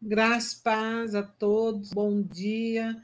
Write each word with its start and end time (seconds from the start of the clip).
Graças, 0.00 0.54
paz 0.54 1.12
a 1.12 1.24
todos, 1.24 1.90
bom 1.90 2.22
dia. 2.22 2.96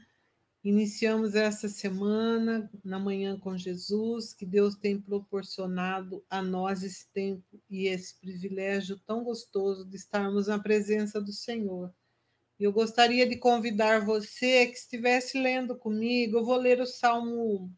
Iniciamos 0.63 1.35
essa 1.35 1.67
semana 1.67 2.71
na 2.85 2.97
manhã 2.97 3.37
com 3.37 3.57
Jesus, 3.57 4.33
que 4.33 4.45
Deus 4.45 4.75
tem 4.75 5.01
proporcionado 5.01 6.23
a 6.29 6.41
nós 6.41 6.83
esse 6.83 7.11
tempo 7.11 7.61
e 7.69 7.87
esse 7.87 8.17
privilégio 8.17 8.97
tão 9.05 9.25
gostoso 9.25 9.85
de 9.85 9.97
estarmos 9.97 10.47
na 10.47 10.57
presença 10.57 11.19
do 11.19 11.33
Senhor. 11.33 11.93
Eu 12.57 12.71
gostaria 12.71 13.27
de 13.27 13.35
convidar 13.35 14.05
você 14.05 14.67
que 14.67 14.77
estivesse 14.77 15.37
lendo 15.37 15.77
comigo, 15.77 16.37
eu 16.37 16.45
vou 16.45 16.55
ler 16.55 16.79
o 16.79 16.85
Salmo 16.85 17.69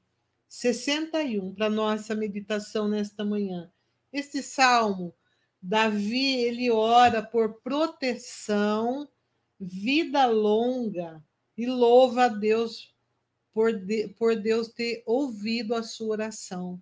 61 0.48 1.56
para 1.56 1.72
nossa 1.72 2.14
meditação 2.14 2.88
nesta 2.88 3.26
manhã. 3.26 3.72
Este 4.14 4.44
salmo 4.44 5.12
Davi, 5.68 6.36
ele 6.46 6.72
ora 6.72 7.22
por 7.22 7.56
proteção, 7.56 9.06
vida 9.60 10.26
longa 10.26 11.22
e 11.58 11.66
louva 11.66 12.24
a 12.24 12.28
Deus 12.30 12.96
por, 13.52 13.74
de, 13.74 14.08
por 14.18 14.38
Deus 14.38 14.70
ter 14.70 15.04
ouvido 15.06 15.76
a 15.76 15.84
sua 15.84 16.08
oração. 16.08 16.82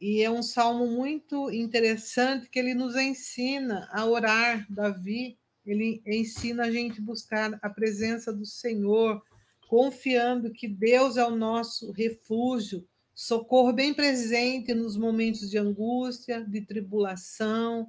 E 0.00 0.22
é 0.22 0.30
um 0.30 0.44
salmo 0.44 0.86
muito 0.86 1.50
interessante 1.50 2.48
que 2.48 2.60
ele 2.60 2.72
nos 2.72 2.94
ensina 2.94 3.88
a 3.90 4.06
orar, 4.06 4.64
Davi, 4.70 5.36
ele 5.66 6.00
ensina 6.06 6.66
a 6.66 6.70
gente 6.70 7.00
buscar 7.00 7.58
a 7.60 7.68
presença 7.68 8.32
do 8.32 8.46
Senhor, 8.46 9.20
confiando 9.66 10.52
que 10.52 10.68
Deus 10.68 11.16
é 11.16 11.24
o 11.24 11.34
nosso 11.34 11.90
refúgio, 11.90 12.88
socorro 13.22 13.72
bem 13.72 13.94
presente 13.94 14.74
nos 14.74 14.96
momentos 14.96 15.48
de 15.48 15.56
angústia, 15.56 16.44
de 16.44 16.60
tribulação, 16.60 17.88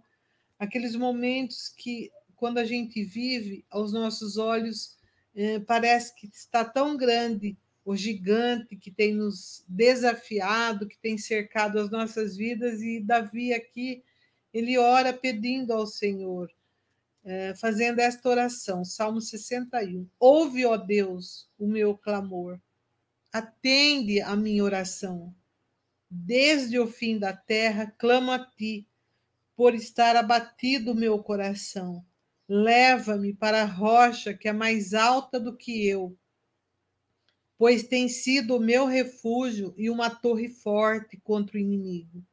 aqueles 0.59 0.96
momentos 0.96 1.70
que, 1.70 2.12
quando 2.36 2.59
a 2.59 2.64
gente 2.64 3.04
vive, 3.04 3.66
aos 3.68 3.92
nossos 3.92 4.38
olhos, 4.38 4.96
eh, 5.36 5.59
parece 5.62 6.14
que 6.14 6.28
está 6.28 6.64
tão 6.64 6.95
grande 6.95 7.58
o 7.84 7.95
gigante 7.95 8.75
que 8.75 8.92
tem 8.92 9.16
nos 9.16 9.66
desafiado, 9.67 10.88
que 10.88 11.00
tem 11.00 11.17
cercado 11.17 11.80
as 11.80 11.90
nossas 11.90 12.38
vidas, 12.38 12.84
e 12.84 13.00
Davi 13.00 13.56
aqui, 13.56 14.03
ele 14.53 14.78
ora 14.78 15.12
pedindo 15.12 15.73
ao 15.73 15.88
Senhor, 15.88 16.47
eh, 17.25 17.56
fazendo 17.56 17.97
esta 17.97 18.30
oração, 18.30 18.86
Salmo 18.86 19.20
61. 19.20 20.08
Ouve, 20.20 20.64
ó 20.64 20.78
Deus, 20.78 21.50
o 21.58 21.66
meu 21.66 21.97
clamor 21.97 22.59
atende 23.34 24.22
a 24.22 24.36
minha 24.36 24.64
oração. 24.64 25.34
Desde 26.08 26.78
o 26.78 26.86
fim 26.86 27.17
da 27.17 27.34
terra, 27.34 27.92
clamo 27.98 28.31
a 28.31 28.45
ti, 28.45 28.88
por 29.56 29.73
estar 29.73 30.16
abatido 30.16 30.94
meu 30.94 31.17
coração. 31.17 32.06
Leva-me 32.48 33.34
para 33.34 33.64
a 33.64 33.66
rocha 33.66 34.36
que 34.36 34.48
é 34.48 34.53
mais 34.53 34.94
alta 34.94 35.40
do 35.40 35.58
que 35.58 35.88
eu, 35.88 36.16
pois 37.58 37.81
tem 37.81 38.08
sido 38.08 38.58
o 38.58 38.59
meu 38.59 38.86
refúgio 38.86 39.73
e 39.78 39.90
uma 39.90 40.12
torre 40.12 40.50
forte 40.50 41.18
contra 41.18 41.58
o 41.58 41.59
inimigo. 41.59 42.23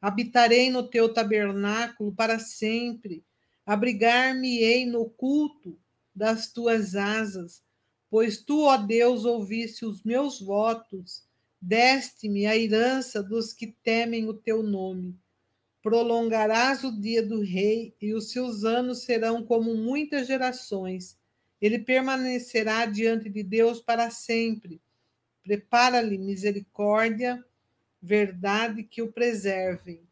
Habitarei 0.00 0.70
no 0.70 0.88
teu 0.88 1.12
tabernáculo 1.12 2.14
para 2.14 2.38
sempre, 2.38 3.22
abrigar-me-ei 3.66 4.86
no 4.86 5.10
culto 5.10 5.78
das 6.14 6.50
tuas 6.50 6.94
asas 6.94 7.62
Pois 8.10 8.42
tu, 8.42 8.64
ó 8.64 8.76
Deus, 8.76 9.24
ouviste 9.24 9.86
os 9.86 10.02
meus 10.02 10.40
votos, 10.40 11.22
deste-me 11.60 12.44
a 12.44 12.56
herança 12.56 13.22
dos 13.22 13.52
que 13.52 13.68
temem 13.68 14.28
o 14.28 14.34
teu 14.34 14.64
nome. 14.64 15.16
Prolongarás 15.80 16.82
o 16.82 17.00
dia 17.00 17.22
do 17.22 17.40
rei, 17.40 17.94
e 18.00 18.12
os 18.12 18.32
seus 18.32 18.64
anos 18.64 19.04
serão 19.04 19.44
como 19.44 19.76
muitas 19.76 20.26
gerações. 20.26 21.16
Ele 21.60 21.78
permanecerá 21.78 22.84
diante 22.84 23.30
de 23.30 23.44
Deus 23.44 23.80
para 23.80 24.10
sempre. 24.10 24.80
Prepara-lhe 25.44 26.18
misericórdia, 26.18 27.42
verdade 28.02 28.82
que 28.82 29.00
o 29.00 29.12
preservem. 29.12 30.02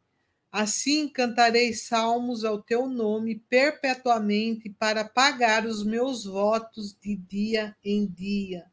Assim 0.50 1.08
cantarei 1.08 1.74
salmos 1.74 2.42
ao 2.42 2.62
teu 2.62 2.88
nome 2.88 3.38
perpetuamente 3.50 4.70
para 4.70 5.04
pagar 5.04 5.66
os 5.66 5.84
meus 5.84 6.24
votos 6.24 6.96
de 6.98 7.14
dia 7.16 7.76
em 7.84 8.06
dia. 8.06 8.64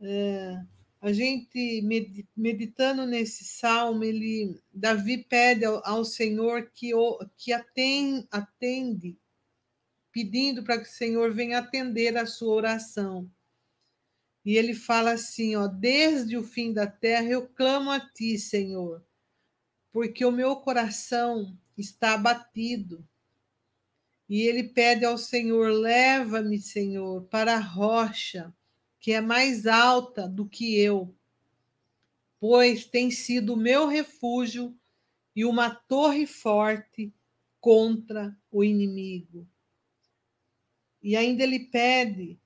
É, 0.00 0.62
a 1.00 1.12
gente 1.12 1.82
meditando 2.36 3.04
nesse 3.04 3.44
salmo, 3.44 4.04
ele 4.04 4.60
Davi 4.72 5.18
pede 5.18 5.64
ao, 5.64 6.04
Senhor 6.04 6.70
que, 6.72 6.92
que 7.36 7.52
atende, 7.52 8.26
atende 8.30 9.18
pedindo 10.12 10.62
para 10.62 10.78
que 10.78 10.88
o 10.88 10.92
Senhor 10.92 11.32
venha 11.32 11.58
atender 11.58 12.16
a 12.16 12.26
sua 12.26 12.54
oração. 12.54 13.28
E 14.44 14.56
ele 14.56 14.72
fala 14.72 15.12
assim, 15.12 15.56
ó, 15.56 15.66
desde 15.66 16.36
o 16.36 16.44
fim 16.44 16.72
da 16.72 16.86
terra 16.86 17.28
eu 17.28 17.48
clamo 17.48 17.90
a 17.90 17.98
ti, 17.98 18.38
Senhor 18.38 19.04
porque 19.96 20.26
o 20.26 20.30
meu 20.30 20.56
coração 20.56 21.58
está 21.74 22.12
abatido. 22.12 23.02
E 24.28 24.42
ele 24.42 24.64
pede 24.64 25.06
ao 25.06 25.16
Senhor: 25.16 25.72
leva-me, 25.72 26.60
Senhor, 26.60 27.22
para 27.30 27.54
a 27.54 27.60
rocha 27.60 28.54
que 29.00 29.12
é 29.12 29.22
mais 29.22 29.66
alta 29.66 30.28
do 30.28 30.46
que 30.46 30.78
eu, 30.78 31.14
pois 32.38 32.84
tem 32.84 33.10
sido 33.10 33.54
o 33.54 33.56
meu 33.56 33.86
refúgio 33.86 34.76
e 35.34 35.46
uma 35.46 35.74
torre 35.74 36.26
forte 36.26 37.10
contra 37.58 38.36
o 38.52 38.62
inimigo. 38.62 39.48
E 41.02 41.16
ainda 41.16 41.42
ele 41.42 41.70
pede 41.70 42.38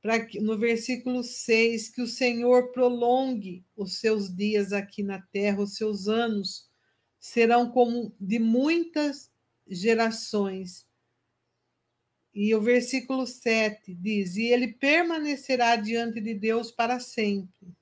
para 0.00 0.24
que 0.24 0.40
no 0.40 0.56
versículo 0.56 1.22
6 1.22 1.90
que 1.90 2.00
o 2.00 2.08
Senhor 2.08 2.72
prolongue 2.72 3.62
os 3.76 3.98
seus 3.98 4.34
dias 4.34 4.72
aqui 4.72 5.02
na 5.02 5.20
terra, 5.20 5.60
os 5.60 5.76
seus 5.76 6.08
anos 6.08 6.72
serão 7.24 7.70
como 7.70 8.14
de 8.20 8.38
muitas 8.38 9.32
gerações. 9.66 10.86
E 12.34 12.54
o 12.54 12.60
versículo 12.60 13.26
7 13.26 13.94
diz: 13.94 14.36
E 14.36 14.52
ele 14.52 14.74
permanecerá 14.74 15.74
diante 15.76 16.20
de 16.20 16.34
Deus 16.34 16.70
para 16.70 17.00
sempre. 17.00 17.74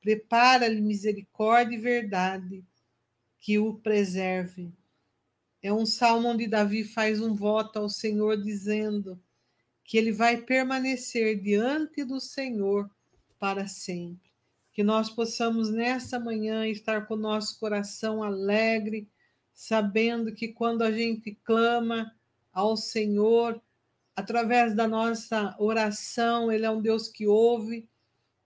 Prepara-lhe 0.00 0.80
misericórdia 0.80 1.76
e 1.76 1.80
verdade, 1.80 2.64
que 3.38 3.58
o 3.58 3.74
preserve. 3.74 4.72
É 5.62 5.70
um 5.70 5.84
salmo 5.84 6.28
onde 6.28 6.46
Davi 6.46 6.82
faz 6.82 7.20
um 7.20 7.34
voto 7.34 7.78
ao 7.78 7.90
Senhor, 7.90 8.42
dizendo 8.42 9.22
que 9.84 9.98
ele 9.98 10.12
vai 10.12 10.40
permanecer 10.40 11.38
diante 11.42 12.04
do 12.04 12.18
Senhor 12.18 12.90
para 13.38 13.66
sempre 13.66 14.29
que 14.72 14.82
nós 14.82 15.10
possamos 15.10 15.70
nessa 15.70 16.18
manhã 16.18 16.66
estar 16.66 17.06
com 17.06 17.14
o 17.14 17.18
nosso 17.18 17.58
coração 17.58 18.22
alegre, 18.22 19.08
sabendo 19.52 20.34
que 20.34 20.48
quando 20.48 20.82
a 20.82 20.92
gente 20.92 21.38
clama 21.44 22.12
ao 22.52 22.76
Senhor, 22.76 23.60
através 24.14 24.74
da 24.74 24.86
nossa 24.86 25.54
oração, 25.58 26.50
Ele 26.50 26.64
é 26.64 26.70
um 26.70 26.80
Deus 26.80 27.08
que 27.08 27.26
ouve, 27.26 27.88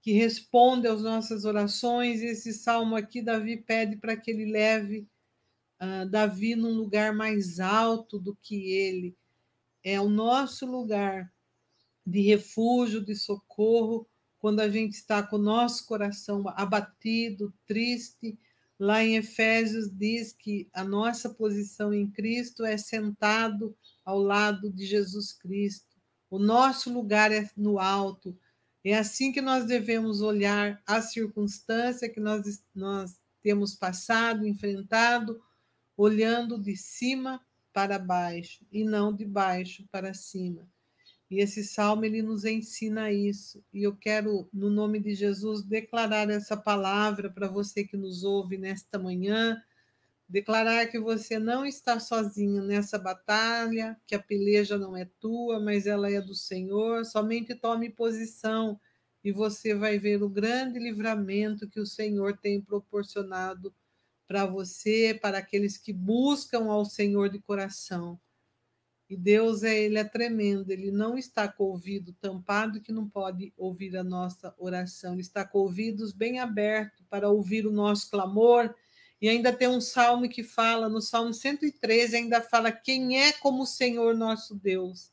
que 0.00 0.12
responde 0.12 0.86
às 0.86 1.02
nossas 1.02 1.44
orações. 1.44 2.20
E 2.20 2.26
esse 2.26 2.52
salmo 2.52 2.96
aqui, 2.96 3.22
Davi 3.22 3.56
pede 3.56 3.96
para 3.96 4.16
que 4.16 4.30
ele 4.30 4.50
leve 4.50 5.08
uh, 5.80 6.08
Davi 6.08 6.54
num 6.54 6.74
lugar 6.74 7.14
mais 7.14 7.58
alto 7.58 8.18
do 8.18 8.36
que 8.36 8.70
ele. 8.70 9.16
É 9.82 10.00
o 10.00 10.08
nosso 10.08 10.66
lugar 10.66 11.32
de 12.06 12.20
refúgio, 12.20 13.02
de 13.02 13.14
socorro 13.14 14.06
quando 14.44 14.60
a 14.60 14.68
gente 14.68 14.92
está 14.92 15.22
com 15.22 15.36
o 15.36 15.42
nosso 15.42 15.86
coração 15.86 16.44
abatido, 16.48 17.50
triste. 17.64 18.38
Lá 18.78 19.02
em 19.02 19.16
Efésios 19.16 19.90
diz 19.90 20.34
que 20.34 20.68
a 20.74 20.84
nossa 20.84 21.30
posição 21.30 21.94
em 21.94 22.10
Cristo 22.10 22.62
é 22.62 22.76
sentado 22.76 23.74
ao 24.04 24.18
lado 24.18 24.70
de 24.70 24.84
Jesus 24.84 25.32
Cristo. 25.32 25.96
O 26.28 26.38
nosso 26.38 26.92
lugar 26.92 27.32
é 27.32 27.48
no 27.56 27.78
alto. 27.78 28.38
É 28.84 28.92
assim 28.98 29.32
que 29.32 29.40
nós 29.40 29.64
devemos 29.64 30.20
olhar 30.20 30.78
a 30.86 31.00
circunstância 31.00 32.06
que 32.06 32.20
nós, 32.20 32.62
nós 32.74 33.16
temos 33.40 33.74
passado, 33.74 34.46
enfrentado, 34.46 35.42
olhando 35.96 36.60
de 36.60 36.76
cima 36.76 37.40
para 37.72 37.98
baixo 37.98 38.62
e 38.70 38.84
não 38.84 39.10
de 39.10 39.24
baixo 39.24 39.88
para 39.90 40.12
cima. 40.12 40.68
E 41.30 41.40
esse 41.40 41.64
salmo 41.64 42.04
ele 42.04 42.22
nos 42.22 42.44
ensina 42.44 43.10
isso. 43.10 43.64
E 43.72 43.82
eu 43.82 43.96
quero, 43.96 44.48
no 44.52 44.70
nome 44.70 45.00
de 45.00 45.14
Jesus, 45.14 45.62
declarar 45.62 46.28
essa 46.30 46.56
palavra 46.56 47.30
para 47.30 47.48
você 47.48 47.84
que 47.84 47.96
nos 47.96 48.24
ouve 48.24 48.58
nesta 48.58 48.98
manhã, 48.98 49.60
declarar 50.28 50.86
que 50.86 50.98
você 50.98 51.38
não 51.38 51.64
está 51.64 51.98
sozinho 51.98 52.62
nessa 52.62 52.98
batalha, 52.98 53.96
que 54.06 54.14
a 54.14 54.22
peleja 54.22 54.78
não 54.78 54.96
é 54.96 55.04
tua, 55.20 55.60
mas 55.60 55.86
ela 55.86 56.10
é 56.10 56.20
do 56.20 56.34
Senhor. 56.34 57.04
Somente 57.04 57.54
tome 57.54 57.90
posição 57.90 58.78
e 59.22 59.32
você 59.32 59.74
vai 59.74 59.98
ver 59.98 60.22
o 60.22 60.28
grande 60.28 60.78
livramento 60.78 61.68
que 61.68 61.80
o 61.80 61.86
Senhor 61.86 62.36
tem 62.36 62.60
proporcionado 62.60 63.74
para 64.26 64.44
você, 64.44 65.18
para 65.20 65.38
aqueles 65.38 65.78
que 65.78 65.92
buscam 65.92 66.70
ao 66.70 66.84
Senhor 66.84 67.28
de 67.30 67.38
coração. 67.40 68.20
E 69.14 69.16
Deus 69.16 69.62
é, 69.62 69.84
ele 69.84 69.96
é 69.96 70.02
tremendo, 70.02 70.72
ele 70.72 70.90
não 70.90 71.16
está 71.16 71.46
com 71.46 71.62
o 71.62 71.68
ouvido 71.68 72.12
tampado 72.14 72.80
que 72.80 72.90
não 72.90 73.08
pode 73.08 73.54
ouvir 73.56 73.96
a 73.96 74.02
nossa 74.02 74.52
oração, 74.58 75.12
ele 75.12 75.22
está 75.22 75.44
com 75.44 75.60
ouvidos 75.60 76.12
bem 76.12 76.40
abertos 76.40 77.06
para 77.08 77.30
ouvir 77.30 77.64
o 77.64 77.70
nosso 77.70 78.10
clamor. 78.10 78.74
E 79.22 79.28
ainda 79.28 79.52
tem 79.52 79.68
um 79.68 79.80
salmo 79.80 80.28
que 80.28 80.42
fala, 80.42 80.88
no 80.88 81.00
Salmo 81.00 81.32
113, 81.32 82.16
ainda 82.16 82.40
fala: 82.40 82.72
Quem 82.72 83.20
é 83.22 83.30
como 83.30 83.62
o 83.62 83.66
Senhor 83.66 84.16
nosso 84.16 84.52
Deus, 84.52 85.12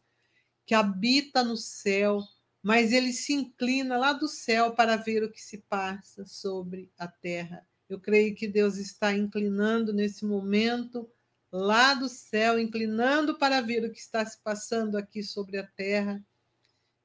que 0.65 0.73
habita 0.73 1.43
no 1.43 1.55
céu, 1.55 2.23
mas 2.59 2.91
ele 2.91 3.13
se 3.13 3.33
inclina 3.33 3.99
lá 3.99 4.13
do 4.13 4.27
céu 4.27 4.71
para 4.71 4.95
ver 4.95 5.21
o 5.21 5.31
que 5.31 5.39
se 5.39 5.59
passa 5.59 6.25
sobre 6.25 6.91
a 6.97 7.07
terra. 7.07 7.67
Eu 7.87 7.99
creio 7.99 8.33
que 8.33 8.47
Deus 8.47 8.77
está 8.77 9.13
inclinando 9.15 9.93
nesse 9.93 10.25
momento 10.25 11.07
lá 11.51 11.93
do 11.93 12.07
céu, 12.07 12.57
inclinando 12.57 13.37
para 13.37 13.61
ver 13.61 13.83
o 13.83 13.91
que 13.91 13.99
está 13.99 14.25
se 14.25 14.41
passando 14.41 14.97
aqui 14.97 15.21
sobre 15.21 15.57
a 15.57 15.67
terra. 15.67 16.23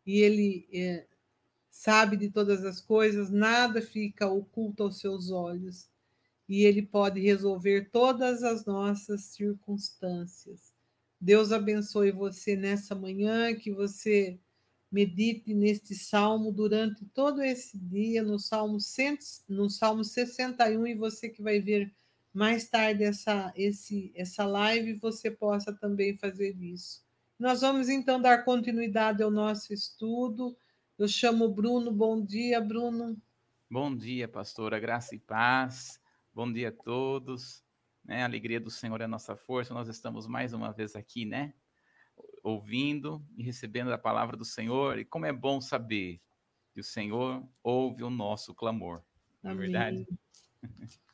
E 0.05 0.21
ele 0.21 0.69
é, 0.73 1.07
sabe 1.71 2.17
de 2.17 2.31
todas 2.31 2.65
as 2.65 2.81
coisas, 2.81 3.31
nada 3.31 3.83
fica 3.83 4.29
oculto 4.29 4.85
aos 4.85 5.01
seus 5.01 5.31
olhos. 5.31 5.91
E 6.49 6.63
ele 6.63 6.83
pode 6.83 7.21
resolver 7.21 7.91
todas 7.91 8.45
as 8.45 8.65
nossas 8.65 9.25
circunstâncias. 9.25 10.73
Deus 11.21 11.51
abençoe 11.51 12.13
você 12.13 12.55
nessa 12.55 12.95
manhã, 12.95 13.53
que 13.55 13.73
você 13.73 14.39
medite 14.93 15.53
neste 15.53 15.95
salmo 15.95 16.53
durante 16.53 17.05
todo 17.07 17.43
esse 17.43 17.77
dia, 17.77 18.23
no 18.23 18.39
salmo, 18.39 18.79
100, 18.79 19.19
no 19.49 19.69
salmo 19.69 20.05
61, 20.05 20.87
e 20.87 20.95
você 20.95 21.29
que 21.29 21.43
vai 21.43 21.61
ver 21.61 21.93
mais 22.37 22.69
tarde 22.69 23.03
essa, 23.03 23.51
esse, 23.57 24.13
essa 24.15 24.45
live, 24.45 24.93
você 24.99 25.31
possa 25.31 25.73
também 25.73 26.15
fazer 26.19 26.55
isso. 26.61 27.03
Nós 27.39 27.63
vamos 27.63 27.89
então 27.89 28.21
dar 28.21 28.45
continuidade 28.45 29.23
ao 29.23 29.31
nosso 29.31 29.73
estudo. 29.73 30.55
Eu 30.99 31.09
chamo 31.09 31.49
Bruno. 31.49 31.91
Bom 31.91 32.23
dia, 32.23 32.61
Bruno. 32.61 33.17
Bom 33.71 33.97
dia, 33.97 34.29
pastora. 34.29 34.79
Graça 34.79 35.15
e 35.15 35.19
paz. 35.19 35.99
Bom 36.35 36.53
dia 36.53 36.69
a 36.69 36.73
todos. 36.73 37.65
Né? 38.05 38.21
A 38.21 38.27
alegria 38.27 38.61
do 38.61 38.71
Senhor 38.71 39.01
é 39.01 39.05
a 39.05 39.09
nossa 39.09 39.35
força. 39.35 39.73
Nós 39.73 39.89
estamos 39.89 40.27
mais 40.27 40.53
uma 40.53 40.71
vez 40.73 40.95
aqui, 40.95 41.25
né? 41.25 41.55
Ouvindo 42.43 43.25
e 43.35 43.43
recebendo 43.43 43.91
a 43.95 43.99
palavra 43.99 44.37
do 44.37 44.45
Senhor. 44.45 44.99
E 44.99 45.07
como 45.07 45.25
é 45.25 45.33
bom 45.33 45.59
saber 45.59 46.21
que 46.75 46.81
o 46.81 46.85
Senhor 46.85 47.49
ouve 47.63 48.05
o 48.05 48.11
nosso 48.11 48.55
clamor. 48.55 49.03
É 49.43 49.55
verdade? 49.55 50.07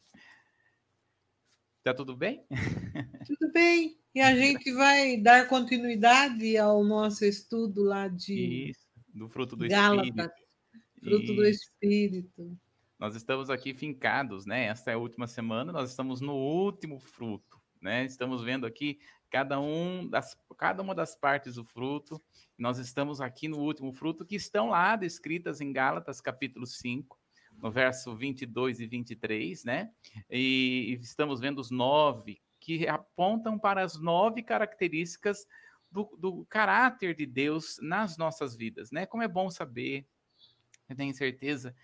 Tá 1.82 1.92
tudo 1.92 2.16
bem? 2.16 2.46
Tudo 3.26 3.52
bem. 3.52 3.98
E 4.14 4.20
a 4.20 4.36
gente 4.36 4.72
vai 4.72 5.16
dar 5.16 5.48
continuidade 5.48 6.56
ao 6.56 6.84
nosso 6.84 7.24
estudo 7.24 7.82
lá 7.82 8.06
de 8.06 8.70
Isso, 8.70 8.86
do 9.08 9.28
fruto 9.28 9.56
do 9.56 9.66
Gálatas, 9.66 10.06
Espírito. 10.06 10.32
fruto 11.00 11.24
Isso. 11.24 11.34
do 11.34 11.44
Espírito. 11.44 12.58
Nós 12.98 13.16
estamos 13.16 13.50
aqui 13.50 13.74
fincados, 13.74 14.46
né? 14.46 14.66
Esta 14.66 14.92
é 14.92 14.94
a 14.94 14.98
última 14.98 15.26
semana, 15.26 15.72
nós 15.72 15.90
estamos 15.90 16.20
no 16.20 16.34
último 16.34 17.00
fruto, 17.00 17.60
né? 17.80 18.04
Estamos 18.04 18.44
vendo 18.44 18.64
aqui 18.64 19.00
cada 19.28 19.58
um 19.58 20.06
das 20.06 20.36
cada 20.56 20.82
uma 20.82 20.94
das 20.94 21.16
partes 21.16 21.56
do 21.56 21.64
fruto. 21.64 22.22
Nós 22.56 22.78
estamos 22.78 23.20
aqui 23.20 23.48
no 23.48 23.58
último 23.58 23.92
fruto 23.92 24.24
que 24.24 24.36
estão 24.36 24.68
lá 24.68 24.94
descritas 24.94 25.60
em 25.60 25.72
Gálatas 25.72 26.20
capítulo 26.20 26.64
5 26.64 27.21
no 27.62 27.70
verso 27.70 28.14
22 28.16 28.80
e 28.80 28.86
23, 28.88 29.64
né? 29.64 29.92
E 30.28 30.98
estamos 31.00 31.38
vendo 31.38 31.60
os 31.60 31.70
nove 31.70 32.42
que 32.58 32.88
apontam 32.88 33.56
para 33.56 33.84
as 33.84 34.00
nove 34.00 34.42
características 34.42 35.46
do, 35.88 36.10
do 36.18 36.44
caráter 36.46 37.14
de 37.14 37.24
Deus 37.24 37.78
nas 37.80 38.18
nossas 38.18 38.56
vidas, 38.56 38.90
né? 38.90 39.06
Como 39.06 39.22
é 39.22 39.28
bom 39.28 39.48
saber, 39.48 40.04
eu 40.88 40.96
tenho 40.96 41.14
certeza 41.14 41.74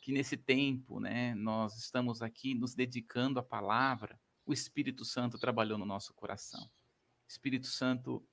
que 0.00 0.10
nesse 0.10 0.38
tempo, 0.38 0.98
né, 0.98 1.34
nós 1.34 1.76
estamos 1.76 2.22
aqui 2.22 2.54
nos 2.54 2.74
dedicando 2.74 3.38
à 3.38 3.42
palavra, 3.42 4.18
o 4.46 4.54
Espírito 4.54 5.04
Santo 5.04 5.38
trabalhou 5.38 5.76
no 5.76 5.84
nosso 5.84 6.14
coração. 6.14 6.64
O 6.64 7.28
Espírito 7.28 7.66
Santo 7.66 8.26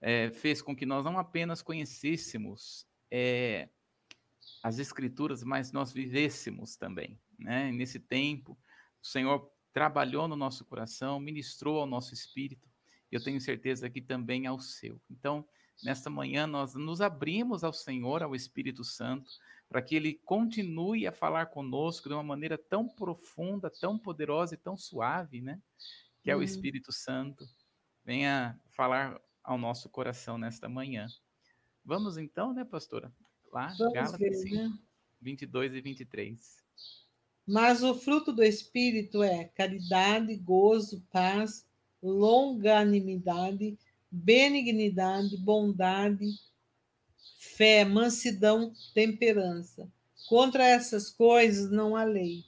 é, 0.00 0.30
fez 0.30 0.60
com 0.60 0.76
que 0.76 0.84
nós 0.84 1.04
não 1.04 1.18
apenas 1.18 1.62
conhecêssemos 1.62 2.86
é, 3.10 3.68
as 4.62 4.78
Escrituras, 4.78 5.42
mas 5.42 5.72
nós 5.72 5.92
vivêssemos 5.92 6.76
também. 6.76 7.18
Né? 7.38 7.72
Nesse 7.72 7.98
tempo, 7.98 8.58
o 9.02 9.06
Senhor 9.06 9.50
trabalhou 9.72 10.28
no 10.28 10.36
nosso 10.36 10.64
coração, 10.64 11.20
ministrou 11.20 11.80
ao 11.80 11.86
nosso 11.86 12.12
espírito, 12.12 12.68
e 13.10 13.16
eu 13.16 13.22
tenho 13.22 13.40
certeza 13.40 13.88
que 13.88 14.00
também 14.00 14.46
ao 14.46 14.60
seu. 14.60 15.00
Então, 15.10 15.46
nesta 15.82 16.10
manhã, 16.10 16.46
nós 16.46 16.74
nos 16.74 17.00
abrimos 17.00 17.64
ao 17.64 17.72
Senhor, 17.72 18.22
ao 18.22 18.34
Espírito 18.34 18.84
Santo, 18.84 19.30
para 19.68 19.80
que 19.80 19.94
ele 19.94 20.14
continue 20.24 21.06
a 21.06 21.12
falar 21.12 21.46
conosco 21.46 22.08
de 22.08 22.14
uma 22.14 22.22
maneira 22.22 22.58
tão 22.58 22.88
profunda, 22.88 23.70
tão 23.70 23.98
poderosa 23.98 24.54
e 24.54 24.58
tão 24.58 24.76
suave, 24.76 25.40
né? 25.40 25.60
Que 26.22 26.30
é 26.30 26.36
o 26.36 26.42
Espírito 26.42 26.92
Santo. 26.92 27.46
Venha 28.04 28.58
falar 28.68 29.20
ao 29.42 29.56
nosso 29.56 29.88
coração 29.88 30.36
nesta 30.36 30.68
manhã. 30.68 31.06
Vamos 31.84 32.18
então, 32.18 32.52
né, 32.52 32.64
pastora? 32.64 33.12
Lá, 33.52 33.74
Vamos 33.78 33.94
Gálatas 33.94 34.18
ver, 34.18 34.34
5, 34.34 34.54
né? 34.54 34.72
22 35.20 35.74
e 35.74 35.80
23. 35.80 36.60
Mas 37.46 37.82
o 37.82 37.94
fruto 37.94 38.32
do 38.32 38.42
Espírito 38.42 39.22
é 39.22 39.44
caridade, 39.44 40.36
gozo, 40.36 41.04
paz, 41.12 41.66
longanimidade, 42.02 43.76
benignidade, 44.10 45.36
bondade, 45.36 46.26
fé, 47.38 47.84
mansidão, 47.84 48.72
temperança. 48.94 49.90
Contra 50.28 50.64
essas 50.64 51.10
coisas 51.10 51.70
não 51.70 51.96
há 51.96 52.04
lei. 52.04 52.44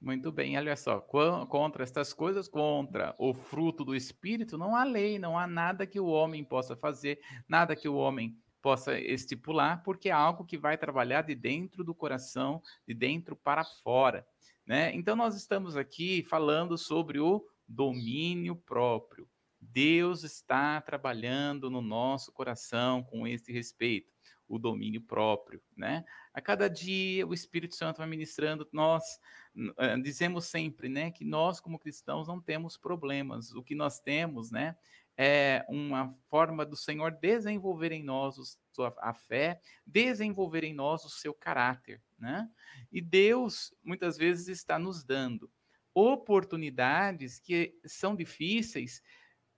Muito 0.00 0.30
bem, 0.30 0.56
olha 0.58 0.76
só, 0.76 1.00
contra 1.00 1.82
estas 1.82 2.12
coisas, 2.12 2.46
contra 2.46 3.14
o 3.18 3.32
fruto 3.32 3.84
do 3.84 3.94
Espírito, 3.94 4.58
não 4.58 4.76
há 4.76 4.84
lei, 4.84 5.18
não 5.18 5.38
há 5.38 5.46
nada 5.46 5.86
que 5.86 5.98
o 5.98 6.06
homem 6.06 6.44
possa 6.44 6.76
fazer, 6.76 7.18
nada 7.48 7.74
que 7.74 7.88
o 7.88 7.96
homem 7.96 8.38
possa 8.66 8.98
estipular, 8.98 9.80
porque 9.84 10.08
é 10.08 10.12
algo 10.12 10.44
que 10.44 10.58
vai 10.58 10.76
trabalhar 10.76 11.22
de 11.22 11.36
dentro 11.36 11.84
do 11.84 11.94
coração, 11.94 12.60
de 12.84 12.92
dentro 12.92 13.36
para 13.36 13.62
fora, 13.62 14.26
né? 14.66 14.92
Então 14.92 15.14
nós 15.14 15.36
estamos 15.36 15.76
aqui 15.76 16.24
falando 16.24 16.76
sobre 16.76 17.20
o 17.20 17.46
domínio 17.68 18.56
próprio. 18.56 19.30
Deus 19.60 20.24
está 20.24 20.80
trabalhando 20.80 21.70
no 21.70 21.80
nosso 21.80 22.32
coração 22.32 23.04
com 23.04 23.24
esse 23.24 23.52
respeito, 23.52 24.12
o 24.48 24.58
domínio 24.58 25.00
próprio, 25.00 25.62
né? 25.76 26.04
A 26.34 26.40
cada 26.40 26.68
dia 26.68 27.24
o 27.24 27.32
Espírito 27.32 27.76
Santo 27.76 27.98
vai 27.98 28.08
ministrando, 28.08 28.68
nós 28.72 29.20
uh, 29.54 30.02
dizemos 30.02 30.46
sempre, 30.46 30.88
né, 30.88 31.12
que 31.12 31.24
nós 31.24 31.60
como 31.60 31.78
cristãos 31.78 32.26
não 32.26 32.40
temos 32.40 32.76
problemas. 32.76 33.52
O 33.52 33.62
que 33.62 33.76
nós 33.76 34.00
temos, 34.00 34.50
né, 34.50 34.76
é 35.16 35.64
uma 35.68 36.14
forma 36.28 36.64
do 36.64 36.76
Senhor 36.76 37.10
desenvolver 37.10 37.92
em 37.92 38.02
nós 38.02 38.58
a 38.98 39.14
fé, 39.14 39.60
desenvolver 39.86 40.64
em 40.64 40.74
nós 40.74 41.04
o 41.04 41.08
seu 41.08 41.32
caráter, 41.32 42.02
né? 42.18 42.48
E 42.92 43.00
Deus 43.00 43.74
muitas 43.82 44.18
vezes 44.18 44.48
está 44.48 44.78
nos 44.78 45.02
dando 45.02 45.50
oportunidades 45.94 47.38
que 47.38 47.74
são 47.86 48.14
difíceis 48.14 49.02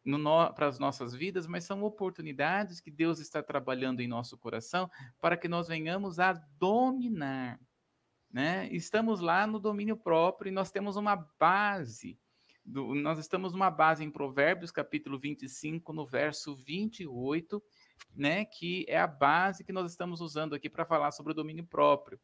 no, 0.05 0.53
para 0.55 0.69
as 0.69 0.79
nossas 0.79 1.13
vidas, 1.13 1.49
mas 1.49 1.65
são 1.65 1.83
oportunidades 1.83 2.81
que 2.81 2.93
Deus 2.93 3.19
está 3.19 3.43
trabalhando 3.43 4.01
em 4.01 4.07
nosso 4.07 4.39
coração 4.39 4.89
para 5.21 5.37
que 5.37 5.49
nós 5.49 5.67
venhamos 5.67 6.21
a 6.21 6.33
dominar. 6.57 7.61
Né? 8.31 8.69
Estamos 8.71 9.21
lá 9.21 9.49
no 9.49 9.59
domínio 9.59 9.97
próprio 9.97 10.49
e 10.49 10.53
nós 10.53 10.71
temos 10.71 10.97
uma 10.97 11.17
base. 11.17 12.17
Do, 12.69 12.95
nós 12.95 13.19
estamos 13.19 13.53
numa 13.53 13.71
base 13.71 14.05
em 14.05 14.11
Provérbios, 14.11 14.71
capítulo 14.71 15.19
25, 15.19 15.93
no 15.93 16.07
verso 16.07 16.55
28, 16.55 17.63
né, 18.15 18.45
que 18.45 18.85
é 18.89 18.99
a 18.99 19.07
base 19.07 19.65
que 19.65 19.73
nós 19.73 19.91
estamos 19.91 20.21
usando 20.21 20.55
aqui 20.55 20.69
para 20.69 20.85
falar 20.85 21.11
sobre 21.13 21.33
o 21.33 21.35
domínio 21.35 21.65
próprio. 21.65 22.21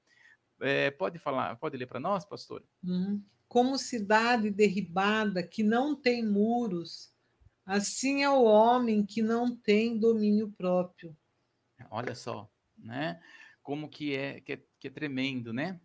É, 0.60 0.90
pode 0.90 1.18
falar, 1.18 1.56
pode 1.56 1.76
ler 1.76 1.86
para 1.86 1.98
nós, 1.98 2.24
pastor? 2.24 2.62
Uhum. 2.82 3.22
Como 3.48 3.78
cidade 3.78 4.50
derribada 4.50 5.42
que 5.42 5.62
não 5.62 5.94
tem 5.94 6.24
muros, 6.24 7.14
Assim 7.66 8.22
é 8.22 8.28
o 8.28 8.44
homem 8.44 9.06
que 9.06 9.22
não 9.22 9.56
tem 9.56 9.98
domínio 9.98 10.52
próprio. 10.52 11.16
Olha 11.90 12.14
só, 12.14 12.50
né? 12.76 13.20
Como 13.62 13.88
que 13.88 14.14
é, 14.14 14.40
que 14.40 14.52
é, 14.52 14.62
que 14.78 14.88
é 14.88 14.90
tremendo, 14.90 15.52
né? 15.52 15.80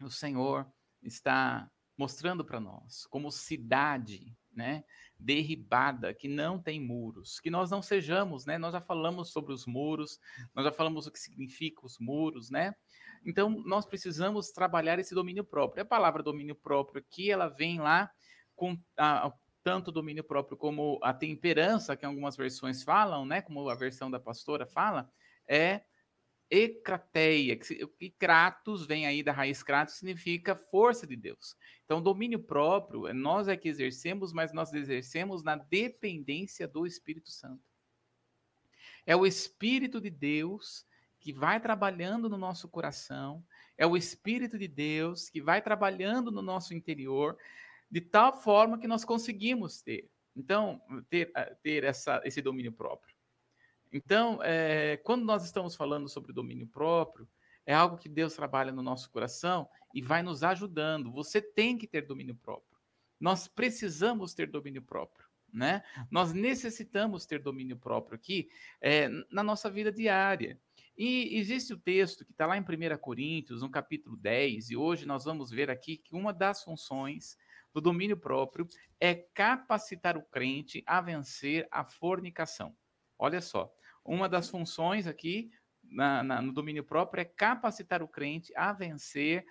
O 0.00 0.10
Senhor 0.10 0.66
está 1.00 1.70
mostrando 1.96 2.44
para 2.44 2.60
nós 2.60 3.06
como 3.06 3.30
cidade, 3.30 4.36
né? 4.54 4.84
Derribada, 5.18 6.12
que 6.12 6.28
não 6.28 6.58
tem 6.58 6.80
muros, 6.80 7.38
que 7.38 7.50
nós 7.50 7.70
não 7.70 7.80
sejamos, 7.80 8.44
né? 8.44 8.58
Nós 8.58 8.72
já 8.72 8.80
falamos 8.80 9.30
sobre 9.30 9.52
os 9.52 9.66
muros, 9.66 10.18
nós 10.54 10.64
já 10.64 10.72
falamos 10.72 11.06
o 11.06 11.12
que 11.12 11.18
significa 11.18 11.84
os 11.86 11.98
muros, 11.98 12.50
né? 12.50 12.74
Então 13.24 13.50
nós 13.64 13.86
precisamos 13.86 14.50
trabalhar 14.50 14.98
esse 14.98 15.14
domínio 15.14 15.44
próprio. 15.44 15.82
A 15.82 15.86
palavra 15.86 16.22
domínio 16.22 16.54
próprio 16.54 17.00
aqui, 17.00 17.30
ela 17.30 17.48
vem 17.48 17.78
lá 17.78 18.10
com 18.54 18.76
a, 18.98 19.32
tanto 19.62 19.92
domínio 19.92 20.24
próprio 20.24 20.56
como 20.56 20.98
a 21.02 21.14
temperança, 21.14 21.96
que 21.96 22.04
algumas 22.04 22.36
versões 22.36 22.82
falam, 22.82 23.24
né, 23.24 23.40
como 23.40 23.68
a 23.68 23.74
versão 23.74 24.10
da 24.10 24.18
pastora 24.18 24.66
fala, 24.66 25.08
é 25.48 25.82
ekrateia, 26.54 27.56
que 27.56 28.10
kratos 28.18 28.84
vem 28.84 29.06
aí 29.06 29.22
da 29.22 29.32
raiz 29.32 29.62
kratos, 29.62 29.94
significa 29.94 30.54
força 30.54 31.06
de 31.06 31.16
Deus. 31.16 31.56
Então, 31.86 32.02
domínio 32.02 32.38
próprio, 32.38 33.06
é 33.06 33.14
nós 33.14 33.48
é 33.48 33.56
que 33.56 33.70
exercemos, 33.70 34.34
mas 34.34 34.52
nós 34.52 34.70
exercemos 34.74 35.42
na 35.42 35.56
dependência 35.56 36.68
do 36.68 36.86
Espírito 36.86 37.30
Santo. 37.30 37.62
É 39.06 39.16
o 39.16 39.24
Espírito 39.24 39.98
de 39.98 40.10
Deus 40.10 40.84
que 41.18 41.32
vai 41.32 41.58
trabalhando 41.58 42.28
no 42.28 42.36
nosso 42.36 42.68
coração, 42.68 43.42
é 43.78 43.86
o 43.86 43.96
Espírito 43.96 44.58
de 44.58 44.68
Deus 44.68 45.30
que 45.30 45.40
vai 45.40 45.62
trabalhando 45.62 46.30
no 46.30 46.42
nosso 46.42 46.74
interior, 46.74 47.38
de 47.90 48.02
tal 48.02 48.42
forma 48.42 48.78
que 48.78 48.86
nós 48.86 49.06
conseguimos 49.06 49.80
ter. 49.80 50.10
Então, 50.36 50.82
ter, 51.08 51.30
eh, 51.34 51.56
ter 51.62 51.84
essa, 51.84 52.20
esse 52.24 52.42
domínio 52.42 52.72
próprio. 52.72 53.11
Então, 53.92 54.42
é, 54.42 54.96
quando 54.98 55.24
nós 55.24 55.44
estamos 55.44 55.76
falando 55.76 56.08
sobre 56.08 56.32
domínio 56.32 56.66
próprio, 56.66 57.28
é 57.66 57.74
algo 57.74 57.98
que 57.98 58.08
Deus 58.08 58.34
trabalha 58.34 58.72
no 58.72 58.82
nosso 58.82 59.10
coração 59.10 59.68
e 59.94 60.00
vai 60.00 60.22
nos 60.22 60.42
ajudando. 60.42 61.12
Você 61.12 61.40
tem 61.40 61.76
que 61.76 61.86
ter 61.86 62.06
domínio 62.06 62.34
próprio. 62.34 62.78
Nós 63.20 63.46
precisamos 63.46 64.34
ter 64.34 64.50
domínio 64.50 64.82
próprio, 64.82 65.26
né? 65.52 65.84
Nós 66.10 66.32
necessitamos 66.32 67.24
ter 67.24 67.40
domínio 67.40 67.76
próprio 67.76 68.16
aqui 68.16 68.48
é, 68.80 69.08
na 69.30 69.42
nossa 69.42 69.70
vida 69.70 69.92
diária. 69.92 70.58
E 70.96 71.38
existe 71.38 71.72
o 71.72 71.78
texto 71.78 72.24
que 72.24 72.32
está 72.32 72.46
lá 72.46 72.56
em 72.56 72.62
1 72.62 72.98
Coríntios, 72.98 73.62
no 73.62 73.70
capítulo 73.70 74.16
10, 74.16 74.70
e 74.70 74.76
hoje 74.76 75.06
nós 75.06 75.24
vamos 75.24 75.50
ver 75.50 75.70
aqui 75.70 75.96
que 75.96 76.14
uma 76.14 76.32
das 76.32 76.64
funções 76.64 77.36
do 77.72 77.80
domínio 77.80 78.16
próprio 78.16 78.66
é 79.00 79.14
capacitar 79.14 80.16
o 80.16 80.22
crente 80.22 80.82
a 80.86 81.00
vencer 81.00 81.66
a 81.70 81.84
fornicação. 81.84 82.76
Olha 83.18 83.40
só, 83.40 83.72
uma 84.04 84.28
das 84.28 84.48
funções 84.48 85.06
aqui 85.06 85.50
na, 85.82 86.22
na, 86.22 86.42
no 86.42 86.52
domínio 86.52 86.84
próprio 86.84 87.20
é 87.20 87.24
capacitar 87.24 88.02
o 88.02 88.08
crente 88.08 88.52
a 88.56 88.72
vencer 88.72 89.44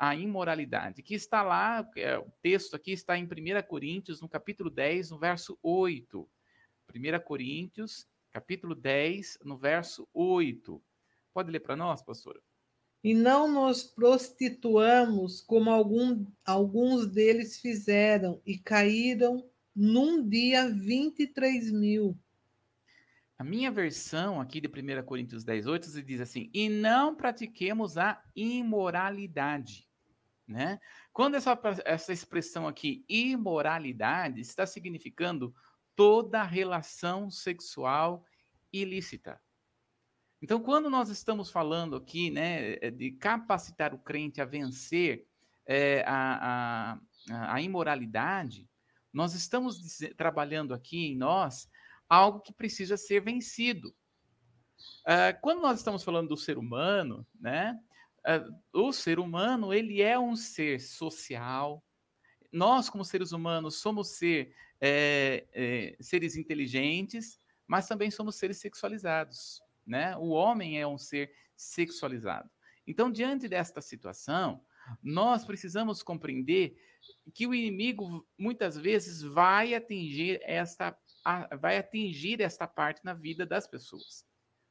a 0.00 0.16
imoralidade, 0.16 1.02
que 1.02 1.14
está 1.14 1.42
lá, 1.42 1.86
é, 1.94 2.16
o 2.18 2.32
texto 2.40 2.74
aqui 2.74 2.92
está 2.92 3.18
em 3.18 3.24
1 3.24 3.28
Coríntios, 3.68 4.22
no 4.22 4.28
capítulo 4.30 4.70
10, 4.70 5.10
no 5.10 5.18
verso 5.18 5.58
8. 5.62 6.26
1 6.94 7.20
Coríntios, 7.22 8.08
capítulo 8.30 8.74
10, 8.74 9.40
no 9.44 9.58
verso 9.58 10.08
8. 10.14 10.82
Pode 11.34 11.50
ler 11.50 11.60
para 11.60 11.76
nós, 11.76 12.02
pastora? 12.02 12.40
E 13.04 13.12
não 13.12 13.46
nos 13.46 13.82
prostituamos 13.82 15.42
como 15.42 15.70
algum, 15.70 16.24
alguns 16.46 17.06
deles 17.06 17.60
fizeram 17.60 18.40
e 18.46 18.58
caíram 18.58 19.46
num 19.76 20.26
dia 20.26 20.66
23 20.68 21.72
mil. 21.72 22.18
A 23.40 23.42
minha 23.42 23.70
versão 23.70 24.38
aqui 24.38 24.60
de 24.60 24.68
1 24.68 25.02
Coríntios 25.02 25.44
10, 25.44 25.66
8 25.66 26.02
diz 26.02 26.20
assim: 26.20 26.50
e 26.52 26.68
não 26.68 27.16
pratiquemos 27.16 27.96
a 27.96 28.22
imoralidade. 28.36 29.88
Né? 30.46 30.78
Quando 31.10 31.36
essa, 31.36 31.58
essa 31.86 32.12
expressão 32.12 32.68
aqui, 32.68 33.02
imoralidade, 33.08 34.42
está 34.42 34.66
significando 34.66 35.54
toda 35.96 36.42
relação 36.42 37.30
sexual 37.30 38.26
ilícita. 38.70 39.40
Então, 40.42 40.60
quando 40.60 40.90
nós 40.90 41.08
estamos 41.08 41.50
falando 41.50 41.96
aqui 41.96 42.30
né, 42.30 42.74
é, 42.74 42.90
de 42.90 43.12
capacitar 43.12 43.94
o 43.94 43.98
crente 43.98 44.42
a 44.42 44.44
vencer 44.44 45.26
é, 45.64 46.04
a, 46.06 46.98
a, 47.30 47.54
a, 47.54 47.62
imoralidade, 47.62 48.68
nós 49.10 49.32
estamos 49.32 49.98
trabalhando 50.14 50.74
aqui 50.74 51.06
em 51.06 51.16
nós 51.16 51.70
algo 52.10 52.40
que 52.40 52.52
precisa 52.52 52.98
ser 52.98 53.20
vencido. 53.20 53.94
Uh, 55.06 55.32
quando 55.40 55.62
nós 55.62 55.78
estamos 55.78 56.02
falando 56.02 56.28
do 56.28 56.36
ser 56.36 56.58
humano, 56.58 57.26
né, 57.40 57.78
uh, 58.26 58.80
o 58.86 58.92
ser 58.92 59.18
humano 59.18 59.72
ele 59.72 60.02
é 60.02 60.18
um 60.18 60.36
ser 60.36 60.80
social. 60.80 61.82
Nós, 62.52 62.90
como 62.90 63.04
seres 63.04 63.32
humanos, 63.32 63.76
somos 63.76 64.08
ser, 64.08 64.54
é, 64.80 65.46
é, 65.52 65.96
seres 66.00 66.36
inteligentes, 66.36 67.38
mas 67.66 67.86
também 67.86 68.10
somos 68.10 68.34
seres 68.34 68.58
sexualizados 68.58 69.62
né? 69.90 70.16
O 70.16 70.28
homem 70.28 70.80
é 70.80 70.86
um 70.86 70.96
ser 70.96 71.32
sexualizado. 71.56 72.48
Então, 72.86 73.10
diante 73.10 73.48
desta 73.48 73.80
situação, 73.80 74.64
nós 75.02 75.44
precisamos 75.44 76.00
compreender 76.00 76.76
que 77.34 77.46
o 77.46 77.54
inimigo 77.54 78.26
muitas 78.38 78.76
vezes 78.76 79.20
vai 79.20 79.74
atingir 79.74 80.40
esta 80.44 80.96
vai 81.60 81.78
atingir 81.78 82.40
esta 82.40 82.66
parte 82.66 83.04
na 83.04 83.14
vida 83.14 83.44
das 83.44 83.66
pessoas, 83.66 84.24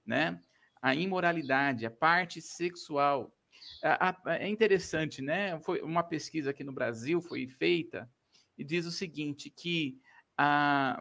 né? 0.06 0.42
A 0.82 0.96
imoralidade, 0.96 1.86
a 1.86 1.92
parte 1.92 2.42
sexual. 2.42 3.36
é 4.26 4.48
interessante, 4.48 5.22
né? 5.22 5.60
Foi 5.62 5.82
uma 5.82 6.04
pesquisa 6.04 6.52
aqui 6.52 6.64
no 6.64 6.74
Brasil 6.74 7.22
foi 7.22 7.48
feita 7.48 8.10
e 8.58 8.64
diz 8.64 8.86
o 8.86 8.92
seguinte 8.92 9.50
que 9.50 10.00
ah, 10.42 10.98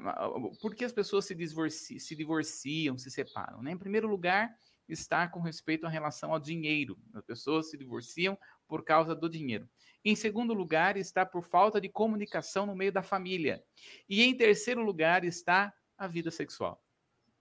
por 0.61 0.75
que 0.75 0.85
as 0.85 0.93
pessoas 0.93 1.25
se, 1.25 1.33
divorci, 1.33 2.01
se 2.01 2.17
divorciam, 2.17 2.99
se 2.99 3.09
separam? 3.09 3.63
Né? 3.63 3.71
Em 3.71 3.79
primeiro 3.79 4.09
lugar, 4.09 4.53
está 4.89 5.29
com 5.29 5.41
respeito 5.41 5.87
à 5.87 5.89
relação 5.89 6.33
ao 6.33 6.41
dinheiro. 6.41 6.99
As 7.15 7.25
pessoas 7.25 7.71
se 7.71 7.79
divorciam 7.79 8.37
por 8.69 8.85
causa 8.85 9.15
do 9.15 9.29
dinheiro. 9.29 9.69
Em 10.05 10.15
segundo 10.15 10.55
lugar, 10.55 10.97
está 10.97 11.27
por 11.27 11.43
falta 11.43 11.81
de 11.81 11.89
comunicação 11.89 12.67
no 12.67 12.77
meio 12.77 12.93
da 12.93 13.03
família. 13.03 13.63
E 14.09 14.23
em 14.23 14.37
terceiro 14.37 14.83
lugar, 14.83 15.25
está 15.25 15.73
a 15.97 16.07
vida 16.07 16.31
sexual. 16.31 16.81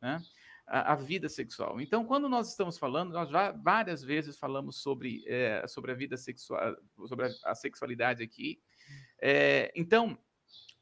Né? 0.02 0.22
A, 0.66 0.94
a, 0.94 0.96
vida 0.96 1.30
sexual. 1.30 1.80
Então, 1.80 2.04
quando 2.06 2.28
nós 2.28 2.50
estamos 2.50 2.78
falando, 2.78 3.14
nós 3.14 3.30
já 3.30 3.52
várias 3.52 4.04
vezes 4.04 4.38
falamos 4.38 4.82
sobre, 4.82 5.24
é, 5.28 5.66
sobre 5.68 5.92
a 5.92 5.96
vida 5.96 6.18
sexual, 6.18 6.76
sobre 7.08 7.28
a, 7.28 7.30
a 7.46 7.56
sexualidade 7.56 8.24
aqui. 8.24 8.60
É, 9.22 9.72
então, 9.76 10.18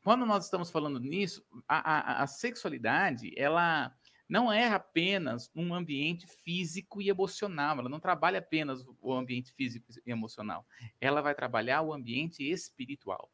quando 0.04 0.26
nós 0.26 0.46
estamos 0.46 0.72
falando 0.72 1.00
nisso, 1.00 1.46
a, 1.68 2.20
a, 2.20 2.24
a 2.24 2.28
sexualidade, 2.28 3.34
ela 3.36 3.94
não 4.28 4.52
é 4.52 4.68
apenas 4.68 5.52
um 5.56 5.74
ambiente 5.74 6.26
físico 6.28 7.02
e 7.02 7.10
emocional, 7.10 7.80
ela 7.80 7.90
não 7.90 8.00
trabalha 8.00 8.40
apenas 8.40 8.84
o 9.02 9.14
ambiente 9.14 9.54
físico 9.54 9.92
e 10.06 10.12
emocional, 10.12 10.66
ela 11.00 11.22
vai 11.22 11.36
trabalhar 11.36 11.82
o 11.82 11.94
ambiente 11.94 12.44
espiritual. 12.44 13.32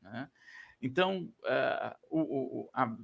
Né? 0.00 0.30
Então, 0.80 1.32
uh, 1.40 1.96
o, 2.10 2.20
o, 2.60 2.70
a, 2.72 2.96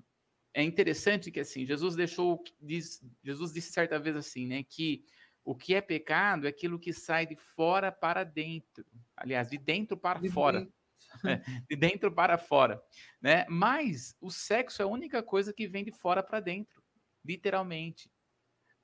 é 0.54 0.62
interessante 0.62 1.30
que 1.30 1.40
assim, 1.40 1.64
Jesus 1.64 1.94
deixou, 1.94 2.42
diz, 2.60 3.02
Jesus 3.22 3.52
disse 3.52 3.72
certa 3.72 3.98
vez 3.98 4.16
assim, 4.16 4.46
né, 4.46 4.62
que 4.62 5.04
o 5.44 5.54
que 5.54 5.74
é 5.74 5.80
pecado 5.80 6.46
é 6.46 6.50
aquilo 6.50 6.78
que 6.78 6.92
sai 6.92 7.26
de 7.26 7.36
fora 7.36 7.90
para 7.90 8.24
dentro, 8.24 8.84
aliás, 9.16 9.50
de 9.50 9.58
dentro 9.58 9.96
para 9.96 10.20
de 10.20 10.28
fora. 10.28 10.60
Dentro. 10.60 10.74
de 11.68 11.76
dentro 11.76 12.12
para 12.12 12.38
fora, 12.38 12.82
né? 13.20 13.44
Mas 13.48 14.16
o 14.20 14.30
sexo 14.30 14.80
é 14.80 14.84
a 14.84 14.88
única 14.88 15.22
coisa 15.22 15.52
que 15.52 15.66
vem 15.66 15.84
de 15.84 15.92
fora 15.92 16.22
para 16.22 16.40
dentro, 16.40 16.81
literalmente. 17.24 18.10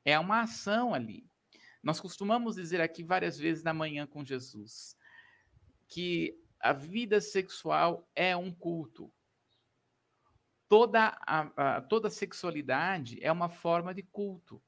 É 0.04 0.18
uma 0.18 0.42
ação 0.42 0.94
ali. 0.94 1.28
Nós 1.82 2.00
costumamos 2.00 2.56
dizer 2.56 2.80
aqui 2.80 3.02
várias 3.02 3.38
vezes 3.38 3.62
na 3.62 3.74
manhã 3.74 4.06
com 4.06 4.24
Jesus 4.24 4.96
que 5.88 6.38
a 6.60 6.72
vida 6.72 7.20
sexual 7.20 8.08
é 8.14 8.36
um 8.36 8.52
culto. 8.52 9.12
Toda 10.68 11.16
a, 11.26 11.76
a 11.76 11.80
toda 11.80 12.10
sexualidade 12.10 13.18
é 13.22 13.32
uma 13.32 13.48
forma 13.48 13.94
de 13.94 14.02
culto. 14.02 14.62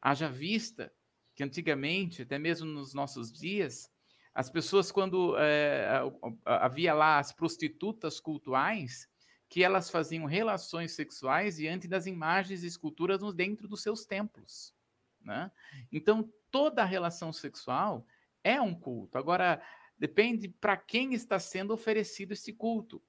Haja 0.00 0.28
vista 0.28 0.92
que 1.34 1.42
antigamente, 1.42 2.22
até 2.22 2.38
mesmo 2.38 2.66
nos 2.66 2.94
nossos 2.94 3.32
dias, 3.32 3.90
as 4.34 4.48
pessoas, 4.48 4.92
quando 4.92 5.36
é, 5.36 6.00
havia 6.44 6.94
lá 6.94 7.18
as 7.18 7.32
prostitutas 7.32 8.20
cultuais, 8.20 9.08
que 9.48 9.64
elas 9.64 9.90
faziam 9.90 10.26
relações 10.26 10.92
sexuais 10.92 11.56
diante 11.56 11.88
das 11.88 12.06
imagens 12.06 12.62
e 12.62 12.66
esculturas 12.66 13.20
dentro 13.34 13.66
dos 13.66 13.82
seus 13.82 14.04
templos. 14.04 14.74
Né? 15.20 15.50
Então, 15.90 16.30
toda 16.50 16.84
relação 16.84 17.32
sexual 17.32 18.06
é 18.44 18.60
um 18.60 18.74
culto. 18.74 19.16
Agora, 19.16 19.62
depende 19.98 20.48
para 20.48 20.76
quem 20.76 21.14
está 21.14 21.38
sendo 21.38 21.72
oferecido 21.72 22.32
esse 22.32 22.52
culto. 22.52 23.02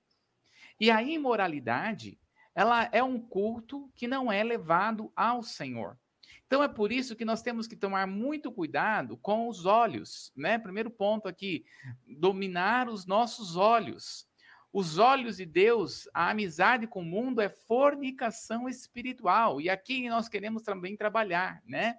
E 0.80 0.90
a 0.90 1.04
imoralidade, 1.04 2.20
ela 2.56 2.90
é 2.92 3.04
um 3.04 3.20
culto 3.20 3.92
que 3.96 4.08
não 4.08 4.32
é 4.32 4.44
levado 4.44 5.12
ao 5.16 5.44
Senhor. 5.44 5.98
Então 6.48 6.64
é 6.64 6.68
por 6.68 6.92
isso 6.92 7.16
que 7.16 7.26
nós 7.26 7.44
temos 7.44 7.68
que 7.68 7.76
tomar 7.76 8.08
muito 8.08 8.52
cuidado 8.52 9.18
com 9.18 9.48
os 9.48 9.66
olhos, 9.66 10.32
né? 10.36 10.58
Primeiro 10.58 10.90
ponto 10.90 11.28
aqui, 11.28 11.64
dominar 12.08 12.90
os 12.90 13.06
nossos 13.06 13.56
olhos. 13.56 14.28
Os 14.72 15.00
olhos 15.00 15.38
de 15.38 15.46
Deus, 15.46 16.08
a 16.14 16.30
amizade 16.30 16.86
com 16.86 17.02
o 17.02 17.06
mundo 17.06 17.42
é 17.42 17.50
fornicação 17.50 18.70
espiritual. 18.70 19.60
E 19.60 19.70
aqui 19.70 20.08
nós 20.08 20.30
queremos 20.30 20.62
também 20.62 20.96
trabalhar, 20.96 21.62
né? 21.66 21.98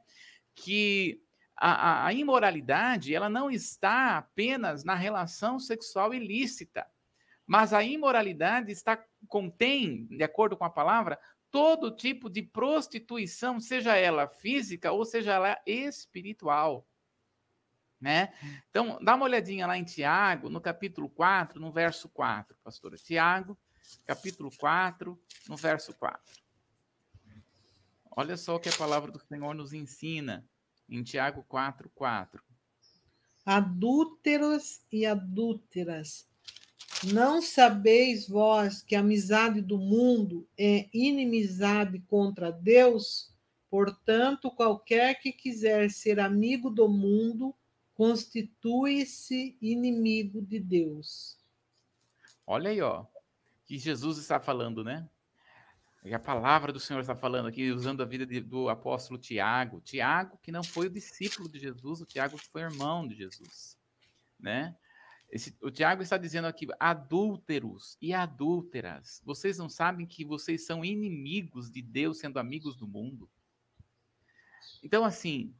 Que 0.54 1.20
a, 1.56 2.06
a 2.06 2.12
imoralidade, 2.12 3.14
ela 3.14 3.28
não 3.28 3.50
está 3.50 4.16
apenas 4.16 4.84
na 4.84 4.94
relação 4.94 5.58
sexual 5.58 6.14
ilícita, 6.14 6.86
Mas 7.46 7.72
a 7.72 7.82
imoralidade 7.82 8.70
está 8.70 9.04
contém, 9.26 10.06
de 10.06 10.22
acordo 10.22 10.56
com 10.56 10.64
a 10.64 10.70
palavra, 10.70 11.18
todo 11.50 11.94
tipo 11.94 12.30
de 12.30 12.42
prostituição, 12.42 13.60
seja 13.60 13.96
ela 13.96 14.28
física 14.28 14.92
ou 14.92 15.04
seja 15.04 15.34
ela 15.34 15.60
espiritual. 15.66 16.86
Né? 18.00 18.32
Então, 18.70 18.98
dá 19.02 19.14
uma 19.14 19.26
olhadinha 19.26 19.66
lá 19.66 19.76
em 19.76 19.84
Tiago, 19.84 20.48
no 20.48 20.60
capítulo 20.60 21.08
4, 21.08 21.60
no 21.60 21.70
verso 21.70 22.08
4, 22.08 22.56
pastora. 22.64 22.96
Tiago, 22.96 23.58
capítulo 24.06 24.50
4, 24.56 25.20
no 25.46 25.56
verso 25.56 25.92
4. 25.94 26.20
Olha 28.16 28.36
só 28.36 28.56
o 28.56 28.60
que 28.60 28.70
a 28.70 28.76
palavra 28.76 29.12
do 29.12 29.20
Senhor 29.20 29.54
nos 29.54 29.72
ensina 29.72 30.48
em 30.88 31.02
Tiago 31.02 31.44
4, 31.46 31.90
4. 31.94 32.42
Adúlteros 33.44 34.82
e 34.90 35.04
adúlteras, 35.04 36.26
não 37.12 37.40
sabeis 37.40 38.28
vós 38.28 38.82
que 38.82 38.94
a 38.94 39.00
amizade 39.00 39.60
do 39.60 39.78
mundo 39.78 40.48
é 40.58 40.88
inimizade 40.92 42.00
contra 42.00 42.50
Deus? 42.50 43.30
Portanto, 43.70 44.50
qualquer 44.50 45.20
que 45.20 45.32
quiser 45.32 45.90
ser 45.90 46.18
amigo 46.18 46.68
do 46.68 46.88
mundo 46.88 47.54
constitui-se 48.00 49.58
inimigo 49.60 50.40
de 50.40 50.58
Deus. 50.58 51.38
Olha 52.46 52.70
aí, 52.70 52.80
ó, 52.80 53.04
que 53.66 53.76
Jesus 53.76 54.16
está 54.16 54.40
falando, 54.40 54.82
né? 54.82 55.06
E 56.02 56.14
a 56.14 56.18
palavra 56.18 56.72
do 56.72 56.80
Senhor 56.80 57.00
está 57.00 57.14
falando 57.14 57.48
aqui, 57.48 57.70
usando 57.70 58.02
a 58.02 58.06
vida 58.06 58.24
de, 58.24 58.40
do 58.40 58.70
apóstolo 58.70 59.20
Tiago. 59.20 59.82
Tiago, 59.82 60.38
que 60.42 60.50
não 60.50 60.64
foi 60.64 60.86
o 60.86 60.90
discípulo 60.90 61.46
de 61.46 61.58
Jesus, 61.58 62.00
o 62.00 62.06
Tiago 62.06 62.38
que 62.38 62.48
foi 62.48 62.62
irmão 62.62 63.06
de 63.06 63.14
Jesus, 63.14 63.76
né? 64.38 64.74
Esse, 65.30 65.54
o 65.60 65.70
Tiago 65.70 66.02
está 66.02 66.16
dizendo 66.16 66.46
aqui, 66.46 66.66
adúlteros 66.80 67.98
e 68.00 68.14
adúlteras, 68.14 69.20
vocês 69.26 69.58
não 69.58 69.68
sabem 69.68 70.06
que 70.06 70.24
vocês 70.24 70.64
são 70.64 70.82
inimigos 70.82 71.70
de 71.70 71.82
Deus, 71.82 72.18
sendo 72.18 72.38
amigos 72.38 72.76
do 72.76 72.88
mundo? 72.88 73.28
Então, 74.82 75.04
assim, 75.04 75.54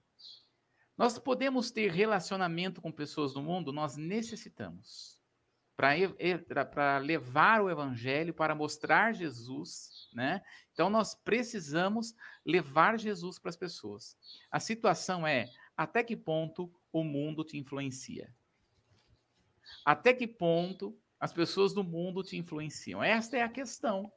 nós 1.00 1.18
podemos 1.18 1.70
ter 1.70 1.90
relacionamento 1.90 2.82
com 2.82 2.92
pessoas 2.92 3.32
do 3.32 3.40
mundo, 3.40 3.72
nós 3.72 3.96
necessitamos. 3.96 5.18
Para 5.74 6.98
levar 6.98 7.62
o 7.62 7.70
evangelho, 7.70 8.34
para 8.34 8.54
mostrar 8.54 9.14
Jesus, 9.14 10.10
né? 10.12 10.42
Então, 10.74 10.90
nós 10.90 11.14
precisamos 11.14 12.14
levar 12.44 12.98
Jesus 12.98 13.38
para 13.38 13.48
as 13.48 13.56
pessoas. 13.56 14.14
A 14.50 14.60
situação 14.60 15.26
é 15.26 15.50
até 15.74 16.04
que 16.04 16.14
ponto 16.14 16.70
o 16.92 17.02
mundo 17.02 17.44
te 17.44 17.56
influencia. 17.56 18.30
Até 19.82 20.12
que 20.12 20.26
ponto 20.28 20.94
as 21.18 21.32
pessoas 21.32 21.72
do 21.72 21.82
mundo 21.82 22.22
te 22.22 22.36
influenciam? 22.36 23.02
Esta 23.02 23.38
é 23.38 23.42
a 23.42 23.48
questão. 23.48 24.12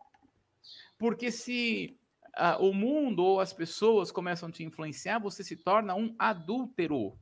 Porque 0.98 1.32
se 1.32 1.98
uh, 2.38 2.64
o 2.64 2.74
mundo 2.74 3.24
ou 3.24 3.40
as 3.40 3.54
pessoas 3.54 4.12
começam 4.12 4.50
a 4.50 4.52
te 4.52 4.64
influenciar, 4.64 5.20
você 5.20 5.44
se 5.44 5.56
torna 5.56 5.96
um 5.96 6.16
adúltero. 6.18 7.18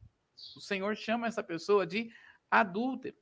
O 0.56 0.62
Senhor 0.62 0.96
chama 0.96 1.28
essa 1.28 1.44
pessoa 1.44 1.86
de 1.86 2.10
adúltero. 2.50 3.16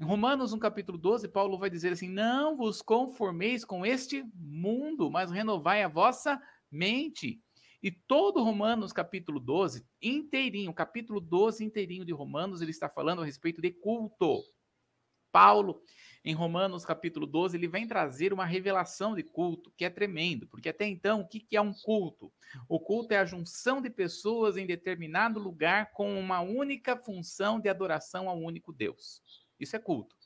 Em 0.00 0.04
Romanos, 0.04 0.52
no 0.52 0.58
capítulo 0.58 0.96
12, 0.96 1.28
Paulo 1.28 1.58
vai 1.58 1.68
dizer 1.68 1.92
assim: 1.92 2.08
Não 2.08 2.56
vos 2.56 2.80
conformeis 2.80 3.64
com 3.64 3.84
este 3.84 4.24
mundo, 4.34 5.10
mas 5.10 5.30
renovai 5.30 5.82
a 5.82 5.88
vossa 5.88 6.40
mente 6.70 7.42
e 7.80 7.92
todo 7.92 8.42
Romanos 8.42 8.92
capítulo 8.92 9.38
12, 9.38 9.86
inteirinho, 10.02 10.74
capítulo 10.74 11.20
12 11.20 11.64
inteirinho 11.64 12.04
de 12.04 12.12
Romanos, 12.12 12.60
ele 12.60 12.72
está 12.72 12.88
falando 12.88 13.22
a 13.22 13.24
respeito 13.24 13.60
de 13.62 13.70
culto. 13.70 14.42
Paulo, 15.30 15.80
em 16.24 16.34
Romanos 16.34 16.84
capítulo 16.84 17.26
12, 17.26 17.56
ele 17.56 17.68
vem 17.68 17.86
trazer 17.86 18.32
uma 18.32 18.44
revelação 18.44 19.14
de 19.14 19.22
culto, 19.22 19.72
que 19.76 19.84
é 19.84 19.90
tremendo, 19.90 20.46
porque 20.46 20.68
até 20.68 20.86
então, 20.86 21.20
o 21.20 21.28
que 21.28 21.56
é 21.56 21.60
um 21.60 21.72
culto? 21.72 22.32
O 22.68 22.80
culto 22.80 23.14
é 23.14 23.18
a 23.18 23.24
junção 23.24 23.80
de 23.80 23.90
pessoas 23.90 24.56
em 24.56 24.66
determinado 24.66 25.38
lugar 25.38 25.92
com 25.92 26.18
uma 26.18 26.40
única 26.40 26.96
função 26.96 27.60
de 27.60 27.68
adoração 27.68 28.28
ao 28.28 28.38
único 28.38 28.72
Deus. 28.72 29.22
Isso 29.58 29.76
é 29.76 29.78
culto. 29.78 30.16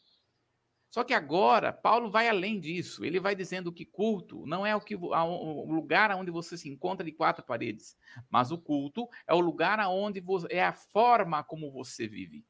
Só 0.93 1.03
que 1.03 1.15
agora, 1.15 1.73
Paulo 1.73 2.11
vai 2.11 2.29
além 2.29 2.61
disso. 2.61 3.03
Ele 3.03 3.19
vai 3.19 3.35
dizendo 3.35 3.73
que 3.73 3.87
culto 3.87 4.45
não 4.47 4.67
é 4.67 4.77
o, 4.77 4.81
que, 4.81 4.95
o 4.95 5.73
lugar 5.73 6.15
onde 6.15 6.31
você 6.31 6.59
se 6.59 6.69
encontra 6.69 7.03
de 7.03 7.13
quatro 7.13 7.43
paredes, 7.43 7.97
mas 8.29 8.53
o 8.53 8.59
culto 8.59 9.09
é 9.27 9.33
o 9.33 9.41
lugar 9.41 9.81
onde 9.89 10.23
é 10.51 10.63
a 10.63 10.75
forma 10.75 11.43
como 11.43 11.73
você 11.73 12.07
vive. 12.07 12.45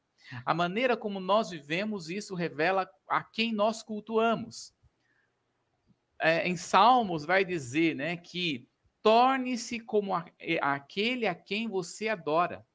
A 0.45 0.53
maneira 0.53 0.95
como 0.95 1.19
nós 1.19 1.49
vivemos, 1.49 2.09
isso 2.09 2.35
revela 2.35 2.89
a 3.07 3.23
quem 3.23 3.53
nós 3.53 3.83
cultuamos. 3.83 4.73
É, 6.19 6.47
em 6.47 6.55
Salmos 6.55 7.25
vai 7.25 7.43
dizer 7.43 7.95
né, 7.95 8.15
que 8.17 8.67
torne-se 9.01 9.79
como 9.79 10.15
a, 10.15 10.25
aquele 10.61 11.27
a 11.27 11.35
quem 11.35 11.67
você 11.67 12.07
adora. 12.07 12.65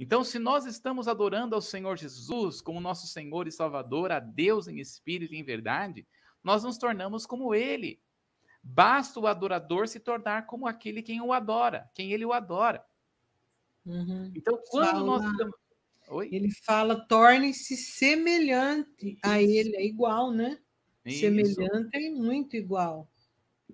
Então, 0.00 0.22
se 0.22 0.38
nós 0.38 0.64
estamos 0.64 1.08
adorando 1.08 1.54
ao 1.54 1.60
Senhor 1.60 1.96
Jesus 1.96 2.60
como 2.60 2.80
nosso 2.80 3.06
Senhor 3.06 3.48
e 3.48 3.52
Salvador, 3.52 4.12
a 4.12 4.20
Deus 4.20 4.68
em 4.68 4.78
espírito 4.78 5.34
e 5.34 5.38
em 5.38 5.44
verdade, 5.44 6.06
nós 6.42 6.62
nos 6.62 6.78
tornamos 6.78 7.26
como 7.26 7.54
Ele. 7.54 8.00
Basta 8.62 9.18
o 9.18 9.26
adorador 9.26 9.88
se 9.88 9.98
tornar 9.98 10.46
como 10.46 10.66
aquele 10.66 11.02
quem 11.02 11.20
o 11.20 11.32
adora, 11.32 11.90
quem 11.94 12.12
ele 12.12 12.24
o 12.24 12.32
adora. 12.32 12.84
Uhum. 13.86 14.30
Então, 14.34 14.60
quando 14.68 15.04
nós. 15.04 15.22
Oi? 16.10 16.28
Ele 16.32 16.50
fala, 16.64 16.98
torne-se 17.06 17.76
semelhante 17.76 19.18
a 19.22 19.40
ele, 19.40 19.76
é 19.76 19.84
igual, 19.84 20.32
né? 20.32 20.58
Isso. 21.04 21.20
Semelhante 21.20 21.90
é 21.94 22.10
muito 22.10 22.56
igual. 22.56 23.10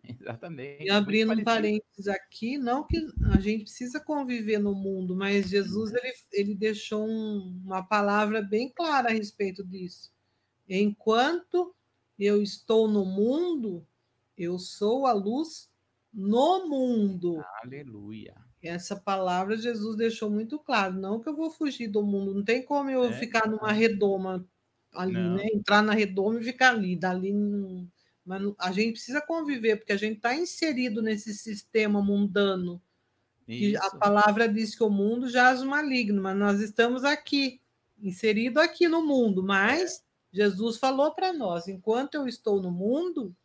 Exatamente. 0.02 0.84
E 0.84 0.90
abrindo 0.90 1.32
um 1.32 1.42
parênteses 1.42 2.08
aqui, 2.08 2.58
não 2.58 2.86
que 2.86 2.98
a 3.32 3.40
gente 3.40 3.64
precisa 3.64 3.98
conviver 4.00 4.58
no 4.58 4.74
mundo, 4.74 5.16
mas 5.16 5.48
Jesus 5.48 5.92
ele, 5.94 6.12
ele 6.32 6.54
deixou 6.54 7.06
um, 7.06 7.62
uma 7.64 7.82
palavra 7.82 8.42
bem 8.42 8.70
clara 8.70 9.08
a 9.08 9.12
respeito 9.12 9.64
disso. 9.64 10.12
Enquanto 10.68 11.74
eu 12.18 12.42
estou 12.42 12.86
no 12.86 13.04
mundo, 13.04 13.86
eu 14.36 14.58
sou 14.58 15.06
a 15.06 15.12
luz 15.12 15.70
no 16.12 16.68
mundo. 16.68 17.42
Aleluia. 17.62 18.34
Essa 18.68 18.96
palavra 18.96 19.56
Jesus 19.56 19.96
deixou 19.96 20.30
muito 20.30 20.58
claro. 20.58 20.94
Não 20.94 21.20
que 21.20 21.28
eu 21.28 21.36
vou 21.36 21.50
fugir 21.50 21.88
do 21.88 22.02
mundo, 22.02 22.34
não 22.34 22.44
tem 22.44 22.62
como 22.62 22.90
eu 22.90 23.04
é. 23.04 23.12
ficar 23.12 23.48
numa 23.48 23.72
redoma 23.72 24.46
ali, 24.92 25.12
não. 25.12 25.36
né? 25.36 25.46
Entrar 25.52 25.82
na 25.82 25.92
redoma 25.92 26.40
e 26.40 26.44
ficar 26.44 26.70
ali. 26.70 26.96
Dali 26.96 27.32
não 27.32 27.88
mas 28.24 28.42
a 28.58 28.72
gente 28.72 28.92
precisa 28.92 29.20
conviver, 29.20 29.76
porque 29.76 29.92
a 29.92 29.98
gente 29.98 30.16
está 30.16 30.34
inserido 30.34 31.02
nesse 31.02 31.34
sistema 31.34 32.00
mundano. 32.02 32.80
Que 33.46 33.76
a 33.76 33.90
palavra 33.90 34.48
diz 34.48 34.74
que 34.74 34.82
o 34.82 34.88
mundo 34.88 35.28
jaz 35.28 35.60
o 35.60 35.66
maligno, 35.66 36.22
mas 36.22 36.34
nós 36.34 36.60
estamos 36.60 37.04
aqui, 37.04 37.60
inserido 37.98 38.58
aqui 38.58 38.88
no 38.88 39.04
mundo. 39.04 39.42
Mas 39.42 39.98
é. 39.98 40.02
Jesus 40.32 40.78
falou 40.78 41.14
para 41.14 41.34
nós: 41.34 41.68
enquanto 41.68 42.14
eu 42.14 42.26
estou 42.26 42.62
no 42.62 42.70
mundo, 42.70 43.36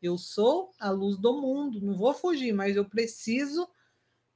eu 0.00 0.16
sou 0.16 0.70
a 0.78 0.90
luz 0.90 1.16
do 1.16 1.40
mundo. 1.40 1.80
Não 1.80 1.94
vou 1.94 2.14
fugir, 2.14 2.52
mas 2.52 2.76
eu 2.76 2.84
preciso 2.84 3.68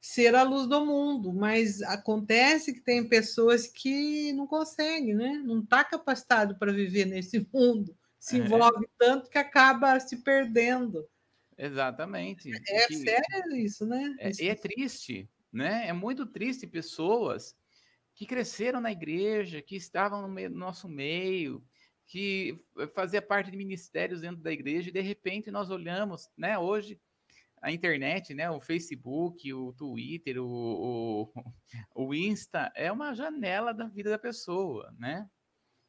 ser 0.04 0.34
a 0.34 0.42
luz 0.42 0.66
do 0.66 0.84
mundo. 0.84 1.32
Mas 1.32 1.80
acontece 1.80 2.74
que 2.74 2.80
tem 2.80 3.08
pessoas 3.08 3.66
que 3.66 4.34
não 4.34 4.46
conseguem, 4.46 5.14
né? 5.14 5.42
Não 5.42 5.60
está 5.60 5.82
capacitado 5.82 6.56
para 6.56 6.72
viver 6.72 7.06
nesse 7.06 7.48
mundo 7.50 7.96
se 8.18 8.36
é. 8.36 8.38
envolve 8.40 8.84
é. 8.84 8.88
tanto 8.98 9.30
que 9.30 9.38
acaba 9.38 9.98
se 9.98 10.18
perdendo. 10.18 11.08
Exatamente. 11.56 12.52
É, 12.52 12.86
que, 12.86 12.96
sério 12.96 13.56
isso, 13.56 13.86
né? 13.86 14.14
É, 14.18 14.46
é 14.46 14.54
triste, 14.54 15.26
né? 15.50 15.88
É 15.88 15.92
muito 15.94 16.26
triste 16.26 16.66
pessoas 16.66 17.56
que 18.14 18.26
cresceram 18.26 18.82
na 18.82 18.92
igreja, 18.92 19.62
que 19.62 19.74
estavam 19.74 20.20
no, 20.20 20.28
meio, 20.28 20.50
no 20.50 20.58
nosso 20.58 20.86
meio, 20.86 21.64
que 22.06 22.62
fazia 22.94 23.22
parte 23.22 23.50
de 23.50 23.56
ministérios 23.56 24.20
dentro 24.20 24.42
da 24.42 24.52
igreja, 24.52 24.90
e 24.90 24.92
de 24.92 25.00
repente 25.00 25.50
nós 25.50 25.70
olhamos, 25.70 26.28
né? 26.36 26.58
Hoje 26.58 27.00
a 27.64 27.72
internet, 27.72 28.34
né? 28.34 28.50
O 28.50 28.60
Facebook, 28.60 29.50
o 29.54 29.72
Twitter, 29.72 30.38
o, 30.38 30.46
o, 30.46 31.32
o 31.94 32.14
Insta 32.14 32.70
é 32.76 32.92
uma 32.92 33.14
janela 33.14 33.72
da 33.72 33.88
vida 33.88 34.10
da 34.10 34.18
pessoa, 34.18 34.94
né? 34.98 35.28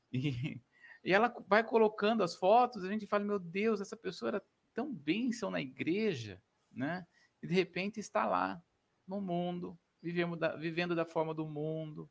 E, 0.10 0.62
e 1.04 1.12
ela 1.12 1.36
vai 1.50 1.66
colocando 1.66 2.24
as 2.24 2.34
fotos, 2.34 2.86
a 2.86 2.88
gente 2.88 3.06
fala, 3.06 3.26
meu 3.26 3.38
Deus, 3.38 3.82
essa 3.82 3.98
pessoa 3.98 4.30
era 4.30 4.44
tão 4.74 4.94
bênção 4.94 5.52
na 5.52 5.60
igreja, 5.60 6.42
né? 6.72 7.06
E 7.44 7.48
de 7.48 7.54
repente 7.54 8.00
está 8.00 8.26
lá, 8.26 8.64
no 9.06 9.20
mundo, 9.20 9.78
vivendo 10.02 10.38
da, 10.38 10.56
vivendo 10.56 10.96
da 10.96 11.06
forma 11.06 11.34
do 11.34 11.46
mundo, 11.46 12.10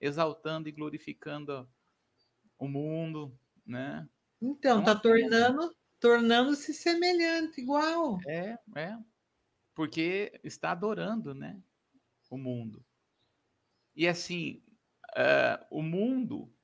exaltando 0.00 0.68
e 0.68 0.72
glorificando 0.72 1.68
o 2.58 2.66
mundo, 2.66 3.38
né? 3.64 4.08
Então, 4.42 4.80
está 4.80 4.96
tornando, 4.96 5.72
tornando-se 6.04 6.74
semelhante, 6.74 7.62
igual. 7.62 8.20
É, 8.26 8.58
é. 8.76 8.98
Porque 9.74 10.38
está 10.44 10.70
adorando, 10.70 11.34
né? 11.34 11.58
O 12.28 12.36
mundo. 12.36 12.84
E 13.96 14.06
assim, 14.06 14.62
uh, 15.16 15.64
o 15.70 15.82
mundo 15.82 16.54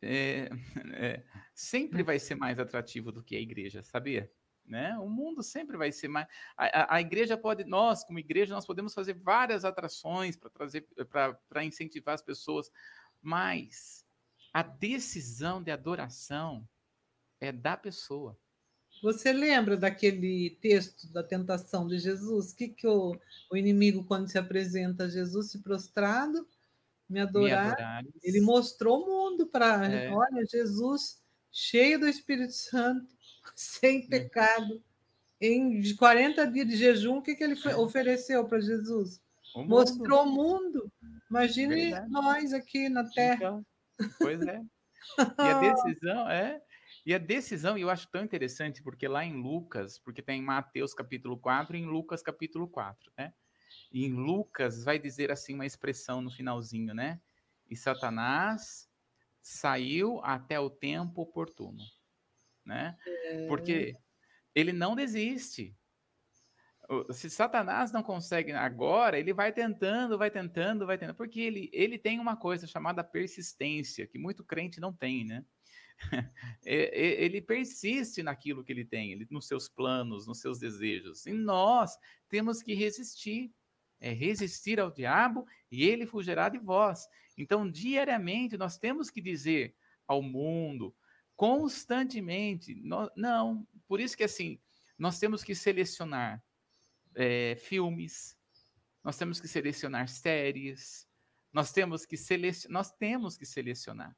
é, 0.00 0.48
é, 0.94 1.22
sempre 1.54 2.02
vai 2.02 2.18
ser 2.18 2.34
mais 2.34 2.58
atrativo 2.58 3.12
do 3.12 3.22
que 3.22 3.36
a 3.36 3.40
igreja, 3.40 3.82
sabia? 3.82 4.32
Né? 4.64 4.96
O 4.96 5.08
mundo 5.10 5.42
sempre 5.42 5.76
vai 5.76 5.92
ser 5.92 6.08
mais. 6.08 6.26
A, 6.56 6.64
a, 6.64 6.96
a, 6.96 7.00
igreja 7.02 7.36
pode, 7.36 7.64
nós, 7.64 8.02
como 8.02 8.20
igreja, 8.20 8.54
nós 8.54 8.64
podemos 8.64 8.94
fazer 8.94 9.12
várias 9.12 9.66
atrações 9.66 10.34
para 10.34 10.48
trazer, 10.48 10.88
para 11.10 11.62
incentivar 11.62 12.14
as 12.14 12.22
pessoas, 12.22 12.70
mas 13.20 14.06
a 14.50 14.62
decisão 14.62 15.62
de 15.62 15.70
adoração 15.70 16.66
é 17.38 17.52
da 17.52 17.76
pessoa. 17.76 18.38
Você 19.02 19.32
lembra 19.32 19.76
daquele 19.76 20.56
texto 20.60 21.12
da 21.12 21.24
tentação 21.24 21.88
de 21.88 21.98
Jesus? 21.98 22.52
Que 22.52 22.68
que 22.68 22.86
o, 22.86 23.18
o 23.50 23.56
inimigo, 23.56 24.04
quando 24.04 24.28
se 24.28 24.38
apresenta 24.38 25.04
a 25.04 25.08
Jesus, 25.08 25.50
se 25.50 25.58
prostrado, 25.58 26.46
me 27.10 27.18
adorar, 27.18 28.04
me 28.04 28.12
ele 28.22 28.40
mostrou 28.40 29.02
o 29.02 29.06
mundo 29.06 29.46
para. 29.48 29.86
É. 29.92 30.08
Olha, 30.08 30.46
Jesus, 30.46 31.20
cheio 31.50 31.98
do 31.98 32.08
Espírito 32.08 32.52
Santo, 32.52 33.12
sem 33.56 34.06
pecado, 34.06 34.80
em 35.40 35.82
40 35.96 36.46
dias 36.46 36.68
de 36.68 36.76
jejum, 36.76 37.16
o 37.16 37.22
que, 37.22 37.34
que 37.34 37.42
ele 37.42 37.58
é. 37.66 37.76
ofereceu 37.76 38.44
para 38.44 38.60
Jesus? 38.60 39.20
O 39.52 39.64
Mostrou 39.64 40.22
o 40.22 40.30
mundo. 40.30 40.90
Imagine 41.28 41.90
Verdade. 41.90 42.10
nós 42.10 42.52
aqui 42.52 42.88
na 42.88 43.04
Terra. 43.04 43.34
Então, 43.34 43.66
pois 44.20 44.40
é. 44.42 44.62
E 45.18 45.22
a 45.40 45.58
decisão 45.74 46.30
é 46.30 46.62
e 47.04 47.14
a 47.14 47.18
decisão, 47.18 47.76
eu 47.76 47.90
acho 47.90 48.08
tão 48.08 48.22
interessante, 48.22 48.82
porque 48.82 49.08
lá 49.08 49.24
em 49.24 49.34
Lucas, 49.34 49.98
porque 49.98 50.22
tem 50.22 50.40
Mateus 50.40 50.94
capítulo 50.94 51.36
4 51.36 51.76
e 51.76 51.80
em 51.80 51.86
Lucas 51.86 52.22
capítulo 52.22 52.68
4, 52.68 53.12
né? 53.18 53.34
E 53.90 54.04
em 54.04 54.12
Lucas 54.12 54.84
vai 54.84 54.98
dizer 54.98 55.30
assim 55.30 55.54
uma 55.54 55.66
expressão 55.66 56.20
no 56.20 56.30
finalzinho, 56.30 56.94
né? 56.94 57.20
E 57.68 57.76
Satanás 57.76 58.88
saiu 59.40 60.20
até 60.22 60.60
o 60.60 60.70
tempo 60.70 61.22
oportuno, 61.22 61.82
né? 62.64 62.96
É... 63.04 63.46
Porque 63.48 63.96
ele 64.54 64.72
não 64.72 64.94
desiste. 64.94 65.76
Se 67.10 67.30
Satanás 67.30 67.90
não 67.90 68.02
consegue 68.02 68.52
agora, 68.52 69.18
ele 69.18 69.32
vai 69.32 69.52
tentando, 69.52 70.18
vai 70.18 70.30
tentando, 70.30 70.86
vai 70.86 70.98
tentando, 70.98 71.16
porque 71.16 71.40
ele, 71.40 71.70
ele 71.72 71.98
tem 71.98 72.20
uma 72.20 72.36
coisa 72.36 72.66
chamada 72.66 73.02
persistência, 73.02 74.06
que 74.06 74.18
muito 74.18 74.44
crente 74.44 74.80
não 74.80 74.92
tem, 74.92 75.24
né? 75.24 75.44
ele 76.64 77.40
persiste 77.40 78.22
naquilo 78.22 78.64
que 78.64 78.72
ele 78.72 78.84
tem, 78.84 79.26
nos 79.30 79.46
seus 79.46 79.68
planos, 79.68 80.26
nos 80.26 80.40
seus 80.40 80.58
desejos. 80.58 81.26
E 81.26 81.32
nós 81.32 81.96
temos 82.28 82.62
que 82.62 82.74
resistir. 82.74 83.52
É 84.00 84.12
resistir 84.12 84.80
ao 84.80 84.90
diabo 84.90 85.46
e 85.70 85.84
ele 85.84 86.06
fugirá 86.06 86.48
de 86.48 86.58
vós. 86.58 87.06
Então, 87.38 87.70
diariamente, 87.70 88.56
nós 88.56 88.76
temos 88.76 89.10
que 89.10 89.20
dizer 89.20 89.76
ao 90.08 90.20
mundo, 90.20 90.92
constantemente, 91.36 92.82
não, 93.16 93.66
por 93.86 94.00
isso 94.00 94.16
que 94.16 94.24
assim, 94.24 94.60
nós 94.98 95.18
temos 95.18 95.44
que 95.44 95.54
selecionar 95.54 96.42
é, 97.14 97.56
filmes, 97.56 98.36
nós 99.02 99.16
temos 99.16 99.40
que 99.40 99.48
selecionar 99.48 100.08
séries, 100.08 101.08
nós 101.52 101.72
temos 101.72 102.06
que, 102.06 102.16
selec 102.16 102.68
nós 102.68 102.90
temos 102.92 103.36
que 103.36 103.44
selecionar. 103.44 104.16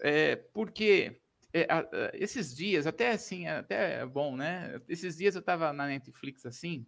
É, 0.00 0.36
porque 0.36 1.20
é, 1.52 1.66
a, 1.70 1.86
esses 2.14 2.54
dias, 2.54 2.86
até 2.86 3.12
assim, 3.12 3.46
até 3.46 4.00
é 4.00 4.06
bom, 4.06 4.36
né? 4.36 4.80
Esses 4.88 5.16
dias 5.16 5.34
eu 5.34 5.40
estava 5.40 5.72
na 5.72 5.86
Netflix 5.86 6.44
assim, 6.46 6.86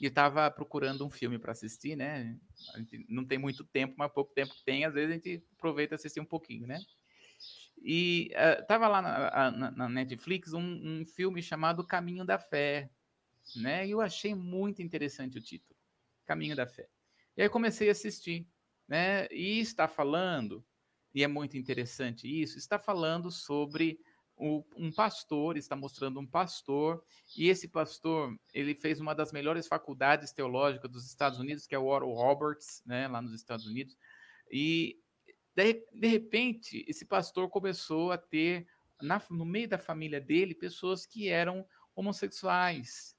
e 0.00 0.06
estava 0.06 0.50
procurando 0.50 1.06
um 1.06 1.10
filme 1.10 1.38
para 1.38 1.52
assistir, 1.52 1.96
né? 1.96 2.38
A 2.74 2.78
gente 2.78 3.04
não 3.08 3.24
tem 3.24 3.38
muito 3.38 3.64
tempo, 3.64 3.94
mas 3.96 4.12
pouco 4.12 4.32
tempo 4.32 4.54
que 4.54 4.64
tem, 4.64 4.84
às 4.84 4.94
vezes 4.94 5.10
a 5.10 5.14
gente 5.14 5.44
aproveita 5.56 5.94
assistir 5.94 6.20
um 6.20 6.24
pouquinho, 6.24 6.66
né? 6.66 6.80
E 7.82 8.30
estava 8.60 8.88
uh, 8.88 8.90
lá 8.90 9.02
na, 9.02 9.50
na, 9.50 9.70
na 9.70 9.88
Netflix 9.88 10.52
um, 10.52 10.60
um, 10.60 11.06
filme 11.06 11.42
chamado 11.42 11.86
Caminho 11.86 12.24
da 12.24 12.38
Fé, 12.38 12.90
né? 13.56 13.86
E 13.86 13.90
eu 13.90 14.00
achei 14.00 14.34
muito 14.34 14.80
interessante 14.80 15.38
o 15.38 15.42
título, 15.42 15.76
Caminho 16.24 16.56
da 16.56 16.66
Fé. 16.66 16.88
E 17.36 17.42
aí 17.42 17.48
comecei 17.48 17.88
a 17.88 17.92
assistir, 17.92 18.48
né? 18.88 19.26
E 19.30 19.60
está 19.60 19.86
falando 19.86 20.64
e 21.14 21.22
é 21.22 21.28
muito 21.28 21.56
interessante 21.56 22.26
isso, 22.26 22.58
está 22.58 22.78
falando 22.78 23.30
sobre 23.30 24.00
um 24.36 24.90
pastor, 24.90 25.56
está 25.56 25.76
mostrando 25.76 26.18
um 26.18 26.26
pastor, 26.26 27.04
e 27.36 27.48
esse 27.48 27.68
pastor, 27.68 28.36
ele 28.52 28.74
fez 28.74 29.00
uma 29.00 29.14
das 29.14 29.30
melhores 29.30 29.68
faculdades 29.68 30.32
teológicas 30.32 30.90
dos 30.90 31.06
Estados 31.06 31.38
Unidos, 31.38 31.66
que 31.68 31.74
é 31.74 31.78
o 31.78 31.86
Oral 31.86 32.12
Roberts, 32.12 32.82
né, 32.84 33.06
lá 33.06 33.22
nos 33.22 33.32
Estados 33.32 33.64
Unidos, 33.64 33.96
e 34.50 34.98
de, 35.54 35.86
de 35.92 36.08
repente, 36.08 36.84
esse 36.88 37.04
pastor 37.04 37.48
começou 37.48 38.10
a 38.10 38.18
ter, 38.18 38.66
na, 39.00 39.22
no 39.30 39.44
meio 39.44 39.68
da 39.68 39.78
família 39.78 40.20
dele, 40.20 40.52
pessoas 40.52 41.06
que 41.06 41.28
eram 41.28 41.64
homossexuais. 41.94 43.16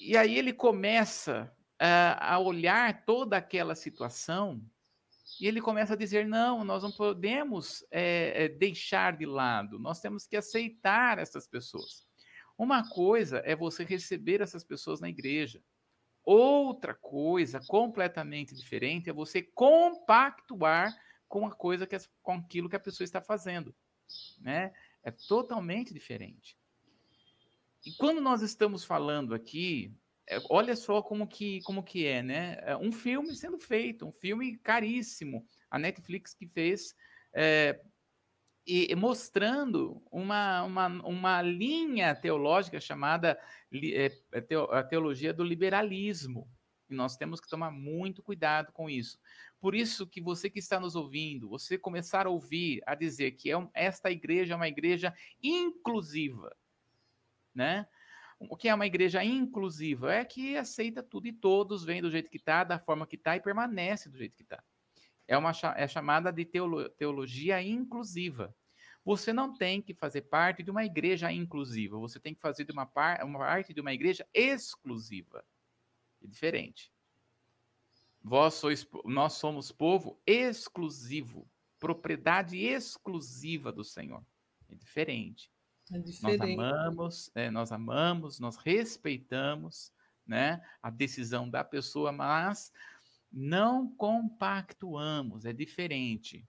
E 0.00 0.16
aí 0.16 0.38
ele 0.38 0.52
começa 0.52 1.52
a, 1.78 2.34
a 2.34 2.38
olhar 2.38 3.04
toda 3.04 3.36
aquela 3.36 3.74
situação 3.74 4.64
e 5.42 5.48
ele 5.48 5.60
começa 5.60 5.94
a 5.94 5.96
dizer: 5.96 6.24
não, 6.24 6.62
nós 6.62 6.84
não 6.84 6.92
podemos 6.92 7.84
é, 7.90 8.48
deixar 8.50 9.16
de 9.16 9.26
lado, 9.26 9.76
nós 9.76 9.98
temos 9.98 10.24
que 10.24 10.36
aceitar 10.36 11.18
essas 11.18 11.48
pessoas. 11.48 12.06
Uma 12.56 12.88
coisa 12.88 13.38
é 13.38 13.56
você 13.56 13.82
receber 13.82 14.40
essas 14.40 14.62
pessoas 14.62 15.00
na 15.00 15.08
igreja. 15.08 15.60
Outra 16.24 16.94
coisa 16.94 17.60
completamente 17.66 18.54
diferente 18.54 19.10
é 19.10 19.12
você 19.12 19.42
compactuar 19.42 20.96
com 21.26 21.44
a 21.44 21.50
coisa 21.50 21.88
que 21.88 21.96
com 22.22 22.34
aquilo 22.34 22.68
que 22.68 22.76
a 22.76 22.80
pessoa 22.80 23.04
está 23.04 23.20
fazendo, 23.20 23.74
né? 24.38 24.72
É 25.02 25.10
totalmente 25.10 25.92
diferente. 25.92 26.56
E 27.84 27.90
quando 27.94 28.20
nós 28.20 28.42
estamos 28.42 28.84
falando 28.84 29.34
aqui 29.34 29.92
olha 30.48 30.76
só 30.76 31.02
como 31.02 31.26
que, 31.26 31.60
como 31.62 31.82
que 31.82 32.06
é, 32.06 32.22
né? 32.22 32.58
É 32.62 32.76
um 32.76 32.92
filme 32.92 33.34
sendo 33.34 33.58
feito, 33.58 34.06
um 34.06 34.12
filme 34.12 34.56
caríssimo. 34.58 35.46
A 35.70 35.78
Netflix 35.78 36.34
que 36.34 36.46
fez 36.46 36.94
é, 37.34 37.80
e 38.66 38.94
mostrando 38.94 40.02
uma, 40.10 40.62
uma, 40.62 40.86
uma 41.04 41.42
linha 41.42 42.14
teológica 42.14 42.80
chamada 42.80 43.38
é, 43.72 44.12
a 44.70 44.82
teologia 44.82 45.32
do 45.32 45.42
liberalismo. 45.42 46.48
E 46.88 46.94
nós 46.94 47.16
temos 47.16 47.40
que 47.40 47.48
tomar 47.48 47.70
muito 47.70 48.22
cuidado 48.22 48.70
com 48.72 48.88
isso. 48.88 49.18
Por 49.58 49.74
isso 49.74 50.06
que 50.06 50.20
você 50.20 50.50
que 50.50 50.58
está 50.58 50.78
nos 50.78 50.94
ouvindo, 50.94 51.48
você 51.48 51.78
começar 51.78 52.26
a 52.26 52.30
ouvir, 52.30 52.82
a 52.86 52.94
dizer 52.94 53.32
que 53.32 53.50
é, 53.52 53.68
esta 53.74 54.10
igreja 54.10 54.54
é 54.54 54.56
uma 54.56 54.68
igreja 54.68 55.12
inclusiva, 55.42 56.54
né? 57.54 57.86
O 58.48 58.56
que 58.56 58.68
é 58.68 58.74
uma 58.74 58.86
igreja 58.86 59.24
inclusiva? 59.24 60.12
É 60.12 60.24
que 60.24 60.56
aceita 60.56 61.02
tudo 61.02 61.26
e 61.26 61.32
todos, 61.32 61.84
vêm 61.84 62.02
do 62.02 62.10
jeito 62.10 62.30
que 62.30 62.36
está, 62.36 62.64
da 62.64 62.78
forma 62.78 63.06
que 63.06 63.16
está 63.16 63.36
e 63.36 63.40
permanece 63.40 64.08
do 64.08 64.18
jeito 64.18 64.34
que 64.34 64.42
está. 64.42 64.62
É, 65.26 65.36
uma, 65.36 65.52
é 65.76 65.86
chamada 65.86 66.32
de 66.32 66.44
teolo, 66.44 66.88
teologia 66.90 67.62
inclusiva. 67.62 68.54
Você 69.04 69.32
não 69.32 69.52
tem 69.52 69.82
que 69.82 69.94
fazer 69.94 70.22
parte 70.22 70.62
de 70.62 70.70
uma 70.70 70.84
igreja 70.84 71.32
inclusiva, 71.32 71.98
você 71.98 72.20
tem 72.20 72.34
que 72.34 72.40
fazer 72.40 72.64
de 72.64 72.72
uma, 72.72 72.86
par, 72.86 73.24
uma 73.24 73.40
parte 73.40 73.74
de 73.74 73.80
uma 73.80 73.92
igreja 73.92 74.26
exclusiva. 74.32 75.44
É 76.22 76.26
diferente. 76.26 76.92
Vós 78.22 78.54
sois, 78.54 78.86
nós 79.04 79.32
somos 79.34 79.72
povo 79.72 80.20
exclusivo, 80.24 81.50
propriedade 81.80 82.56
exclusiva 82.58 83.72
do 83.72 83.82
Senhor. 83.82 84.24
É 84.68 84.74
diferente. 84.76 85.50
É 85.90 85.98
nós 85.98 86.40
amamos, 86.40 87.30
é, 87.34 87.50
nós 87.50 87.72
amamos, 87.72 88.38
nós 88.38 88.56
respeitamos, 88.56 89.92
né, 90.26 90.62
a 90.82 90.90
decisão 90.90 91.50
da 91.50 91.64
pessoa, 91.64 92.12
mas 92.12 92.72
não 93.30 93.88
compactuamos, 93.96 95.44
é 95.44 95.52
diferente. 95.52 96.46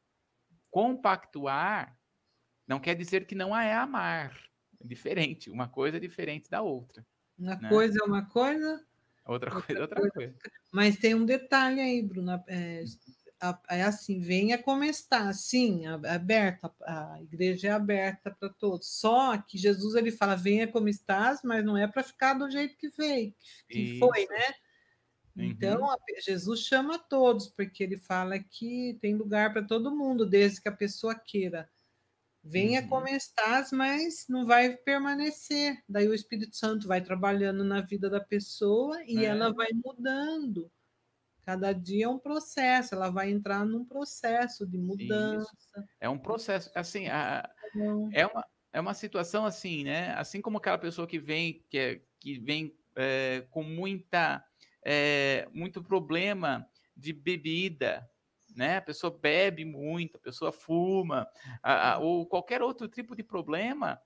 Compactuar 0.69 1.97
não 2.67 2.79
quer 2.79 2.95
dizer 2.95 3.25
que 3.25 3.35
não 3.35 3.55
é 3.55 3.73
amar, 3.73 4.37
é 4.79 4.87
diferente, 4.87 5.49
uma 5.49 5.67
coisa 5.67 5.97
é 5.97 5.99
diferente 5.99 6.49
da 6.49 6.61
outra. 6.61 7.05
Uma 7.37 7.55
né? 7.55 7.69
coisa 7.69 7.99
é 8.01 8.05
uma 8.05 8.25
coisa, 8.25 8.85
outra, 9.25 9.53
outra 9.53 9.61
coisa 9.61 9.79
é 9.79 9.81
outra 9.81 9.99
coisa. 9.99 10.13
coisa. 10.13 10.35
Mas 10.71 10.97
tem 10.97 11.15
um 11.15 11.25
detalhe 11.25 11.81
aí, 11.81 12.01
Bruna, 12.01 12.43
é, 12.47 12.83
é 13.69 13.83
assim, 13.83 14.19
venha 14.19 14.57
como 14.57 14.83
está, 14.83 15.33
sim, 15.33 15.85
aberta, 15.85 16.73
a 16.81 17.21
igreja 17.21 17.67
é 17.67 17.71
aberta 17.71 18.31
para 18.31 18.49
todos. 18.49 18.87
Só 18.87 19.37
que 19.37 19.57
Jesus 19.57 19.95
ele 19.95 20.11
fala, 20.11 20.35
venha 20.35 20.67
como 20.67 20.87
estás, 20.87 21.41
mas 21.43 21.63
não 21.63 21.77
é 21.77 21.87
para 21.87 22.03
ficar 22.03 22.35
do 22.35 22.49
jeito 22.49 22.77
que 22.77 22.89
veio, 22.89 23.33
que, 23.67 23.99
foi, 23.99 24.25
né? 24.27 24.53
Então, 25.35 25.81
uhum. 25.81 25.95
Jesus 26.23 26.61
chama 26.61 26.99
todos, 26.99 27.47
porque 27.47 27.83
ele 27.83 27.97
fala 27.97 28.37
que 28.39 28.97
tem 29.01 29.15
lugar 29.15 29.51
para 29.51 29.63
todo 29.63 29.95
mundo, 29.95 30.25
desde 30.25 30.61
que 30.61 30.69
a 30.69 30.75
pessoa 30.75 31.15
queira. 31.15 31.69
Venha 32.43 32.81
uhum. 32.81 32.87
como 32.87 33.07
estás, 33.07 33.71
mas 33.71 34.25
não 34.29 34.45
vai 34.45 34.75
permanecer. 34.75 35.81
Daí 35.89 36.07
o 36.07 36.13
Espírito 36.13 36.55
Santo 36.55 36.87
vai 36.87 37.01
trabalhando 37.01 37.63
na 37.63 37.81
vida 37.81 38.09
da 38.09 38.19
pessoa 38.19 39.01
e 39.05 39.25
é. 39.25 39.29
ela 39.29 39.51
vai 39.51 39.69
mudando 39.73 40.71
Cada 41.45 41.73
dia 41.73 42.05
é 42.05 42.07
um 42.07 42.19
processo, 42.19 42.95
ela 42.95 43.09
vai 43.09 43.29
entrar 43.29 43.65
num 43.65 43.83
processo 43.83 44.65
de 44.65 44.77
mudança. 44.77 45.51
Isso. 45.57 45.87
É 45.99 46.07
um 46.07 46.17
processo, 46.17 46.71
assim, 46.73 47.07
a, 47.09 47.49
é, 48.13 48.25
uma, 48.25 48.45
é 48.71 48.79
uma 48.79 48.93
situação 48.93 49.45
assim, 49.45 49.83
né? 49.83 50.13
Assim 50.13 50.41
como 50.41 50.57
aquela 50.57 50.77
pessoa 50.77 51.05
que 51.05 51.19
vem, 51.19 51.65
que, 51.69 51.77
é, 51.77 52.01
que 52.19 52.39
vem 52.39 52.73
é, 52.95 53.45
com 53.49 53.61
muita, 53.61 54.43
é, 54.85 55.47
muito 55.53 55.83
problema 55.83 56.65
de 56.95 57.11
bebida, 57.11 58.09
né? 58.55 58.77
A 58.77 58.81
pessoa 58.81 59.11
bebe 59.11 59.65
muito, 59.65 60.17
a 60.17 60.21
pessoa 60.21 60.51
fuma, 60.51 61.27
a, 61.61 61.93
a, 61.93 61.99
ou 61.99 62.25
qualquer 62.25 62.61
outro 62.61 62.87
tipo 62.87 63.15
de 63.15 63.23
problema, 63.23 64.01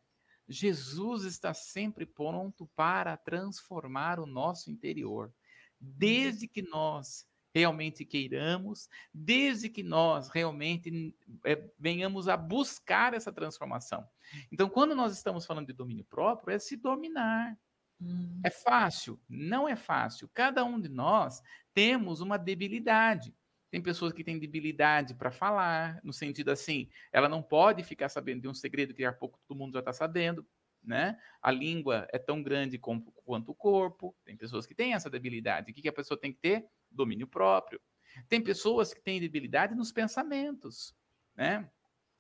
Jesus 0.50 1.24
está 1.24 1.54
sempre 1.54 2.06
pronto 2.06 2.66
para 2.76 3.18
transformar 3.18 4.20
o 4.20 4.26
nosso 4.26 4.72
interior. 4.72 5.32
Desde 5.80 6.48
que 6.48 6.62
nós 6.62 7.28
realmente 7.54 8.06
queiramos, 8.06 8.88
desde 9.14 9.70
que 9.70 9.82
nós 9.82 10.30
realmente 10.30 11.16
é, 11.44 11.70
venhamos 11.80 12.28
a 12.28 12.38
buscar 12.38 13.14
essa 13.14 13.32
transformação. 13.32 14.08
Então, 14.52 14.70
quando 14.70 14.96
nós 14.96 15.14
estamos 15.14 15.46
falando 15.46 15.68
de 15.68 15.74
domínio 15.74 16.06
próprio, 16.06 16.56
é 16.56 16.60
se 16.60 16.76
dominar. 16.76 17.58
Hum. 18.00 18.40
É 18.44 18.50
fácil? 18.50 19.20
Não 19.28 19.68
é 19.68 19.76
fácil. 19.76 20.30
Cada 20.34 20.64
um 20.64 20.80
de 20.80 20.90
nós 20.90 21.42
temos 21.74 22.22
uma 22.22 22.38
debilidade. 22.38 23.36
Tem 23.70 23.82
pessoas 23.82 24.14
que 24.14 24.24
têm 24.24 24.40
debilidade 24.40 25.14
para 25.14 25.32
falar, 25.32 26.00
no 26.04 26.14
sentido 26.14 26.52
assim, 26.52 26.90
ela 27.12 27.28
não 27.28 27.42
pode 27.42 27.84
ficar 27.84 28.08
sabendo 28.08 28.42
de 28.42 28.48
um 28.48 28.54
segredo 28.54 28.94
que 28.94 29.04
há 29.04 29.12
pouco 29.12 29.40
todo 29.46 29.58
mundo 29.58 29.74
já 29.74 29.80
está 29.80 29.92
sabendo, 29.92 30.46
né? 30.88 31.20
A 31.42 31.52
língua 31.52 32.08
é 32.12 32.18
tão 32.18 32.42
grande 32.42 32.80
quanto 32.80 33.52
o 33.52 33.56
corpo. 33.56 34.16
Tem 34.24 34.38
pessoas 34.38 34.66
que 34.66 34.74
têm 34.74 34.94
essa 34.94 35.10
debilidade. 35.10 35.72
O 35.72 35.76
que, 35.76 35.82
que 35.82 35.90
a 35.90 35.94
pessoa 35.94 36.20
tem 36.20 36.32
que 36.32 36.40
ter? 36.40 36.66
Domínio 36.90 37.28
próprio. 37.28 37.82
Tem 38.30 38.42
pessoas 38.42 38.94
que 38.94 39.02
têm 39.02 39.20
debilidade 39.20 39.76
nos 39.76 39.92
pensamentos, 39.92 40.96
né? 41.36 41.70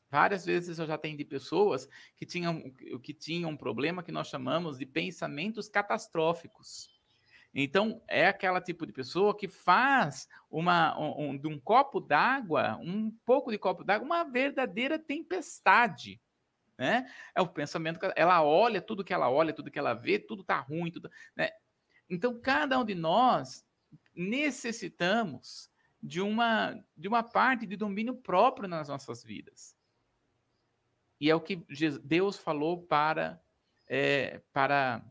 Várias 0.09 0.45
vezes 0.45 0.79
eu 0.79 0.85
já 0.85 0.95
atendi 0.95 1.25
pessoas 1.25 1.87
que 2.15 2.25
tinham, 2.25 2.69
que 3.01 3.13
tinham 3.13 3.49
um 3.49 3.57
problema 3.57 4.03
que 4.03 4.11
nós 4.11 4.27
chamamos 4.27 4.77
de 4.77 4.85
pensamentos 4.85 5.67
catastróficos. 5.67 6.97
Então, 7.53 8.01
é 8.07 8.27
aquela 8.27 8.61
tipo 8.61 8.85
de 8.85 8.93
pessoa 8.93 9.35
que 9.35 9.47
faz 9.47 10.27
uma, 10.49 10.97
um, 10.97 11.29
um 11.29 11.37
de 11.37 11.47
um 11.47 11.59
copo 11.59 11.99
d'água, 11.99 12.77
um 12.81 13.11
pouco 13.25 13.51
de 13.51 13.57
copo 13.57 13.83
d'água, 13.83 14.05
uma 14.05 14.23
verdadeira 14.23 14.99
tempestade. 14.99 16.21
Né? 16.77 17.11
É 17.33 17.41
o 17.41 17.47
pensamento, 17.47 17.99
ela 18.15 18.43
olha 18.43 18.81
tudo 18.81 19.03
que 19.03 19.13
ela 19.13 19.29
olha, 19.29 19.53
tudo 19.53 19.71
que 19.71 19.79
ela 19.79 19.93
vê, 19.93 20.19
tudo 20.19 20.43
tá 20.43 20.59
ruim, 20.59 20.91
tudo, 20.91 21.09
né? 21.35 21.49
Então, 22.09 22.39
cada 22.39 22.79
um 22.79 22.85
de 22.85 22.95
nós 22.95 23.65
necessitamos 24.15 25.69
de 26.01 26.21
uma, 26.21 26.81
de 26.95 27.07
uma 27.07 27.23
parte 27.23 27.65
de 27.65 27.75
domínio 27.75 28.15
próprio 28.15 28.67
nas 28.67 28.87
nossas 28.87 29.23
vidas. 29.23 29.75
E 31.19 31.29
é 31.29 31.35
o 31.35 31.41
que 31.41 31.65
Deus 32.03 32.37
falou 32.37 32.83
para, 32.83 33.41
é, 33.87 34.41
para 34.53 35.03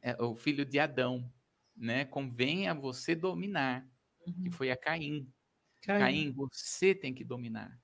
é, 0.00 0.20
o 0.20 0.34
filho 0.34 0.64
de 0.64 0.80
Adão 0.80 1.30
né? 1.80 2.04
Convém 2.04 2.68
a 2.68 2.74
você 2.74 3.14
dominar, 3.14 3.88
uhum. 4.26 4.44
que 4.44 4.50
foi 4.50 4.70
a 4.70 4.76
Caim. 4.76 5.26
Caim. 5.80 5.98
Caim, 5.98 6.32
você 6.32 6.94
tem 6.94 7.14
que 7.14 7.24
dominar. 7.24 7.80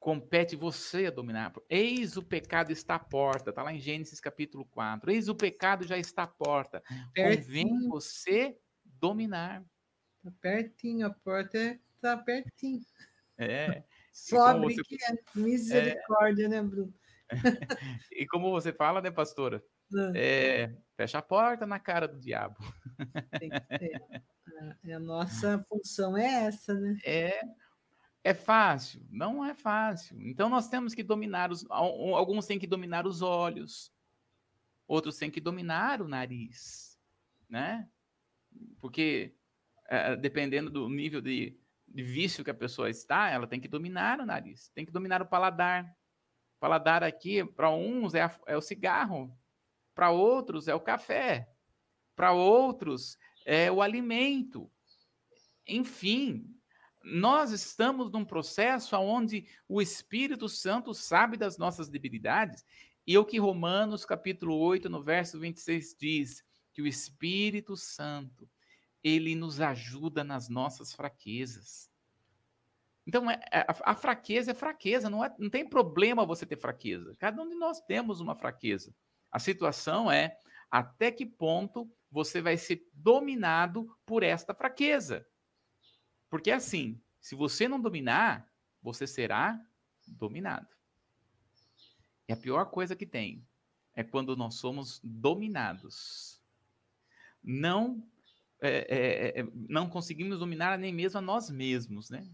Compete 0.00 0.56
você 0.56 1.06
a 1.06 1.10
dominar. 1.10 1.52
Eis 1.68 2.16
o 2.16 2.22
pecado 2.22 2.72
está 2.72 2.94
à 2.94 2.98
porta, 2.98 3.50
está 3.50 3.62
lá 3.62 3.70
em 3.70 3.78
Gênesis 3.78 4.18
capítulo 4.18 4.64
4. 4.64 5.10
Eis 5.10 5.28
o 5.28 5.34
pecado 5.34 5.86
já 5.86 5.98
está 5.98 6.22
à 6.22 6.26
porta. 6.26 6.82
Pertinho. 7.12 7.68
Convém 7.68 7.88
você 7.90 8.58
dominar. 8.82 9.62
Está 10.24 10.30
pertinho, 10.40 11.06
a 11.06 11.10
porta 11.10 11.78
está 11.94 12.16
pertinho. 12.16 12.80
É. 13.36 13.84
Sobe 14.10 14.74
você... 14.74 14.82
que 14.84 14.96
é 15.04 15.16
misericórdia, 15.34 16.46
é... 16.46 16.48
né, 16.48 16.62
Bruno? 16.62 16.94
e 18.10 18.26
como 18.26 18.50
você 18.50 18.72
fala, 18.72 19.02
né, 19.02 19.10
pastora? 19.10 19.62
É, 20.14 20.72
fecha 20.96 21.18
a 21.18 21.22
porta 21.22 21.66
na 21.66 21.78
cara 21.78 22.08
do 22.08 22.18
diabo. 22.18 22.56
Tem 23.38 23.50
que 23.50 23.78
ser. 23.78 24.02
A, 24.92 24.96
a 24.96 24.98
nossa 24.98 25.58
função 25.68 26.16
é 26.16 26.46
essa, 26.46 26.74
né? 26.74 26.96
É, 27.04 27.40
é 28.22 28.34
fácil? 28.34 29.06
Não 29.10 29.44
é 29.44 29.54
fácil. 29.54 30.20
Então 30.20 30.48
nós 30.48 30.68
temos 30.68 30.94
que 30.94 31.02
dominar 31.02 31.50
os. 31.50 31.64
Alguns 31.70 32.46
têm 32.46 32.58
que 32.58 32.66
dominar 32.66 33.06
os 33.06 33.22
olhos, 33.22 33.92
outros 34.86 35.16
têm 35.16 35.30
que 35.30 35.40
dominar 35.40 36.02
o 36.02 36.08
nariz, 36.08 36.98
né? 37.48 37.88
Porque 38.80 39.34
é, 39.88 40.16
dependendo 40.16 40.70
do 40.70 40.88
nível 40.88 41.20
de, 41.20 41.58
de 41.88 42.02
vício 42.02 42.44
que 42.44 42.50
a 42.50 42.54
pessoa 42.54 42.90
está, 42.90 43.30
ela 43.30 43.46
tem 43.46 43.60
que 43.60 43.68
dominar 43.68 44.20
o 44.20 44.26
nariz, 44.26 44.68
tem 44.70 44.84
que 44.84 44.92
dominar 44.92 45.22
o 45.22 45.26
paladar. 45.26 45.84
O 46.56 46.60
paladar 46.60 47.02
aqui, 47.02 47.44
para 47.44 47.70
uns, 47.70 48.14
é, 48.14 48.22
a, 48.22 48.40
é 48.46 48.56
o 48.56 48.60
cigarro, 48.60 49.34
para 49.94 50.10
outros 50.10 50.68
é 50.68 50.74
o 50.74 50.80
café, 50.80 51.48
para 52.14 52.32
outros 52.32 53.16
é 53.46 53.72
o 53.72 53.80
alimento. 53.80 54.70
Enfim, 55.66 56.54
nós 57.02 57.50
estamos 57.50 58.10
num 58.10 58.24
processo 58.24 58.96
onde 58.96 59.46
o 59.68 59.80
Espírito 59.80 60.48
Santo 60.48 60.92
sabe 60.92 61.36
das 61.36 61.56
nossas 61.58 61.88
debilidades, 61.88 62.64
e 63.06 63.16
o 63.16 63.24
que 63.24 63.38
Romanos 63.38 64.04
capítulo 64.04 64.56
8, 64.58 64.88
no 64.88 65.02
verso 65.02 65.38
26 65.38 65.96
diz, 65.98 66.44
que 66.72 66.82
o 66.82 66.86
Espírito 66.86 67.76
Santo, 67.76 68.48
ele 69.02 69.34
nos 69.34 69.60
ajuda 69.60 70.22
nas 70.22 70.48
nossas 70.48 70.92
fraquezas. 70.92 71.90
Então, 73.06 73.30
é, 73.30 73.40
é, 73.50 73.66
a, 73.68 73.94
fraqueza 73.94 74.52
é 74.52 74.54
fraqueza, 74.54 75.08
não, 75.08 75.24
é, 75.24 75.34
não 75.38 75.50
tem 75.50 75.68
problema 75.68 76.26
você 76.26 76.46
ter 76.46 76.56
fraqueza. 76.56 77.16
Cada 77.18 77.42
um 77.42 77.48
de 77.48 77.54
nós 77.56 77.80
temos 77.80 78.20
uma 78.20 78.36
fraqueza. 78.36 78.94
A 79.32 79.38
situação 79.38 80.12
é 80.12 80.36
até 80.70 81.10
que 81.10 81.26
ponto 81.26 81.90
você 82.10 82.40
vai 82.40 82.56
ser 82.56 82.86
dominado 82.92 83.88
por 84.04 84.22
esta 84.22 84.54
fraqueza. 84.54 85.26
Porque 86.30 86.50
assim, 86.50 86.98
se 87.20 87.34
você 87.34 87.68
não 87.68 87.80
dominar, 87.80 88.48
você 88.80 89.06
será 89.06 89.60
dominado. 90.06 90.68
E 92.28 92.32
a 92.32 92.36
pior 92.36 92.66
coisa 92.70 92.96
que 92.96 93.04
tem 93.04 93.46
é 93.94 94.02
quando 94.02 94.36
nós 94.36 94.54
somos 94.54 95.00
dominados. 95.02 96.40
Não 97.42 98.02
é, 98.60 98.86
é, 98.88 99.40
é, 99.40 99.46
não 99.68 99.88
conseguimos 99.88 100.38
dominar 100.38 100.78
nem 100.78 100.92
mesmo 100.92 101.18
a 101.18 101.22
nós 101.22 101.50
mesmos, 101.50 102.10
né? 102.10 102.28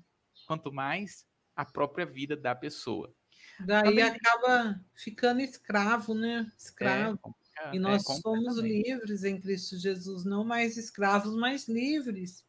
Quanto 0.47 0.73
mais 0.73 1.25
a 1.55 1.65
própria 1.65 2.05
vida 2.05 2.37
da 2.37 2.55
pessoa. 2.55 3.15
Daí 3.61 3.85
Também... 3.85 4.03
acaba 4.03 4.85
ficando 4.95 5.41
escravo, 5.41 6.15
né? 6.15 6.51
Escravo. 6.59 7.19
É, 7.59 7.75
e 7.75 7.77
é, 7.77 7.81
nós 7.81 8.09
é, 8.09 8.15
somos 8.15 8.59
livres 8.59 9.25
em 9.25 9.41
Cristo 9.41 9.79
Jesus, 9.79 10.25
não 10.25 10.45
mais 10.45 10.77
escravos, 10.77 11.35
mas 11.37 11.69
livres. 11.69 12.45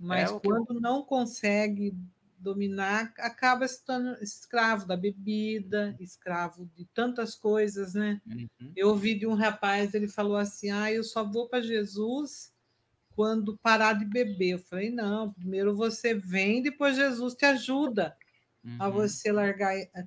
Mas 0.00 0.32
é, 0.32 0.40
quando 0.40 0.74
que... 0.74 0.80
não 0.80 1.02
consegue 1.02 1.94
dominar, 2.38 3.12
acaba 3.18 3.68
se 3.68 3.84
tornando 3.84 4.22
escravo 4.22 4.86
da 4.86 4.96
bebida, 4.96 5.94
escravo 6.00 6.64
de 6.74 6.86
tantas 6.86 7.34
coisas, 7.34 7.92
né? 7.92 8.20
Uhum. 8.26 8.72
Eu 8.74 8.88
ouvi 8.88 9.14
de 9.14 9.26
um 9.26 9.34
rapaz, 9.34 9.92
ele 9.92 10.08
falou 10.08 10.36
assim: 10.36 10.70
ah, 10.70 10.90
eu 10.90 11.04
só 11.04 11.22
vou 11.22 11.48
para 11.48 11.60
Jesus 11.60 12.50
quando 13.14 13.58
parar 13.58 13.92
de 13.92 14.06
beber. 14.06 14.52
Eu 14.52 14.58
falei: 14.58 14.90
não, 14.90 15.34
primeiro 15.34 15.76
você 15.76 16.14
vem, 16.14 16.62
depois 16.62 16.96
Jesus 16.96 17.34
te 17.34 17.44
ajuda 17.44 18.16
uhum. 18.64 18.76
a 18.80 18.88
você 18.88 19.30
largar, 19.30 19.74
a, 19.94 20.04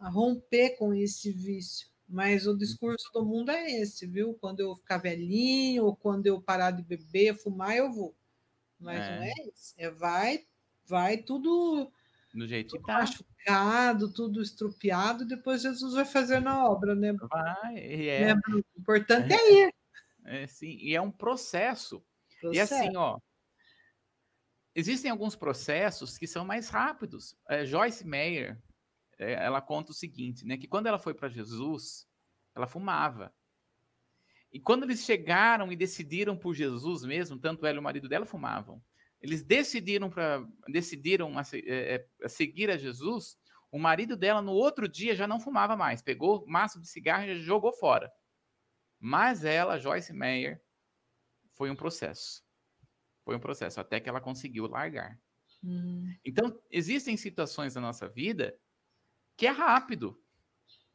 a, 0.00 0.08
romper 0.08 0.70
com 0.76 0.92
esse 0.92 1.30
vício. 1.30 1.88
Mas 2.08 2.46
o 2.46 2.56
discurso 2.56 3.08
do 3.12 3.24
mundo 3.24 3.50
é 3.50 3.70
esse, 3.70 4.06
viu? 4.06 4.34
Quando 4.40 4.60
eu 4.60 4.74
ficar 4.74 4.98
velhinho, 4.98 5.84
ou 5.84 5.96
quando 5.96 6.26
eu 6.26 6.40
parar 6.40 6.72
de 6.72 6.82
beber, 6.82 7.36
fumar, 7.36 7.76
eu 7.76 7.92
vou. 7.92 8.14
Mas 8.78 9.00
é. 9.00 9.16
não 9.16 9.22
é 9.22 9.32
isso. 9.52 9.74
É 9.78 9.90
vai, 9.90 10.44
vai 10.86 11.18
tudo 11.18 11.90
no 12.34 12.46
jeito 12.46 12.76
tudo 12.76 12.86
tá. 12.86 12.98
machucado, 12.98 14.12
tudo 14.12 14.42
estrupiado, 14.42 15.26
depois 15.26 15.62
Jesus 15.62 15.94
vai 15.94 16.04
fazer 16.04 16.40
na 16.40 16.68
obra, 16.68 16.94
né? 16.94 17.12
Vai, 17.14 17.78
é. 17.78 18.34
Né? 18.34 18.40
O 18.48 18.80
importante 18.80 19.32
é, 19.32 19.36
é 19.36 19.66
ir. 19.66 19.74
É, 20.28 20.44
sim, 20.48 20.76
e 20.80 20.92
é 20.92 21.00
um 21.00 21.08
processo. 21.08 22.04
processo. 22.40 22.52
E 22.52 22.58
assim, 22.58 22.96
ó, 22.96 23.16
Existem 24.78 25.10
alguns 25.10 25.34
processos 25.34 26.18
que 26.18 26.26
são 26.26 26.44
mais 26.44 26.68
rápidos. 26.68 27.34
É, 27.48 27.64
Joyce 27.64 28.06
Meyer, 28.06 28.62
é, 29.18 29.32
ela 29.32 29.62
conta 29.62 29.90
o 29.90 29.94
seguinte, 29.94 30.44
né, 30.44 30.58
que 30.58 30.68
quando 30.68 30.86
ela 30.86 30.98
foi 30.98 31.14
para 31.14 31.30
Jesus, 31.30 32.06
ela 32.54 32.66
fumava. 32.66 33.32
E 34.56 34.58
quando 34.58 34.84
eles 34.84 35.04
chegaram 35.04 35.70
e 35.70 35.76
decidiram 35.76 36.34
por 36.34 36.54
Jesus 36.54 37.04
mesmo, 37.04 37.38
tanto 37.38 37.66
ela 37.66 37.76
e 37.76 37.78
o 37.78 37.82
marido 37.82 38.08
dela 38.08 38.24
fumavam. 38.24 38.82
Eles 39.20 39.44
decidiram 39.44 40.08
para 40.08 40.48
decidiram 40.66 41.38
a, 41.38 41.42
é, 41.52 41.96
é, 41.96 42.08
a 42.24 42.28
seguir 42.30 42.70
a 42.70 42.78
Jesus. 42.78 43.38
O 43.70 43.78
marido 43.78 44.16
dela 44.16 44.40
no 44.40 44.52
outro 44.52 44.88
dia 44.88 45.14
já 45.14 45.26
não 45.26 45.38
fumava 45.38 45.76
mais, 45.76 46.00
pegou 46.00 46.46
maço 46.46 46.80
de 46.80 46.88
cigarro 46.88 47.26
e 47.26 47.38
jogou 47.42 47.70
fora. 47.70 48.10
Mas 48.98 49.44
ela, 49.44 49.78
Joyce 49.78 50.14
Meyer, 50.14 50.58
foi 51.52 51.68
um 51.70 51.76
processo. 51.76 52.42
Foi 53.26 53.36
um 53.36 53.40
processo 53.40 53.78
até 53.78 54.00
que 54.00 54.08
ela 54.08 54.22
conseguiu 54.22 54.66
largar. 54.68 55.20
Uhum. 55.62 56.16
Então, 56.24 56.58
existem 56.70 57.14
situações 57.14 57.74
na 57.74 57.82
nossa 57.82 58.08
vida 58.08 58.58
que 59.36 59.46
é 59.46 59.50
rápido, 59.50 60.18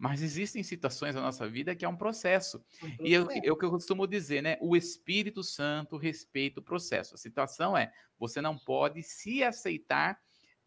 mas 0.01 0.23
existem 0.23 0.63
situações 0.63 1.13
na 1.13 1.21
nossa 1.21 1.47
vida 1.47 1.75
que 1.75 1.85
é 1.85 1.87
um 1.87 1.95
processo. 1.95 2.65
Um 2.81 3.05
E 3.05 3.13
é 3.13 3.21
o 3.21 3.27
que 3.55 3.65
eu, 3.65 3.69
costumo 3.69 4.07
dizer, 4.07 4.41
né? 4.41 4.57
O 4.59 4.75
Espírito 4.75 5.43
Santo 5.43 5.95
respeita 5.95 6.59
o 6.59 6.63
processo. 6.63 7.13
A 7.13 7.19
situação 7.19 7.77
é: 7.77 7.93
você 8.17 8.41
não 8.41 8.57
pode 8.57 9.03
se 9.03 9.43
aceitar 9.43 10.19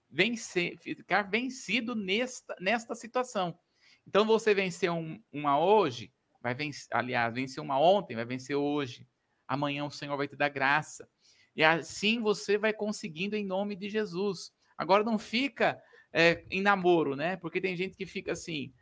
vencer, 0.08 0.78
ficar 0.78 1.22
vencido 1.22 1.96
nesta, 1.96 2.54
nesta 2.60 2.94
situação. 2.94 3.58
Então, 4.06 4.24
você 4.24 4.54
venceu 4.54 4.94
um- 4.94 5.20
uma 5.32 5.58
hoje, 5.58 6.12
vai 6.40 6.54
vencer, 6.54 6.86
aliás, 6.92 7.34
venceu 7.34 7.64
uma 7.64 7.80
ontem, 7.80 8.14
vai 8.14 8.24
vencer 8.24 8.54
hoje. 8.54 9.04
Amanhã 9.48 9.84
o 9.84 9.90
Senhor 9.90 10.16
vai 10.16 10.28
te 10.28 10.36
dar 10.36 10.48
graça. 10.48 11.08
E 11.56 11.64
assim 11.64 12.20
você 12.20 12.56
vai 12.56 12.72
conseguindo 12.72 13.34
em 13.34 13.44
nome 13.44 13.74
de 13.74 13.88
Jesus. 13.88 14.52
Agora 14.78 15.02
não 15.02 15.18
fica 15.18 15.82
é, 16.12 16.44
em 16.48 16.62
namoro, 16.62 17.16
né? 17.16 17.36
Porque 17.36 17.60
tem 17.60 17.74
gente 17.74 17.96
que 17.96 18.06
fica 18.06 18.30
assim, 18.30 18.72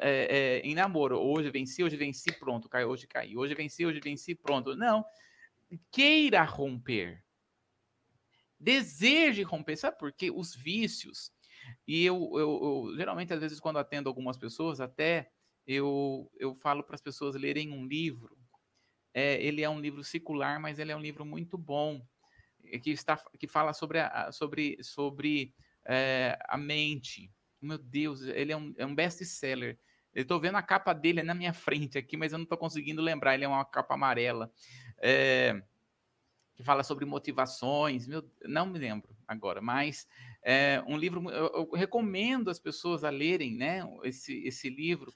é, 0.00 0.58
é, 0.60 0.60
em 0.60 0.74
namoro. 0.74 1.18
Hoje 1.18 1.50
venci, 1.50 1.82
hoje 1.82 1.96
venci, 1.96 2.32
pronto, 2.38 2.68
cai, 2.68 2.84
hoje 2.84 3.06
caí. 3.06 3.36
Hoje 3.36 3.54
venci, 3.54 3.86
hoje 3.86 4.00
venci, 4.00 4.34
pronto. 4.34 4.74
Não. 4.74 5.04
Queira 5.90 6.42
romper. 6.44 7.24
Deseje 8.58 9.42
romper. 9.42 9.76
Sabe 9.76 9.98
por 9.98 10.12
quê? 10.12 10.30
Os 10.30 10.54
vícios. 10.54 11.32
E 11.86 12.04
eu, 12.04 12.30
eu, 12.34 12.86
eu, 12.90 12.96
geralmente, 12.96 13.32
às 13.32 13.40
vezes, 13.40 13.60
quando 13.60 13.78
atendo 13.78 14.08
algumas 14.08 14.36
pessoas, 14.36 14.80
até 14.80 15.30
eu, 15.66 16.30
eu 16.38 16.54
falo 16.54 16.82
para 16.82 16.94
as 16.94 17.00
pessoas 17.00 17.34
lerem 17.34 17.70
um 17.72 17.86
livro. 17.86 18.36
É, 19.14 19.42
ele 19.42 19.62
é 19.62 19.68
um 19.68 19.80
livro 19.80 20.02
secular, 20.02 20.60
mas 20.60 20.78
ele 20.78 20.92
é 20.92 20.96
um 20.96 21.00
livro 21.00 21.24
muito 21.24 21.58
bom, 21.58 22.04
eh, 22.64 22.78
que, 22.78 22.90
está, 22.90 23.16
que 23.38 23.46
fala 23.46 23.72
sobre 23.74 23.98
a- 24.00 24.32
sobre, 24.32 24.82
sobre 24.82 25.54
é, 25.84 26.38
a 26.48 26.56
mente. 26.56 27.30
Meu 27.62 27.78
Deus, 27.78 28.22
ele 28.22 28.52
é 28.52 28.56
um, 28.56 28.74
é 28.76 28.84
um 28.84 28.94
best-seller. 28.94 29.78
Eu 30.14 30.22
estou 30.22 30.38
vendo 30.38 30.56
a 30.56 30.62
capa 30.62 30.92
dele 30.92 31.20
é 31.20 31.22
na 31.22 31.34
minha 31.34 31.54
frente 31.54 31.96
aqui, 31.96 32.16
mas 32.16 32.32
eu 32.32 32.38
não 32.38 32.44
estou 32.44 32.58
conseguindo 32.58 33.00
lembrar. 33.00 33.34
Ele 33.34 33.44
é 33.44 33.48
uma 33.48 33.64
capa 33.64 33.94
amarela. 33.94 34.52
É, 34.98 35.62
que 36.54 36.62
fala 36.62 36.82
sobre 36.82 37.04
motivações. 37.04 38.06
Meu, 38.06 38.24
não 38.44 38.66
me 38.66 38.78
lembro 38.78 39.14
agora, 39.26 39.60
mas 39.60 40.06
é 40.42 40.82
um 40.86 40.96
livro. 40.96 41.30
Eu, 41.30 41.68
eu 41.70 41.70
recomendo 41.72 42.50
as 42.50 42.58
pessoas 42.58 43.04
a 43.04 43.10
lerem 43.10 43.56
né, 43.56 43.82
esse, 44.04 44.42
esse 44.46 44.68
livro. 44.68 45.12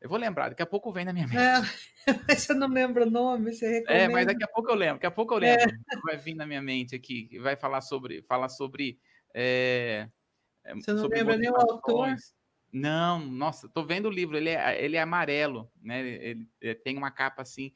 Eu 0.00 0.08
vou 0.08 0.18
lembrar, 0.18 0.50
daqui 0.50 0.62
a 0.62 0.66
pouco 0.66 0.92
vem 0.92 1.04
na 1.04 1.14
minha 1.14 1.26
mente. 1.26 1.38
É, 1.38 1.62
mas 2.28 2.48
eu 2.48 2.56
não 2.56 2.68
lembro 2.68 3.06
o 3.06 3.10
nome, 3.10 3.52
você 3.52 3.80
recomenda? 3.80 4.04
É, 4.04 4.08
mas 4.08 4.26
daqui 4.26 4.44
a 4.44 4.48
pouco 4.48 4.70
eu 4.70 4.74
lembro, 4.74 4.96
daqui 4.96 5.06
a 5.06 5.10
pouco 5.10 5.32
eu 5.32 5.38
lembro. 5.38 5.74
Vai 6.04 6.18
vir 6.18 6.34
na 6.34 6.44
minha 6.44 6.60
mente 6.60 6.94
aqui, 6.94 7.38
vai 7.38 7.56
falar 7.56 7.80
sobre, 7.80 8.20
fala 8.22 8.50
sobre, 8.50 8.98
é, 9.32 10.06
é, 10.64 10.74
Você 10.74 10.92
não 10.92 11.02
sobre 11.02 11.18
lembra 11.18 11.36
nem 11.36 11.50
o 11.50 11.56
autor? 11.56 12.14
Não, 12.72 13.20
nossa, 13.20 13.68
tô 13.68 13.84
vendo 13.84 14.06
o 14.06 14.10
livro, 14.10 14.36
ele 14.36 14.50
é, 14.50 14.84
ele 14.84 14.96
é 14.96 15.00
amarelo, 15.00 15.70
né? 15.80 16.00
Ele, 16.00 16.48
ele 16.60 16.74
tem 16.74 16.96
uma 16.98 17.10
capa 17.10 17.42
assim 17.42 17.72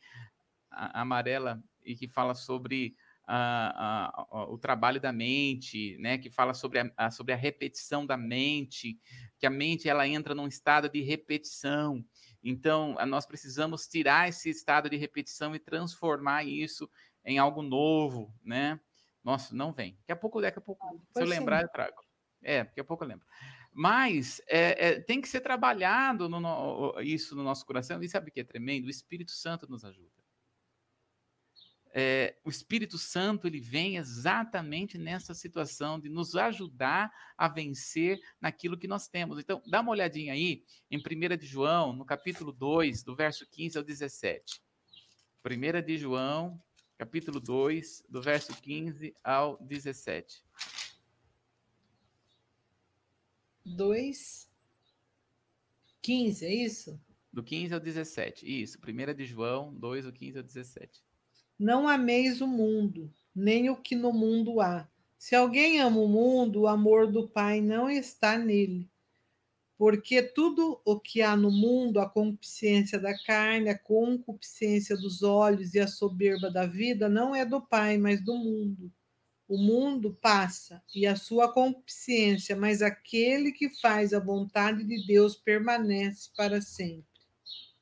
a- 0.71 1.03
amarela 1.03 1.63
e 1.85 1.95
que 1.97 2.09
fala 2.09 2.35
sobre 2.35 2.97
a- 3.27 4.09
a- 4.09 4.27
a- 4.41 4.45
o 4.51 4.59
trabalho 4.59 5.01
da 5.01 5.13
mente, 5.13 5.97
né? 5.99 6.19
Que 6.19 6.31
fala 6.31 6.55
sobre 6.55 6.81
a, 6.81 6.93
a- 6.97 7.11
sobre 7.11 7.33
a 7.33 7.37
repetição 7.37 8.07
da 8.07 8.17
mente, 8.17 8.99
que 9.39 9.47
a 9.47 9.51
mente 9.51 9.89
ela 9.89 10.09
entra 10.09 10.35
num 10.35 10.49
estado 10.49 10.89
de 10.89 11.01
repetição. 11.03 12.05
Então, 12.43 12.97
a- 12.99 13.07
nós 13.07 13.27
precisamos 13.27 13.87
tirar 13.87 14.29
esse 14.29 14.51
estado 14.51 14.91
de 14.91 14.97
repetição 14.97 15.55
e 15.55 15.59
transformar 15.61 16.45
isso 16.45 16.91
em 17.25 17.39
algo 17.39 17.63
novo, 17.63 18.35
né? 18.43 18.81
Nossa, 19.23 19.55
não 19.55 19.73
vem. 19.73 19.95
Daqui 20.01 20.13
a 20.13 20.17
pouco, 20.17 20.41
daqui 20.41 20.59
a 20.59 20.63
pouco, 20.63 20.87
se 20.89 20.95
eu 20.97 21.03
Pois 21.15 21.31
sim. 21.31 21.39
lembrar, 21.39 21.63
eu 21.63 21.69
trago. 21.69 22.08
É, 22.43 22.65
daqui 22.65 22.81
a 22.81 22.85
pouco 22.85 23.05
eu 23.05 23.09
lembro. 23.09 23.27
Mas 23.73 24.41
é, 24.49 24.89
é, 24.89 25.01
tem 25.01 25.21
que 25.21 25.29
ser 25.29 25.41
trabalhado 25.41 26.29
no, 26.29 26.41
no- 26.41 27.01
isso 27.01 27.37
no 27.37 27.43
nosso 27.43 27.65
coração. 27.65 28.03
E 28.03 28.09
sabe 28.09 28.31
o 28.31 28.33
que 28.33 28.41
é 28.41 28.45
tremendo? 28.45 28.87
O 28.87 28.91
Espírito 28.91 29.31
Santo 29.33 29.69
nos 29.69 29.85
ajuda. 29.85 30.19
É, 31.95 32.37
o 32.45 32.51
Espírito 32.51 32.99
Santo 32.99 33.47
ele 33.47 33.61
vem 33.61 33.97
exatamente 33.97 34.99
nessa 34.99 35.33
situação 35.35 35.99
de 35.99 36.09
nos 36.09 36.37
ajudar 36.37 37.11
a 37.37 37.49
vencer 37.49 38.21
naquilo 38.41 38.77
que 38.79 38.87
nós 38.87 39.09
temos. 39.09 39.39
Então, 39.39 39.63
dá 39.67 39.81
uma 39.81 39.91
olhadinha 39.91 40.33
aí 40.33 40.65
em 40.91 40.99
1 40.99 41.37
de 41.37 41.47
João, 41.47 41.93
no 41.93 42.05
capítulo 42.05 42.53
2, 42.53 43.03
do 43.03 43.17
verso 43.17 43.47
15 43.51 43.79
ao 43.79 43.85
17. 43.85 44.63
1 45.45 45.83
de 45.85 45.97
João, 45.97 46.63
capítulo 46.99 47.41
2, 47.41 48.05
do 48.09 48.21
verso 48.21 48.53
15 48.61 49.15
ao 49.25 49.57
17. 49.63 50.45
2, 53.69 54.49
15, 56.03 56.47
é 56.47 56.55
isso? 56.55 57.01
Do 57.33 57.43
15 57.43 57.75
ao 57.75 57.81
17. 57.81 58.63
Isso, 58.63 58.79
1 58.79 59.15
de 59.15 59.27
João 59.27 59.75
2, 59.75 60.07
do 60.07 60.13
15 60.13 60.39
ao 60.39 60.45
17. 60.45 61.03
Não 61.59 61.89
ameis 61.89 62.41
o 62.41 62.47
mundo, 62.47 63.13
nem 63.35 63.69
o 63.69 63.77
que 63.77 63.95
no 63.95 64.13
mundo 64.13 64.61
há. 64.61 64.89
Se 65.19 65.35
alguém 65.35 65.81
ama 65.81 66.01
o 66.01 66.09
mundo, 66.09 66.61
o 66.63 66.67
amor 66.69 67.11
do 67.11 67.29
Pai 67.29 67.61
não 67.61 67.91
está 67.91 68.39
nele. 68.39 68.89
Porque 69.77 70.23
tudo 70.23 70.81
o 70.85 70.99
que 70.99 71.23
há 71.23 71.37
no 71.37 71.51
mundo, 71.51 72.01
a 72.01 72.09
concupiscência 72.09 72.99
da 72.99 73.17
carne, 73.25 73.69
a 73.69 73.79
concupiscência 73.79 74.97
dos 74.97 75.23
olhos 75.23 75.75
e 75.75 75.81
a 75.81 75.87
soberba 75.87 76.51
da 76.51 76.67
vida, 76.67 77.09
não 77.09 77.35
é 77.35 77.45
do 77.45 77.61
Pai, 77.61 77.99
mas 77.99 78.25
do 78.25 78.35
mundo. 78.37 78.93
O 79.49 79.57
mundo 79.57 80.13
passa 80.21 80.83
e 80.95 81.07
a 81.07 81.17
sua 81.17 81.51
concupiscência, 81.53 82.55
mas 82.55 82.83
aquele 82.83 83.51
que 83.53 83.71
faz 83.81 84.13
a 84.13 84.21
vontade 84.21 84.85
de 84.85 85.07
Deus 85.07 85.35
permanece 85.37 86.31
para 86.37 86.61
sempre. 86.61 87.07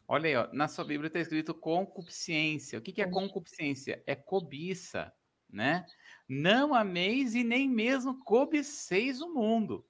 Olha 0.07 0.29
aí, 0.29 0.37
ó, 0.37 0.49
na 0.53 0.69
sua 0.69 0.85
Bíblia 0.85 1.09
está 1.09 1.19
escrito 1.19 1.53
concupiscência. 1.53 2.79
O 2.79 2.83
que, 2.83 2.93
que 2.93 3.03
é 3.03 3.07
Con- 3.07 3.23
concupiscência? 3.23 4.01
É 4.07 4.15
cobiça, 4.15 5.13
né? 5.51 5.85
Não 6.29 6.73
ameis 6.75 7.35
e 7.35 7.43
nem 7.43 7.69
mesmo 7.69 8.23
cobiceis 8.25 9.21
o 9.21 9.35
mundo, 9.35 9.85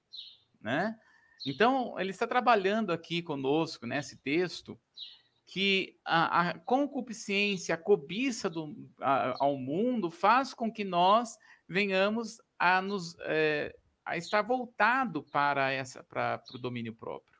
né? 0.59 0.97
Então, 1.45 1.99
ele 1.99 2.09
está 2.09 2.25
trabalhando 2.25 2.91
aqui 2.91 3.21
conosco 3.21 3.85
nesse 3.85 4.17
texto 4.17 4.79
que 5.45 5.97
a, 6.03 6.49
a 6.49 6.59
concupiscência, 6.59 7.75
a 7.75 7.77
cobiça 7.77 8.49
do, 8.49 8.75
a- 8.99 9.35
ao 9.39 9.55
mundo 9.55 10.09
faz 10.09 10.53
com 10.53 10.71
que 10.71 10.83
nós 10.83 11.37
venhamos 11.67 12.41
a 12.57 12.81
nos 12.81 13.15
eh, 13.21 13.77
a 14.05 14.15
estar 14.17 14.41
voltado 14.41 15.23
para 15.23 15.71
essa 15.71 16.03
para 16.03 16.41
o 16.53 16.57
domínio 16.57 16.95
próprio, 16.95 17.37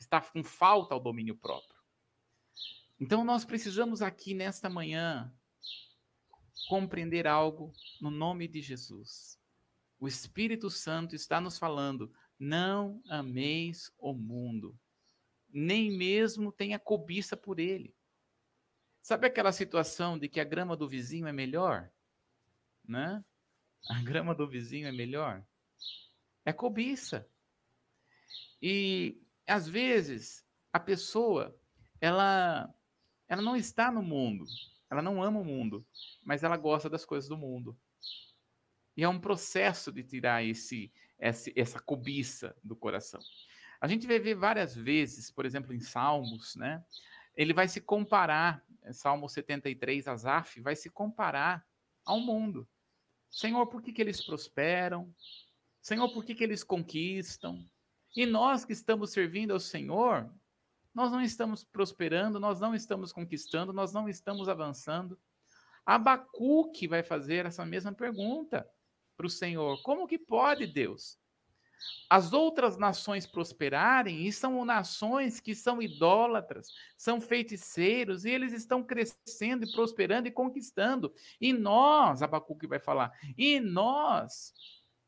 estar 0.00 0.30
com 0.32 0.42
falta 0.42 0.94
ao 0.94 1.00
domínio 1.00 1.36
próprio. 1.36 1.76
Então 2.98 3.24
nós 3.24 3.44
precisamos 3.44 4.02
aqui 4.02 4.34
nesta 4.34 4.68
manhã 4.68 5.32
compreender 6.68 7.26
algo 7.26 7.72
no 8.00 8.10
nome 8.10 8.48
de 8.48 8.60
Jesus. 8.60 9.38
O 9.98 10.08
Espírito 10.08 10.70
Santo 10.70 11.14
está 11.14 11.40
nos 11.40 11.58
falando: 11.58 12.12
não 12.38 13.00
ameis 13.08 13.92
o 13.98 14.12
mundo, 14.12 14.78
nem 15.48 15.90
mesmo 15.90 16.50
tenha 16.50 16.78
cobiça 16.78 17.36
por 17.36 17.60
ele. 17.60 17.94
Sabe 19.00 19.28
aquela 19.28 19.52
situação 19.52 20.18
de 20.18 20.28
que 20.28 20.40
a 20.40 20.44
grama 20.44 20.76
do 20.76 20.88
vizinho 20.88 21.28
é 21.28 21.32
melhor? 21.32 21.90
Né? 22.84 23.24
A 23.88 24.02
grama 24.02 24.34
do 24.34 24.48
vizinho 24.48 24.88
é 24.88 24.92
melhor? 24.92 25.44
É 26.44 26.52
cobiça. 26.52 27.28
E 28.60 29.20
às 29.46 29.68
vezes 29.68 30.44
a 30.72 30.80
pessoa 30.80 31.56
ela 32.00 32.72
ela 33.28 33.42
não 33.42 33.56
está 33.56 33.90
no 33.90 34.02
mundo, 34.02 34.44
ela 34.88 35.02
não 35.02 35.22
ama 35.22 35.40
o 35.40 35.44
mundo, 35.44 35.84
mas 36.24 36.44
ela 36.44 36.56
gosta 36.56 36.88
das 36.88 37.04
coisas 37.04 37.28
do 37.28 37.36
mundo. 37.36 37.76
E 38.96 39.02
é 39.02 39.08
um 39.08 39.20
processo 39.20 39.92
de 39.92 40.02
tirar 40.02 40.44
esse, 40.44 40.92
esse 41.18 41.52
essa 41.56 41.80
cobiça 41.80 42.56
do 42.62 42.76
coração. 42.76 43.20
A 43.80 43.86
gente 43.86 44.06
vai 44.06 44.18
ver 44.18 44.34
várias 44.34 44.74
vezes, 44.74 45.30
por 45.30 45.44
exemplo, 45.44 45.74
em 45.74 45.80
Salmos, 45.80 46.56
né? 46.56 46.82
Ele 47.36 47.52
vai 47.52 47.68
se 47.68 47.80
comparar, 47.80 48.64
Salmo 48.92 49.28
73, 49.28 50.08
Asaf, 50.08 50.60
vai 50.60 50.74
se 50.74 50.88
comparar 50.88 51.66
ao 52.04 52.18
mundo. 52.18 52.66
Senhor, 53.36 53.66
por 53.66 53.82
que, 53.82 53.92
que 53.92 54.00
eles 54.00 54.24
prosperam? 54.24 55.14
Senhor, 55.82 56.10
por 56.10 56.24
que, 56.24 56.34
que 56.34 56.42
eles 56.42 56.64
conquistam? 56.64 57.62
E 58.16 58.24
nós 58.24 58.64
que 58.64 58.72
estamos 58.72 59.10
servindo 59.12 59.52
ao 59.52 59.60
Senhor, 59.60 60.34
nós 60.94 61.12
não 61.12 61.20
estamos 61.20 61.62
prosperando, 61.62 62.40
nós 62.40 62.60
não 62.60 62.74
estamos 62.74 63.12
conquistando, 63.12 63.74
nós 63.74 63.92
não 63.92 64.08
estamos 64.08 64.48
avançando. 64.48 65.20
Abacuque 65.84 66.88
vai 66.88 67.02
fazer 67.02 67.44
essa 67.44 67.66
mesma 67.66 67.92
pergunta 67.92 68.66
para 69.18 69.26
o 69.26 69.30
Senhor: 69.30 69.82
como 69.82 70.06
que 70.06 70.18
pode, 70.18 70.66
Deus? 70.66 71.18
As 72.08 72.32
outras 72.32 72.76
nações 72.76 73.26
prosperarem, 73.26 74.26
e 74.26 74.32
são 74.32 74.64
nações 74.64 75.40
que 75.40 75.54
são 75.54 75.82
idólatras, 75.82 76.68
são 76.96 77.20
feiticeiros, 77.20 78.24
e 78.24 78.30
eles 78.30 78.52
estão 78.52 78.82
crescendo 78.82 79.64
e 79.64 79.72
prosperando 79.72 80.28
e 80.28 80.30
conquistando. 80.30 81.12
E 81.40 81.52
nós, 81.52 82.22
Abacuque 82.22 82.66
vai 82.66 82.78
falar, 82.78 83.12
e 83.36 83.58
nós, 83.60 84.54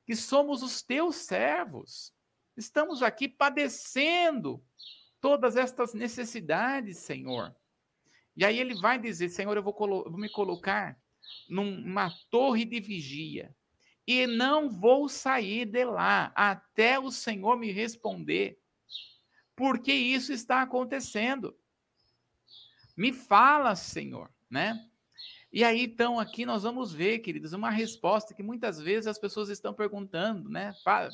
que 0.04 0.16
somos 0.16 0.62
os 0.62 0.82
teus 0.82 1.16
servos, 1.16 2.12
estamos 2.56 3.02
aqui 3.02 3.28
padecendo 3.28 4.62
todas 5.20 5.56
estas 5.56 5.94
necessidades, 5.94 6.98
Senhor. 6.98 7.54
E 8.36 8.44
aí 8.44 8.58
ele 8.58 8.74
vai 8.74 8.98
dizer: 8.98 9.28
Senhor, 9.28 9.56
eu 9.56 9.62
vou, 9.62 9.74
vou 9.76 10.18
me 10.18 10.28
colocar 10.28 10.96
numa 11.48 12.10
torre 12.30 12.64
de 12.64 12.80
vigia 12.80 13.54
e 14.08 14.26
não 14.26 14.70
vou 14.70 15.06
sair 15.06 15.66
de 15.66 15.84
lá 15.84 16.32
até 16.34 16.98
o 16.98 17.10
Senhor 17.10 17.58
me 17.58 17.70
responder. 17.70 18.58
Porque 19.54 19.92
isso 19.92 20.32
está 20.32 20.62
acontecendo. 20.62 21.54
Me 22.96 23.12
fala, 23.12 23.76
Senhor, 23.76 24.32
né? 24.48 24.82
E 25.52 25.62
aí, 25.62 25.82
então, 25.82 26.18
aqui 26.18 26.46
nós 26.46 26.62
vamos 26.62 26.90
ver, 26.90 27.18
queridos, 27.18 27.52
uma 27.52 27.68
resposta 27.68 28.32
que 28.32 28.42
muitas 28.42 28.80
vezes 28.80 29.06
as 29.06 29.18
pessoas 29.18 29.50
estão 29.50 29.74
perguntando, 29.74 30.48
né? 30.48 30.72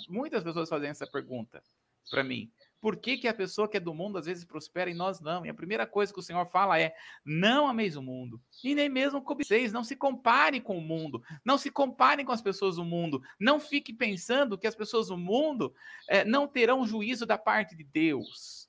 Muitas 0.09 0.45
pessoas 0.45 0.69
fazem 0.69 0.89
essa 0.89 1.07
pergunta 1.07 1.61
para 2.09 2.23
mim. 2.23 2.49
Por 2.85 2.99
que, 2.99 3.17
que 3.17 3.27
a 3.27 3.33
pessoa 3.33 3.67
que 3.67 3.79
é 3.79 3.81
do 3.81 3.95
mundo 3.95 4.19
às 4.19 4.27
vezes 4.27 4.45
prospera 4.45 4.91
e 4.91 4.95
nós 4.95 5.19
não? 5.19 5.47
E 5.47 5.49
a 5.49 5.55
primeira 5.55 5.87
coisa 5.87 6.13
que 6.13 6.19
o 6.19 6.23
Senhor 6.23 6.45
fala 6.45 6.79
é: 6.79 6.95
não 7.25 7.67
ameis 7.67 7.97
o 7.97 8.03
mundo, 8.03 8.39
e 8.63 8.75
nem 8.75 8.91
mesmo 8.91 9.23
cobiceis, 9.23 9.73
não 9.73 9.83
se 9.83 9.97
compare 9.97 10.61
com 10.61 10.77
o 10.77 10.83
mundo, 10.83 11.23
não 11.43 11.57
se 11.57 11.71
comparem 11.71 12.27
com 12.27 12.33
as 12.33 12.43
pessoas 12.43 12.77
do 12.77 12.85
mundo, 12.85 13.23
não 13.41 13.59
fique 13.59 13.91
pensando 13.91 14.59
que 14.59 14.67
as 14.67 14.75
pessoas 14.75 15.07
do 15.07 15.17
mundo 15.17 15.75
é, 16.07 16.27
não 16.27 16.47
terão 16.47 16.87
juízo 16.87 17.25
da 17.25 17.39
parte 17.39 17.75
de 17.75 17.85
Deus. 17.85 18.69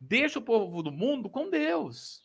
Deixa 0.00 0.38
o 0.38 0.42
povo 0.42 0.80
do 0.80 0.92
mundo 0.92 1.28
com 1.28 1.50
Deus. 1.50 2.19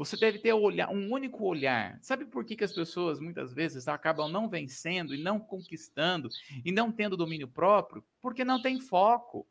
Você 0.00 0.16
deve 0.16 0.38
ter 0.38 0.54
um 0.54 1.12
único 1.12 1.44
olhar. 1.44 1.98
Sabe 2.00 2.24
por 2.24 2.42
que, 2.42 2.56
que 2.56 2.64
as 2.64 2.72
pessoas 2.72 3.20
muitas 3.20 3.52
vezes 3.52 3.86
acabam 3.86 4.30
não 4.32 4.48
vencendo 4.48 5.14
e 5.14 5.22
não 5.22 5.38
conquistando 5.38 6.30
e 6.64 6.72
não 6.72 6.90
tendo 6.90 7.18
domínio 7.18 7.46
próprio? 7.46 8.02
Porque 8.18 8.42
não 8.42 8.62
tem 8.62 8.80
foco. 8.80 9.46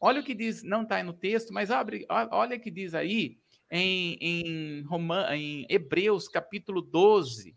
Olha 0.00 0.20
o 0.20 0.24
que 0.24 0.34
diz, 0.34 0.64
não 0.64 0.82
está 0.82 0.96
aí 0.96 1.04
no 1.04 1.12
texto, 1.12 1.52
mas 1.52 1.70
abre, 1.70 2.04
olha 2.08 2.56
o 2.56 2.60
que 2.60 2.72
diz 2.72 2.92
aí 2.92 3.38
em, 3.70 4.18
em, 4.20 4.82
Roman, 4.82 5.32
em 5.32 5.64
Hebreus 5.68 6.26
capítulo 6.26 6.82
12, 6.82 7.56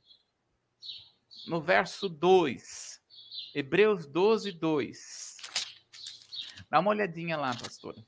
no 1.48 1.60
verso 1.60 2.08
2. 2.08 3.02
Hebreus 3.56 4.06
12, 4.06 4.52
2. 4.52 5.38
Dá 6.70 6.80
uma 6.80 6.92
olhadinha 6.92 7.36
lá, 7.36 7.50
pastora 7.56 8.06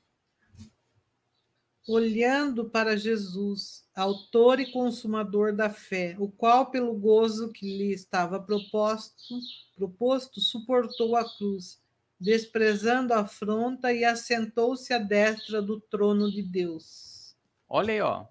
olhando 1.88 2.66
para 2.66 2.98
Jesus, 2.98 3.88
autor 3.96 4.60
e 4.60 4.70
consumador 4.70 5.54
da 5.54 5.70
fé, 5.70 6.14
o 6.18 6.28
qual, 6.28 6.70
pelo 6.70 6.92
gozo 6.94 7.50
que 7.50 7.66
lhe 7.66 7.92
estava 7.92 8.38
proposto, 8.38 9.40
proposto 9.74 10.38
suportou 10.40 11.16
a 11.16 11.24
cruz, 11.36 11.80
desprezando 12.20 13.14
a 13.14 13.20
afronta 13.20 13.92
e 13.92 14.04
assentou-se 14.04 14.92
à 14.92 14.98
destra 14.98 15.62
do 15.62 15.80
trono 15.80 16.30
de 16.30 16.42
Deus. 16.42 17.34
Olha 17.66 17.94
aí, 17.94 18.00
ó. 18.02 18.26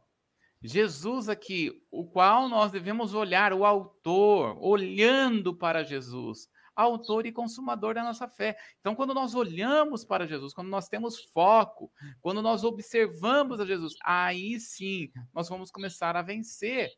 Jesus 0.62 1.28
aqui, 1.28 1.84
o 1.90 2.04
qual 2.06 2.48
nós 2.50 2.72
devemos 2.72 3.14
olhar, 3.14 3.54
o 3.54 3.66
autor, 3.66 4.58
olhando 4.60 5.54
para 5.56 5.84
Jesus, 5.84 6.50
autor 6.78 7.26
e 7.26 7.32
consumador 7.32 7.96
da 7.96 8.04
nossa 8.04 8.28
fé. 8.28 8.56
Então, 8.80 8.96
quando 8.96 9.14
nós 9.14 9.34
olhamos 9.34 10.06
para 10.06 10.28
Jesus, 10.28 10.54
quando 10.54 10.70
nós 10.70 10.88
temos 10.88 11.24
foco, 11.34 11.92
quando 12.22 12.42
nós 12.42 12.64
observamos 12.64 13.60
a 13.60 13.66
Jesus, 13.66 13.96
aí 14.04 14.60
sim 14.60 15.12
nós 15.34 15.50
vamos 15.50 15.72
começar 15.72 16.16
a 16.16 16.22
vencer. 16.22 16.92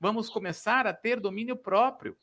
Vamos 0.00 0.30
começar 0.30 0.86
a 0.86 0.92
ter 0.92 1.20
domínio 1.20 1.56
próprio. 1.56 2.16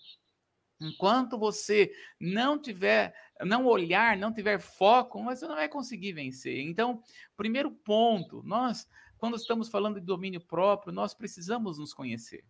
Enquanto 0.81 1.37
você 1.37 1.93
não 2.19 2.59
tiver, 2.59 3.15
não 3.41 3.65
olhar, 3.65 4.17
não 4.17 4.33
tiver 4.33 4.59
foco, 4.59 5.23
você 5.23 5.47
não 5.47 5.55
vai 5.55 5.69
conseguir 5.69 6.13
vencer. 6.13 6.59
Então, 6.61 7.01
primeiro 7.37 7.71
ponto, 7.71 8.41
nós, 8.43 8.87
quando 9.17 9.37
estamos 9.37 9.69
falando 9.69 9.99
de 9.99 10.05
domínio 10.05 10.41
próprio, 10.41 10.91
nós 10.91 11.13
precisamos 11.13 11.77
nos 11.77 11.93
conhecer, 11.93 12.43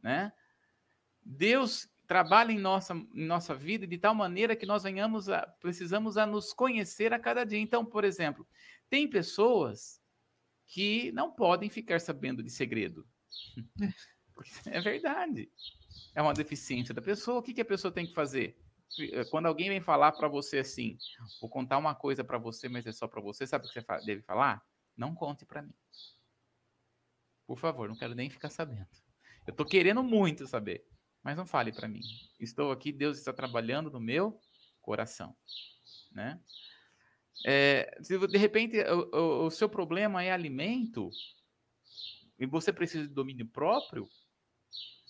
né? 0.00 0.32
Deus 1.24 1.88
trabalha 2.12 2.52
em 2.52 2.58
nossa, 2.58 2.92
em 2.92 3.24
nossa 3.24 3.54
vida 3.54 3.86
de 3.86 3.96
tal 3.96 4.14
maneira 4.14 4.54
que 4.54 4.66
nós 4.66 4.82
venhamos 4.82 5.30
a, 5.30 5.46
precisamos 5.58 6.18
a 6.18 6.26
nos 6.26 6.52
conhecer 6.52 7.10
a 7.10 7.18
cada 7.18 7.42
dia. 7.42 7.58
Então, 7.58 7.86
por 7.86 8.04
exemplo, 8.04 8.46
tem 8.90 9.08
pessoas 9.08 9.98
que 10.66 11.10
não 11.12 11.32
podem 11.32 11.70
ficar 11.70 11.98
sabendo 12.02 12.42
de 12.42 12.50
segredo. 12.50 13.06
É 14.66 14.80
verdade. 14.80 15.48
É 16.16 16.22
uma 16.22 16.34
deficiência 16.34 16.92
da 16.92 17.00
pessoa. 17.00 17.38
O 17.38 17.42
que, 17.42 17.54
que 17.54 17.60
a 17.60 17.64
pessoa 17.64 17.92
tem 17.92 18.04
que 18.06 18.14
fazer? 18.14 18.58
Eh, 18.98 19.24
quando 19.26 19.46
alguém 19.46 19.68
vem 19.68 19.80
falar 19.80 20.10
para 20.10 20.26
você 20.26 20.58
assim, 20.58 20.98
vou 21.40 21.48
contar 21.48 21.78
uma 21.78 21.94
coisa 21.94 22.24
para 22.24 22.38
você, 22.38 22.68
mas 22.68 22.84
é 22.84 22.92
só 22.92 23.06
para 23.06 23.20
você, 23.20 23.46
sabe 23.46 23.66
o 23.66 23.68
que 23.68 23.80
você 23.80 23.86
deve 24.04 24.22
falar? 24.22 24.66
Não 24.96 25.14
conte 25.14 25.44
para 25.44 25.62
mim. 25.62 25.74
Por 27.46 27.56
favor, 27.56 27.88
não 27.88 27.94
quero 27.94 28.16
nem 28.16 28.28
ficar 28.28 28.50
sabendo. 28.50 28.88
Eu 29.46 29.54
tô 29.54 29.64
querendo 29.64 30.02
muito 30.02 30.44
saber 30.46 30.84
mas 31.22 31.36
não 31.36 31.46
fale 31.46 31.72
para 31.72 31.88
mim. 31.88 32.00
Estou 32.40 32.72
aqui, 32.72 32.92
Deus 32.92 33.18
está 33.18 33.32
trabalhando 33.32 33.90
no 33.90 34.00
meu 34.00 34.38
coração, 34.80 35.36
né? 36.10 36.40
É, 37.44 37.98
se 38.02 38.18
de 38.18 38.38
repente 38.38 38.78
o, 38.78 39.10
o, 39.16 39.46
o, 39.46 39.50
seu 39.50 39.68
problema 39.68 40.22
é 40.22 40.30
alimento 40.30 41.10
e 42.38 42.46
você 42.46 42.72
precisa 42.72 43.06
de 43.06 43.12
domínio 43.12 43.46
próprio, 43.46 44.08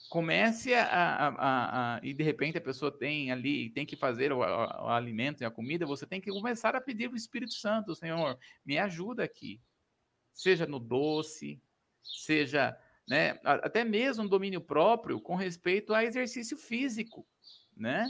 comece 0.08 0.72
a, 0.72 0.84
a, 0.84 1.28
a, 1.28 1.96
a, 1.96 2.00
e 2.02 2.14
de 2.14 2.22
repente 2.22 2.56
a 2.56 2.60
pessoa 2.60 2.96
tem 2.96 3.32
ali 3.32 3.70
tem 3.70 3.84
que 3.84 3.96
fazer 3.96 4.32
o, 4.32 4.38
o, 4.38 4.88
alimento 4.88 5.42
e 5.42 5.44
a 5.44 5.50
comida, 5.50 5.84
você 5.84 6.06
tem 6.06 6.20
que 6.20 6.30
começar 6.30 6.76
a 6.76 6.80
pedir 6.80 7.10
o 7.10 7.16
Espírito 7.16 7.54
Santo, 7.54 7.94
Senhor, 7.94 8.38
me 8.64 8.78
ajuda 8.78 9.24
aqui, 9.24 9.60
seja 10.32 10.64
no 10.64 10.78
doce, 10.78 11.60
seja 12.02 12.78
né? 13.08 13.38
Até 13.44 13.84
mesmo 13.84 14.28
domínio 14.28 14.60
próprio 14.60 15.20
com 15.20 15.34
respeito 15.34 15.92
a 15.94 16.04
exercício 16.04 16.56
físico, 16.56 17.26
né? 17.76 18.06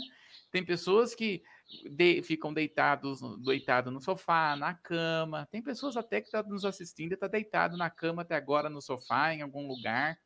Tem 0.51 0.65
pessoas 0.65 1.15
que 1.15 1.43
de, 1.91 2.23
ficam 2.23 2.53
deitados, 2.53 3.21
deitado 3.43 3.91
no 3.91 4.01
sofá, 4.01 4.55
na 4.57 4.75
cama. 4.75 5.49
Tem 5.51 5.63
pessoas 5.63 5.97
até 5.97 6.21
que 6.21 6.27
estão 6.27 6.43
tá 6.43 6.49
nos 6.49 6.65
assistindo 6.65 7.13
e 7.13 7.15
está 7.15 7.27
deitado 7.27 7.77
na 7.77 7.89
cama 7.89 8.23
até 8.23 8.35
agora, 8.35 8.69
no 8.69 8.83
sofá, 8.83 9.33
em 9.33 9.43
algum 9.43 9.67
lugar. 9.67 10.19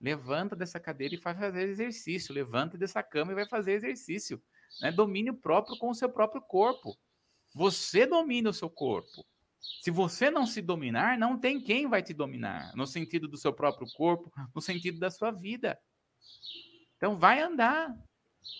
Levanta 0.00 0.54
dessa 0.54 0.78
cadeira 0.78 1.14
e 1.14 1.18
vai 1.18 1.34
fazer 1.34 1.68
exercício. 1.68 2.34
Levanta 2.34 2.76
dessa 2.76 3.02
cama 3.02 3.32
e 3.32 3.34
vai 3.34 3.46
fazer 3.46 3.72
exercício. 3.72 4.42
Né? 4.80 4.92
Domínio 4.92 5.34
próprio 5.34 5.78
com 5.78 5.90
o 5.90 5.94
seu 5.94 6.08
próprio 6.08 6.42
corpo. 6.42 6.96
Você 7.54 8.06
domina 8.06 8.50
o 8.50 8.54
seu 8.54 8.70
corpo. 8.70 9.24
Se 9.60 9.90
você 9.90 10.30
não 10.30 10.46
se 10.46 10.62
dominar, 10.62 11.18
não 11.18 11.38
tem 11.38 11.60
quem 11.60 11.88
vai 11.88 12.02
te 12.02 12.14
dominar, 12.14 12.74
no 12.74 12.86
sentido 12.86 13.28
do 13.28 13.36
seu 13.36 13.52
próprio 13.52 13.86
corpo, 13.94 14.32
no 14.54 14.60
sentido 14.60 14.98
da 14.98 15.10
sua 15.10 15.30
vida. 15.30 15.78
Então 16.96 17.18
vai 17.18 17.40
andar. 17.40 17.94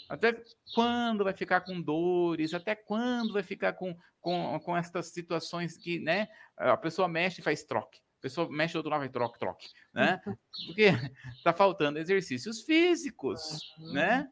Até 0.09 0.43
quando 0.75 1.25
vai 1.25 1.33
ficar 1.33 1.63
com 1.63 1.81
dores? 1.81 2.53
Até 2.53 2.75
quando 2.75 3.33
vai 3.33 3.43
ficar 3.43 3.73
com, 3.73 3.97
com, 4.21 4.59
com 4.61 4.77
essas 4.77 5.07
situações 5.13 5.77
que, 5.77 5.99
né? 6.01 6.29
A 6.57 6.77
pessoa 6.77 7.09
mexe 7.09 7.41
e 7.41 7.45
faz 7.45 7.65
troque. 7.65 7.99
A 8.19 8.21
pessoa 8.21 8.51
mexe, 8.51 8.77
outro 8.77 8.91
lado 8.91 9.01
vai 9.01 9.09
troque, 9.09 9.39
troque, 9.39 9.69
né? 9.95 10.21
Porque 10.67 10.93
está 11.37 11.53
faltando 11.53 11.99
exercícios 11.99 12.63
físicos, 12.63 13.59
né? 13.93 14.31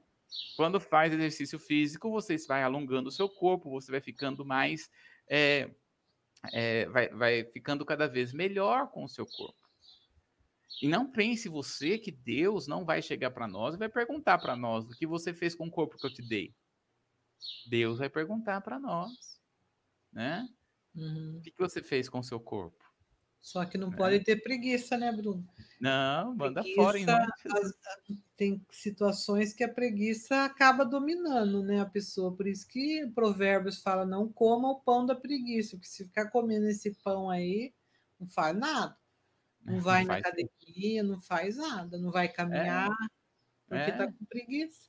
Quando 0.57 0.79
faz 0.79 1.13
exercício 1.13 1.59
físico, 1.59 2.11
você 2.11 2.37
vai 2.47 2.63
alongando 2.63 3.09
o 3.09 3.13
seu 3.13 3.29
corpo, 3.29 3.71
você 3.71 3.91
vai 3.91 4.01
ficando 4.01 4.45
mais 4.45 4.91
é, 5.27 5.71
é, 6.53 6.87
vai, 6.87 7.09
vai 7.09 7.45
ficando 7.45 7.85
cada 7.85 8.07
vez 8.07 8.33
melhor 8.33 8.91
com 8.91 9.05
o 9.05 9.09
seu 9.09 9.27
corpo. 9.27 9.69
E 10.81 10.89
não 10.89 11.11
pense 11.11 11.49
você 11.49 11.99
que 11.99 12.13
Deus 12.13 12.67
não 12.69 12.85
vai 12.85 13.03
chegar 13.03 13.31
para 13.33 13.49
nós 13.49 13.75
e 13.75 13.79
vai 13.79 13.89
perguntar 13.89 14.39
para 14.39 14.57
nós 14.57 14.85
o 14.85 14.91
que 14.91 15.07
você 15.07 15.35
fez 15.35 15.55
com 15.55 15.67
o 15.67 15.71
corpo 15.71 15.97
que 15.97 16.07
eu 16.07 16.13
te 16.13 16.23
dei. 16.23 16.55
Deus 17.69 17.99
vai 17.99 18.09
perguntar 18.09 18.61
para 18.61 18.79
nós, 18.79 19.41
né? 20.13 20.49
Uhum. 20.95 21.39
O 21.39 21.41
que, 21.43 21.51
que 21.51 21.59
você 21.59 21.83
fez 21.83 22.09
com 22.09 22.21
o 22.21 22.25
seu 22.25 22.41
corpo? 22.41 22.88
Só 23.41 23.65
que 23.65 23.79
não 23.79 23.93
é. 23.93 23.97
pode 23.97 24.21
ter 24.21 24.43
preguiça, 24.43 24.97
né, 24.97 25.11
Bruno? 25.13 25.47
Não, 25.81 26.35
manda 26.35 26.61
preguiça, 26.63 26.83
fora. 26.83 26.99
Em 26.99 27.07
as, 27.09 27.79
tem 28.37 28.65
situações 28.71 29.53
que 29.53 29.65
a 29.65 29.73
preguiça 29.73 30.45
acaba 30.45 30.85
dominando, 30.85 31.63
né, 31.63 31.81
a 31.81 31.87
pessoa. 31.87 32.35
Por 32.35 32.47
isso 32.47 32.67
que 32.67 33.07
Provérbios 33.15 33.81
fala: 33.81 34.05
não 34.05 34.29
coma 34.29 34.71
o 34.71 34.81
pão 34.81 35.07
da 35.07 35.15
preguiça, 35.15 35.77
porque 35.77 35.89
se 35.89 36.05
ficar 36.05 36.31
comendo 36.31 36.67
esse 36.67 36.95
pão 37.03 37.31
aí, 37.31 37.73
não 38.19 38.27
faz 38.29 38.57
nada. 38.57 38.97
Não 39.65 39.81
vai 39.81 40.03
não 40.03 40.09
na 40.09 40.17
academia, 40.19 41.03
não 41.03 41.21
faz 41.21 41.57
nada, 41.57 41.99
não 41.99 42.11
vai 42.11 42.29
caminhar, 42.29 42.91
é. 42.91 42.95
porque 43.69 43.91
está 43.91 44.05
é. 44.05 44.07
com 44.07 44.25
preguiça. 44.25 44.89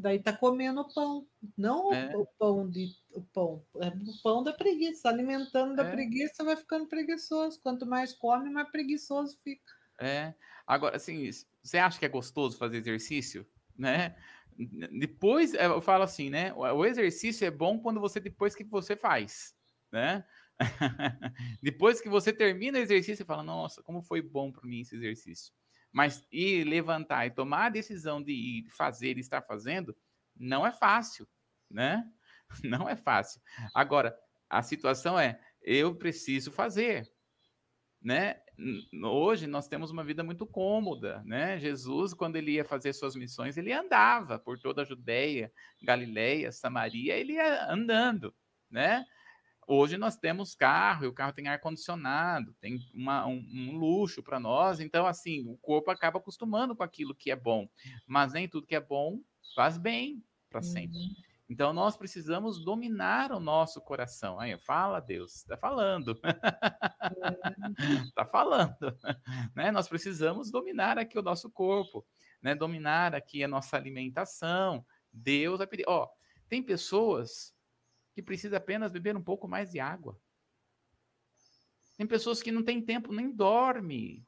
Daí 0.00 0.22
tá 0.22 0.36
comendo 0.36 0.86
pão, 0.94 1.26
não 1.56 1.86
é. 1.90 2.08
o 2.12 2.26
pão 2.38 2.68
de 2.68 2.88
o 3.12 3.22
pão, 3.22 3.64
é 3.76 3.88
o 3.88 4.22
pão 4.22 4.42
da 4.42 4.52
preguiça, 4.52 5.08
alimentando 5.08 5.76
da 5.76 5.84
é. 5.84 5.90
preguiça, 5.90 6.44
vai 6.44 6.56
ficando 6.56 6.88
preguiçoso. 6.88 7.60
Quanto 7.62 7.86
mais 7.86 8.12
come, 8.12 8.50
mais 8.50 8.70
preguiçoso 8.70 9.38
fica. 9.42 9.72
É. 10.00 10.34
Agora, 10.66 10.96
assim, 10.96 11.30
você 11.62 11.78
acha 11.78 11.98
que 11.98 12.04
é 12.04 12.08
gostoso 12.08 12.58
fazer 12.58 12.78
exercício, 12.78 13.46
né? 13.76 14.16
Depois, 14.92 15.52
eu 15.54 15.80
falo 15.80 16.04
assim, 16.04 16.30
né? 16.30 16.52
O 16.54 16.84
exercício 16.84 17.46
é 17.46 17.50
bom 17.50 17.78
quando 17.78 18.00
você 18.00 18.20
depois 18.20 18.54
que 18.54 18.64
você 18.64 18.96
faz, 18.96 19.54
né? 19.92 20.24
depois 21.62 22.00
que 22.00 22.08
você 22.08 22.32
termina 22.32 22.78
o 22.78 22.82
exercício, 22.82 23.16
você 23.16 23.24
fala: 23.24 23.42
"Nossa, 23.42 23.82
como 23.82 24.02
foi 24.02 24.22
bom 24.22 24.52
para 24.52 24.66
mim 24.66 24.80
esse 24.80 24.94
exercício". 24.96 25.52
Mas 25.94 26.26
ir 26.32 26.64
levantar 26.64 27.24
e 27.24 27.30
tomar 27.30 27.66
a 27.66 27.70
decisão 27.70 28.20
de 28.20 28.32
ir 28.32 28.68
fazer 28.70 29.16
e 29.16 29.20
estar 29.20 29.40
fazendo 29.42 29.96
não 30.36 30.66
é 30.66 30.72
fácil, 30.72 31.28
né? 31.70 32.04
Não 32.62 32.88
é 32.88 32.94
fácil. 32.94 33.40
Agora, 33.74 34.16
a 34.48 34.62
situação 34.62 35.18
é, 35.18 35.40
eu 35.62 35.94
preciso 35.96 36.52
fazer, 36.52 37.10
né? 38.02 38.36
Hoje 39.02 39.46
nós 39.46 39.66
temos 39.66 39.90
uma 39.90 40.04
vida 40.04 40.22
muito 40.22 40.46
cômoda, 40.46 41.22
né? 41.24 41.58
Jesus, 41.58 42.12
quando 42.12 42.36
ele 42.36 42.52
ia 42.52 42.64
fazer 42.64 42.92
suas 42.92 43.16
missões, 43.16 43.56
ele 43.56 43.72
andava 43.72 44.38
por 44.38 44.58
toda 44.58 44.82
a 44.82 44.84
Judéia, 44.84 45.50
Galileia, 45.82 46.52
Samaria, 46.52 47.16
ele 47.16 47.32
ia 47.34 47.72
andando, 47.72 48.34
né? 48.70 49.04
Hoje 49.66 49.96
nós 49.96 50.16
temos 50.16 50.54
carro, 50.54 51.04
e 51.04 51.08
o 51.08 51.12
carro 51.12 51.32
tem 51.32 51.48
ar-condicionado, 51.48 52.54
tem 52.60 52.78
uma, 52.92 53.26
um, 53.26 53.44
um, 53.52 53.76
luxo 53.76 54.22
para 54.22 54.38
nós, 54.38 54.80
então, 54.80 55.06
assim, 55.06 55.46
o 55.48 55.56
corpo 55.56 55.90
acaba 55.90 56.18
acostumando 56.18 56.76
com 56.76 56.82
aquilo 56.82 57.14
que 57.14 57.30
é 57.30 57.36
bom, 57.36 57.68
mas 58.06 58.32
nem 58.32 58.48
tudo 58.48 58.66
que 58.66 58.74
é 58.74 58.80
bom 58.80 59.20
faz 59.54 59.78
bem 59.78 60.22
para 60.50 60.62
sempre. 60.62 60.98
Uhum. 60.98 61.14
Então, 61.48 61.72
nós 61.72 61.96
precisamos 61.96 62.64
dominar 62.64 63.30
o 63.30 63.38
nosso 63.38 63.80
coração. 63.80 64.40
Aí, 64.40 64.58
fala, 64.58 64.98
Deus, 64.98 65.36
está 65.36 65.56
falando. 65.56 66.18
Está 68.02 68.24
falando. 68.26 68.98
Né? 69.54 69.70
Nós 69.70 69.86
precisamos 69.86 70.50
dominar 70.50 70.98
aqui 70.98 71.18
o 71.18 71.22
nosso 71.22 71.50
corpo, 71.50 72.04
né? 72.42 72.54
dominar 72.54 73.14
aqui 73.14 73.44
a 73.44 73.48
nossa 73.48 73.76
alimentação. 73.76 74.84
Deus 75.12 75.58
vai 75.58 75.66
pedir. 75.66 75.84
Ó, 75.86 76.08
tem 76.48 76.62
pessoas 76.62 77.53
que 78.14 78.22
precisa 78.22 78.56
apenas 78.56 78.92
beber 78.92 79.16
um 79.16 79.22
pouco 79.22 79.48
mais 79.48 79.70
de 79.70 79.80
água. 79.80 80.18
Tem 81.96 82.06
pessoas 82.06 82.42
que 82.42 82.52
não 82.52 82.62
têm 82.62 82.80
tempo, 82.80 83.12
nem 83.12 83.30
dorme. 83.30 84.24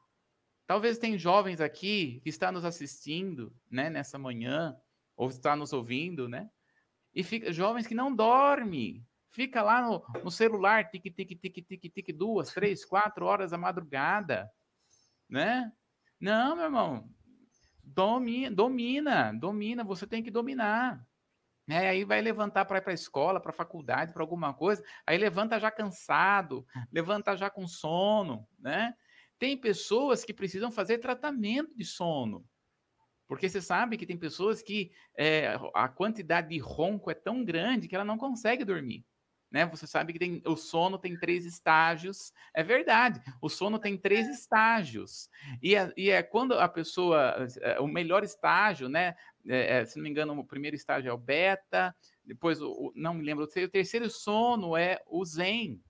Talvez 0.65 0.97
tem 0.97 1.17
jovens 1.17 1.61
aqui 1.61 2.19
que 2.21 2.29
está 2.29 2.51
nos 2.51 2.65
assistindo, 2.65 3.55
né, 3.71 3.89
nessa 3.89 4.19
manhã, 4.19 4.77
ou 5.15 5.29
está 5.29 5.55
nos 5.55 5.71
ouvindo, 5.71 6.27
né? 6.27 6.49
E 7.15 7.23
fica 7.23 7.51
jovens 7.51 7.87
que 7.87 7.95
não 7.95 8.13
dorme, 8.13 9.03
fica 9.29 9.63
lá 9.63 9.81
no, 9.81 10.03
no 10.23 10.29
celular, 10.29 10.89
tic 10.89 11.03
tic 11.03 11.39
tic 11.39 11.65
tic 11.65 11.93
tic 11.93 12.13
duas, 12.13 12.53
três, 12.53 12.83
quatro 12.83 13.25
horas 13.25 13.51
da 13.51 13.57
madrugada, 13.57 14.51
né? 15.29 15.71
Não, 16.19 16.55
meu 16.55 16.65
irmão, 16.65 17.09
domina, 17.81 18.53
domina, 18.53 19.33
domina, 19.33 19.83
você 19.83 20.05
tem 20.05 20.21
que 20.21 20.29
dominar. 20.29 21.06
Né? 21.67 21.89
Aí 21.89 22.05
vai 22.05 22.21
levantar 22.21 22.63
para 22.65 22.77
ir 22.77 22.81
para 22.81 22.91
a 22.91 22.95
escola, 22.95 23.41
para 23.41 23.51
a 23.51 23.53
faculdade, 23.53 24.13
para 24.13 24.23
alguma 24.23 24.53
coisa, 24.53 24.81
aí 25.05 25.17
levanta 25.17 25.59
já 25.59 25.69
cansado, 25.69 26.65
levanta 26.91 27.35
já 27.35 27.49
com 27.49 27.67
sono, 27.67 28.47
né? 28.57 28.95
Tem 29.37 29.55
pessoas 29.57 30.23
que 30.23 30.33
precisam 30.33 30.71
fazer 30.71 30.97
tratamento 30.99 31.75
de 31.75 31.83
sono, 31.83 32.43
porque 33.27 33.49
você 33.49 33.61
sabe 33.61 33.97
que 33.97 34.05
tem 34.05 34.17
pessoas 34.17 34.61
que 34.61 34.91
é, 35.15 35.59
a 35.75 35.89
quantidade 35.89 36.49
de 36.49 36.57
ronco 36.57 37.11
é 37.11 37.13
tão 37.13 37.43
grande 37.43 37.87
que 37.87 37.93
ela 37.93 38.05
não 38.05 38.17
consegue 38.17 38.63
dormir. 38.63 39.05
Né? 39.49 39.65
Você 39.67 39.87
sabe 39.87 40.11
que 40.11 40.19
tem, 40.19 40.41
o 40.45 40.55
sono 40.57 40.97
tem 40.97 41.17
três 41.17 41.45
estágios. 41.45 42.33
É 42.53 42.63
verdade, 42.63 43.21
o 43.41 43.47
sono 43.49 43.79
tem 43.79 43.97
três 43.97 44.27
estágios. 44.27 45.29
E 45.61 45.75
é, 45.75 45.93
e 45.95 46.09
é 46.09 46.21
quando 46.21 46.53
a 46.53 46.67
pessoa. 46.67 47.47
É, 47.61 47.79
o 47.79 47.87
melhor 47.87 48.23
estágio, 48.23 48.89
né? 48.89 49.15
É, 49.47 49.79
é, 49.79 49.85
se 49.85 49.97
não 49.97 50.03
me 50.03 50.09
engano, 50.09 50.37
o 50.37 50.45
primeiro 50.45 50.75
estágio 50.75 51.09
é 51.09 51.13
o 51.13 51.17
beta, 51.17 51.95
depois, 52.25 52.61
o, 52.61 52.91
não 52.95 53.13
me 53.13 53.23
lembro, 53.23 53.45
o 53.45 53.69
terceiro 53.69 54.09
sono 54.09 54.75
é 54.75 55.01
o 55.07 55.23
zen, 55.23 55.81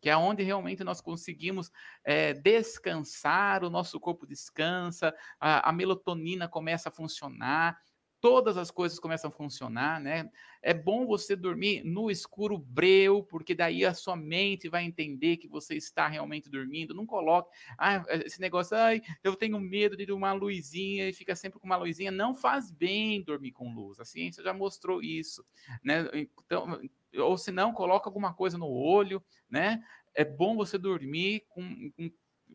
que 0.00 0.08
é 0.08 0.16
onde 0.16 0.42
realmente 0.42 0.82
nós 0.82 1.00
conseguimos 1.00 1.70
é, 2.04 2.32
descansar, 2.32 3.64
o 3.64 3.70
nosso 3.70 3.98
corpo 4.00 4.26
descansa, 4.26 5.14
a, 5.38 5.68
a 5.68 5.72
melatonina 5.72 6.48
começa 6.48 6.88
a 6.88 6.92
funcionar, 6.92 7.78
todas 8.20 8.56
as 8.56 8.70
coisas 8.70 8.98
começam 8.98 9.28
a 9.28 9.32
funcionar, 9.32 10.00
né? 10.00 10.30
É 10.62 10.74
bom 10.74 11.06
você 11.06 11.34
dormir 11.34 11.82
no 11.84 12.10
escuro 12.10 12.58
breu, 12.58 13.22
porque 13.22 13.54
daí 13.54 13.84
a 13.84 13.94
sua 13.94 14.14
mente 14.14 14.68
vai 14.68 14.84
entender 14.84 15.38
que 15.38 15.48
você 15.48 15.74
está 15.74 16.06
realmente 16.06 16.50
dormindo. 16.50 16.94
Não 16.94 17.06
coloque 17.06 17.50
ah, 17.78 18.04
esse 18.24 18.40
negócio, 18.40 18.76
ai, 18.76 19.00
eu 19.24 19.34
tenho 19.34 19.58
medo 19.58 19.96
de 19.96 20.12
uma 20.12 20.32
luzinha 20.32 21.08
e 21.08 21.12
fica 21.12 21.34
sempre 21.34 21.58
com 21.58 21.66
uma 21.66 21.76
luzinha. 21.76 22.10
Não 22.10 22.34
faz 22.34 22.70
bem 22.70 23.22
dormir 23.22 23.52
com 23.52 23.74
luz. 23.74 23.98
A 23.98 24.04
ciência 24.04 24.42
já 24.42 24.52
mostrou 24.52 25.02
isso, 25.02 25.44
né? 25.82 26.06
Então, 26.14 26.78
ou 27.16 27.38
se 27.38 27.50
não, 27.50 27.72
coloca 27.72 28.08
alguma 28.08 28.34
coisa 28.34 28.58
no 28.58 28.68
olho, 28.68 29.22
né? 29.48 29.82
É 30.14 30.24
bom 30.24 30.56
você 30.56 30.76
dormir 30.76 31.46
com, 31.48 31.90
com, 31.92 32.10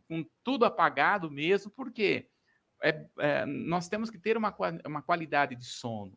com 0.08 0.26
tudo 0.44 0.66
apagado 0.66 1.32
mesmo, 1.32 1.72
porque 1.72 2.28
é, 2.86 3.10
é, 3.18 3.46
nós 3.48 3.88
temos 3.90 4.12
que 4.12 4.20
ter 4.20 4.38
uma, 4.38 4.56
uma 4.86 5.02
qualidade 5.02 5.56
de 5.56 5.66
sono, 5.66 6.16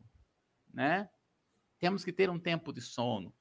né? 0.71 1.09
Temos 1.79 2.05
que 2.05 2.13
ter 2.13 2.29
um 2.29 2.37
tempo 2.37 2.71
de 2.71 2.79
sono, 2.79 3.33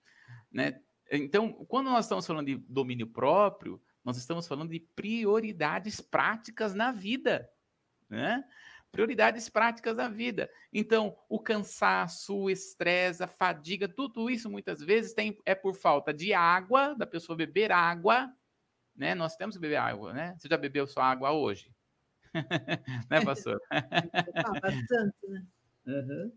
né? 0.50 0.80
Então, 1.10 1.52
quando 1.66 1.90
nós 1.90 2.06
estamos 2.06 2.26
falando 2.26 2.46
de 2.46 2.56
domínio 2.56 3.06
próprio, 3.06 3.82
nós 4.02 4.16
estamos 4.16 4.48
falando 4.48 4.70
de 4.70 4.80
prioridades 4.80 6.00
práticas 6.00 6.74
na 6.74 6.90
vida, 6.90 7.50
né? 8.08 8.42
Prioridades 8.90 9.50
práticas 9.50 9.98
na 9.98 10.08
vida. 10.08 10.50
Então, 10.72 11.14
o 11.28 11.38
cansaço, 11.38 12.34
o 12.34 12.50
estresse, 12.50 13.22
a 13.22 13.28
fadiga, 13.28 13.86
tudo 13.86 14.30
isso 14.30 14.48
muitas 14.48 14.80
vezes 14.80 15.12
tem, 15.12 15.38
é 15.44 15.54
por 15.54 15.74
falta 15.74 16.14
de 16.14 16.32
água, 16.32 16.94
da 16.94 17.06
pessoa 17.06 17.36
beber 17.36 17.72
água, 17.72 18.32
né? 18.96 19.14
Nós 19.14 19.36
temos 19.36 19.56
que 19.56 19.60
beber 19.60 19.76
água, 19.76 20.14
né? 20.14 20.34
Você 20.38 20.48
já 20.48 20.56
bebeu 20.56 20.86
sua 20.86 21.04
água 21.04 21.32
hoje? 21.32 21.70
né, 23.10 23.24
pastor? 23.24 23.60
ah, 23.70 24.60
bastante, 24.60 25.16
né? 25.28 25.46
Uhum. 25.86 26.32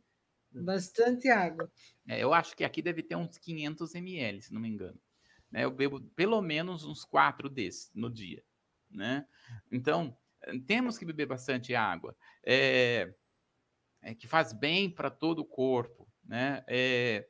Bastante 0.54 1.30
água. 1.30 1.72
É, 2.08 2.22
eu 2.22 2.34
acho 2.34 2.56
que 2.56 2.64
aqui 2.64 2.82
deve 2.82 3.02
ter 3.02 3.16
uns 3.16 3.38
500 3.38 3.96
ml, 3.96 4.42
se 4.42 4.54
não 4.54 4.62
me 4.62 4.70
engano. 4.70 5.00
Né, 5.50 5.66
eu 5.66 5.72
bebo 5.72 6.02
pelo 6.16 6.42
menos 6.42 6.86
uns 6.86 7.04
quatro 7.04 7.50
desses 7.50 7.92
no 7.94 8.10
dia. 8.10 8.44
Né? 8.90 9.26
Então, 9.72 10.18
temos 10.66 10.98
que 10.98 11.06
beber 11.06 11.26
bastante 11.26 11.76
água, 11.76 12.16
é, 12.46 13.14
é 14.02 14.14
que 14.14 14.28
faz 14.28 14.54
bem 14.54 14.90
para 14.90 15.10
todo 15.10 15.40
o 15.40 15.46
corpo. 15.46 16.08
Né? 16.24 16.64
É, 16.68 17.28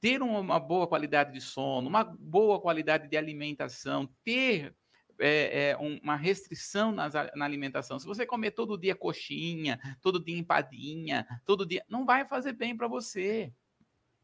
ter 0.00 0.22
uma 0.22 0.58
boa 0.58 0.86
qualidade 0.86 1.32
de 1.32 1.40
sono, 1.40 1.88
uma 1.88 2.04
boa 2.04 2.60
qualidade 2.60 3.08
de 3.08 3.16
alimentação, 3.16 4.08
ter 4.24 4.74
é, 5.18 5.70
é, 5.70 5.76
uma 5.76 6.16
restrição 6.16 6.92
nas, 6.92 7.14
na 7.34 7.44
alimentação. 7.44 7.98
Se 7.98 8.06
você 8.06 8.24
comer 8.24 8.52
todo 8.52 8.78
dia 8.78 8.94
coxinha, 8.94 9.78
todo 10.00 10.22
dia 10.22 10.38
empadinha, 10.38 11.26
todo 11.44 11.66
dia, 11.66 11.84
não 11.88 12.04
vai 12.04 12.26
fazer 12.26 12.52
bem 12.52 12.76
para 12.76 12.88
você. 12.88 13.52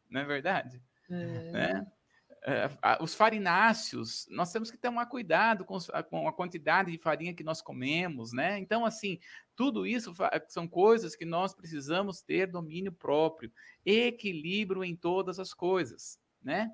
Não 0.09 0.21
é 0.21 0.25
verdade? 0.25 0.83
É. 1.11 1.53
Né? 1.53 1.87
É, 2.47 2.69
os 3.01 3.15
farináceos, 3.15 4.27
nós 4.31 4.53
temos 4.53 4.71
que 4.71 4.77
tomar 4.77 5.07
cuidado 5.07 5.65
com, 5.65 5.79
com, 6.11 6.29
a 6.29 6.33
quantidade 6.33 6.93
de 6.93 6.99
farinha 6.99 7.33
que 7.33 7.43
nós 7.43 7.63
comemos, 7.63 8.35
né? 8.35 8.59
Então, 8.59 8.85
assim, 8.85 9.19
tudo 9.57 9.87
isso 9.87 10.13
são 10.49 10.69
coisas 10.69 11.17
que 11.17 11.25
nós 11.25 11.55
precisamos 11.55 12.21
ter 12.21 12.47
domínio 12.47 12.93
próprio, 12.93 13.51
equilíbrio 13.85 14.85
em 14.85 14.95
todas 14.95 15.41
as 15.41 15.55
coisas, 15.55 16.21
né? 16.43 16.71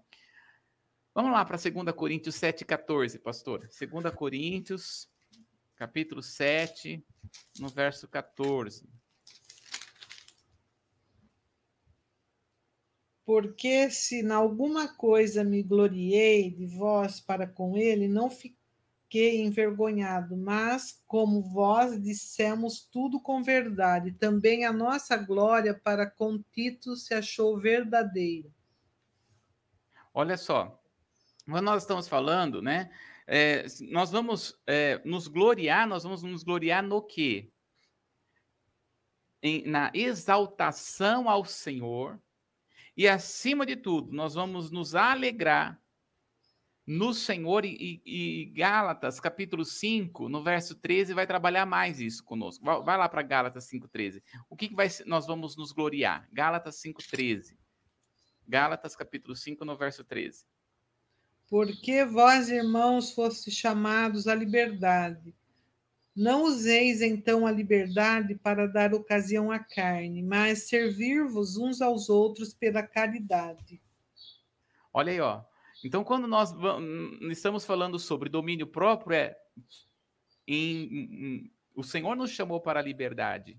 Vamos 1.13 1.33
lá 1.33 1.45
para 1.45 1.57
2 1.57 1.93
Coríntios 1.97 2.37
7,14, 2.37 3.21
pastor. 3.21 3.69
2 3.69 4.15
Coríntios, 4.15 5.11
capítulo 5.75 6.23
7, 6.23 7.05
no 7.59 7.69
verso 7.69 8.07
14. 8.07 8.89
Porque 13.25 13.91
se 13.91 14.21
em 14.21 14.31
alguma 14.31 14.87
coisa 14.87 15.43
me 15.43 15.65
gloriei 15.65 16.49
de 16.49 16.67
vós 16.67 17.19
para 17.19 17.45
com 17.45 17.77
ele, 17.77 18.07
não 18.07 18.31
fiquei 18.31 19.41
envergonhado, 19.43 20.37
mas 20.37 21.03
como 21.09 21.43
vós 21.43 22.01
dissemos 22.01 22.83
tudo 22.85 23.21
com 23.21 23.43
verdade, 23.43 24.13
também 24.13 24.65
a 24.65 24.73
nossa 24.73 25.17
glória 25.17 25.75
para 25.75 26.09
com 26.09 26.41
Tito 26.53 26.95
se 26.95 27.15
achou 27.15 27.59
verdadeira. 27.59 28.49
Olha 30.15 30.37
só, 30.37 30.80
quando 31.51 31.65
nós 31.65 31.83
estamos 31.83 32.09
falando, 32.09 32.63
né? 32.63 32.91
É, 33.27 33.65
nós 33.91 34.11
vamos 34.11 34.59
é, 34.67 35.01
nos 35.05 35.29
gloriar, 35.29 35.87
nós 35.87 36.03
vamos 36.03 36.23
nos 36.23 36.43
gloriar 36.43 36.83
no 36.83 37.03
quê? 37.03 37.51
em, 39.43 39.67
na 39.67 39.91
exaltação 39.95 41.29
ao 41.29 41.45
Senhor, 41.45 42.21
e 42.97 43.09
acima 43.09 43.65
de 43.65 43.77
tudo, 43.77 44.13
nós 44.13 44.35
vamos 44.35 44.71
nos 44.71 44.95
alegrar 44.95 45.81
no 46.87 47.15
Senhor, 47.15 47.65
e, 47.65 48.03
e, 48.05 48.47
Gálatas, 48.47 49.21
capítulo 49.21 49.65
5, 49.65 50.29
no 50.29 50.43
verso 50.43 50.75
13, 50.75 51.15
vai 51.15 51.27
trabalhar 51.27 51.65
mais 51.65 52.01
isso 52.01 52.23
conosco. 52.25 52.65
Vai, 52.65 52.83
vai 52.83 52.99
lá 52.99 53.09
para 53.09 53.23
Gálatas 53.23 53.71
5,13. 53.71 54.21
O 54.49 54.57
que, 54.57 54.69
que 54.69 54.75
vai, 54.75 54.89
nós 55.07 55.27
vamos 55.27 55.57
nos 55.57 55.73
gloriar? 55.73 56.29
Gálatas 56.33 56.83
5,13. 56.83 57.57
Gálatas, 58.47 58.97
capítulo 58.97 59.37
5, 59.37 59.65
no 59.65 59.77
verso 59.77 60.03
13. 60.03 60.45
Porque 61.51 62.05
vós, 62.05 62.49
irmãos, 62.49 63.11
fostes 63.11 63.53
chamados 63.53 64.29
à 64.29 64.35
liberdade. 64.35 65.35
Não 66.15 66.45
useis 66.45 67.03
então 67.03 67.47
a 67.47 67.51
liberdade 67.51 68.37
para 68.37 68.69
dar 68.69 68.95
ocasião 68.95 69.51
à 69.51 69.59
carne, 69.59 70.23
mas 70.23 70.69
servir-vos 70.69 71.57
uns 71.57 71.83
aos 71.83 72.09
outros 72.09 72.55
pela 72.55 72.83
caridade. 72.83 73.83
Olha 74.93 75.13
aí, 75.13 75.21
ó. 75.21 75.43
Então, 75.83 76.05
quando 76.05 76.29
nós 76.29 76.55
estamos 77.31 77.65
falando 77.65 77.99
sobre 77.99 78.29
domínio 78.29 78.67
próprio, 78.67 79.15
é 79.15 79.37
em, 80.47 80.85
em, 80.85 81.53
o 81.75 81.83
Senhor 81.83 82.15
nos 82.15 82.31
chamou 82.31 82.61
para 82.61 82.81
a 82.81 82.83
liberdade. 82.83 83.59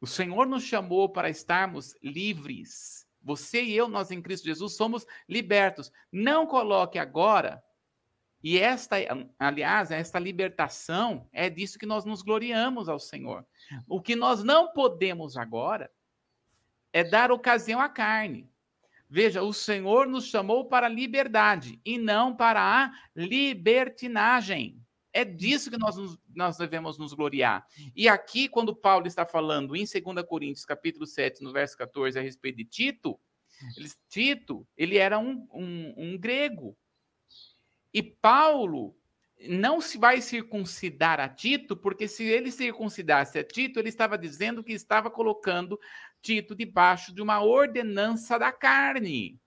O 0.00 0.06
Senhor 0.06 0.46
nos 0.46 0.64
chamou 0.64 1.08
para 1.08 1.28
estarmos 1.28 1.96
livres. 2.02 3.03
Você 3.24 3.62
e 3.62 3.74
eu, 3.74 3.88
nós 3.88 4.10
em 4.10 4.20
Cristo 4.20 4.44
Jesus, 4.44 4.76
somos 4.76 5.06
libertos. 5.28 5.90
Não 6.12 6.46
coloque 6.46 6.98
agora. 6.98 7.62
E 8.42 8.58
esta, 8.58 8.96
aliás, 9.38 9.90
esta 9.90 10.18
libertação 10.18 11.26
é 11.32 11.48
disso 11.48 11.78
que 11.78 11.86
nós 11.86 12.04
nos 12.04 12.20
gloriamos 12.20 12.88
ao 12.90 13.00
Senhor. 13.00 13.46
O 13.88 14.02
que 14.02 14.14
nós 14.14 14.44
não 14.44 14.70
podemos 14.72 15.38
agora 15.38 15.90
é 16.92 17.02
dar 17.02 17.32
ocasião 17.32 17.80
à 17.80 17.88
carne. 17.88 18.50
Veja, 19.08 19.42
o 19.42 19.52
Senhor 19.52 20.06
nos 20.06 20.26
chamou 20.26 20.68
para 20.68 20.86
a 20.86 20.90
liberdade 20.90 21.80
e 21.84 21.96
não 21.96 22.36
para 22.36 22.60
a 22.60 22.92
libertinagem. 23.16 24.83
É 25.16 25.24
disso 25.24 25.70
que 25.70 25.78
nós, 25.78 25.96
nós 26.34 26.56
devemos 26.56 26.98
nos 26.98 27.14
gloriar. 27.14 27.64
E 27.94 28.08
aqui, 28.08 28.48
quando 28.48 28.74
Paulo 28.74 29.06
está 29.06 29.24
falando 29.24 29.76
em 29.76 29.84
2 29.84 30.26
Coríntios, 30.26 30.64
capítulo 30.64 31.06
7, 31.06 31.40
no 31.40 31.52
verso 31.52 31.78
14, 31.78 32.18
a 32.18 32.22
respeito 32.22 32.56
de 32.56 32.64
Tito, 32.64 33.16
ele, 33.76 33.88
Tito, 34.08 34.66
ele 34.76 34.98
era 34.98 35.16
um, 35.16 35.46
um, 35.52 35.94
um 35.96 36.18
grego. 36.18 36.76
E 37.92 38.02
Paulo 38.02 38.96
não 39.48 39.80
se 39.80 39.98
vai 39.98 40.20
circuncidar 40.20 41.20
a 41.20 41.28
Tito, 41.28 41.76
porque 41.76 42.08
se 42.08 42.24
ele 42.24 42.50
circuncidasse 42.50 43.38
a 43.38 43.44
Tito, 43.44 43.78
ele 43.78 43.90
estava 43.90 44.18
dizendo 44.18 44.64
que 44.64 44.72
estava 44.72 45.08
colocando 45.08 45.78
Tito 46.20 46.56
debaixo 46.56 47.14
de 47.14 47.22
uma 47.22 47.40
ordenança 47.40 48.36
da 48.36 48.50
carne, 48.50 49.38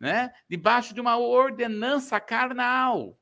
né? 0.00 0.32
Debaixo 0.48 0.92
de 0.92 1.00
uma 1.00 1.16
ordenança 1.16 2.18
carnal. 2.18 3.16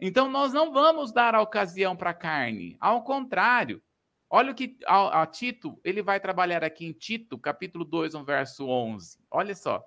Então 0.00 0.30
nós 0.30 0.52
não 0.52 0.72
vamos 0.72 1.12
dar 1.12 1.34
a 1.34 1.40
ocasião 1.40 1.96
para 1.96 2.10
a 2.10 2.14
carne, 2.14 2.76
ao 2.80 3.02
contrário. 3.02 3.82
Olha 4.28 4.52
o 4.52 4.54
que 4.54 4.76
a, 4.86 5.22
a, 5.22 5.26
Tito, 5.26 5.80
ele 5.84 6.02
vai 6.02 6.18
trabalhar 6.18 6.64
aqui 6.64 6.84
em 6.84 6.92
Tito, 6.92 7.38
capítulo 7.38 7.84
2, 7.84 8.14
no 8.14 8.24
verso 8.24 8.66
11. 8.66 9.18
Olha 9.30 9.54
só. 9.54 9.82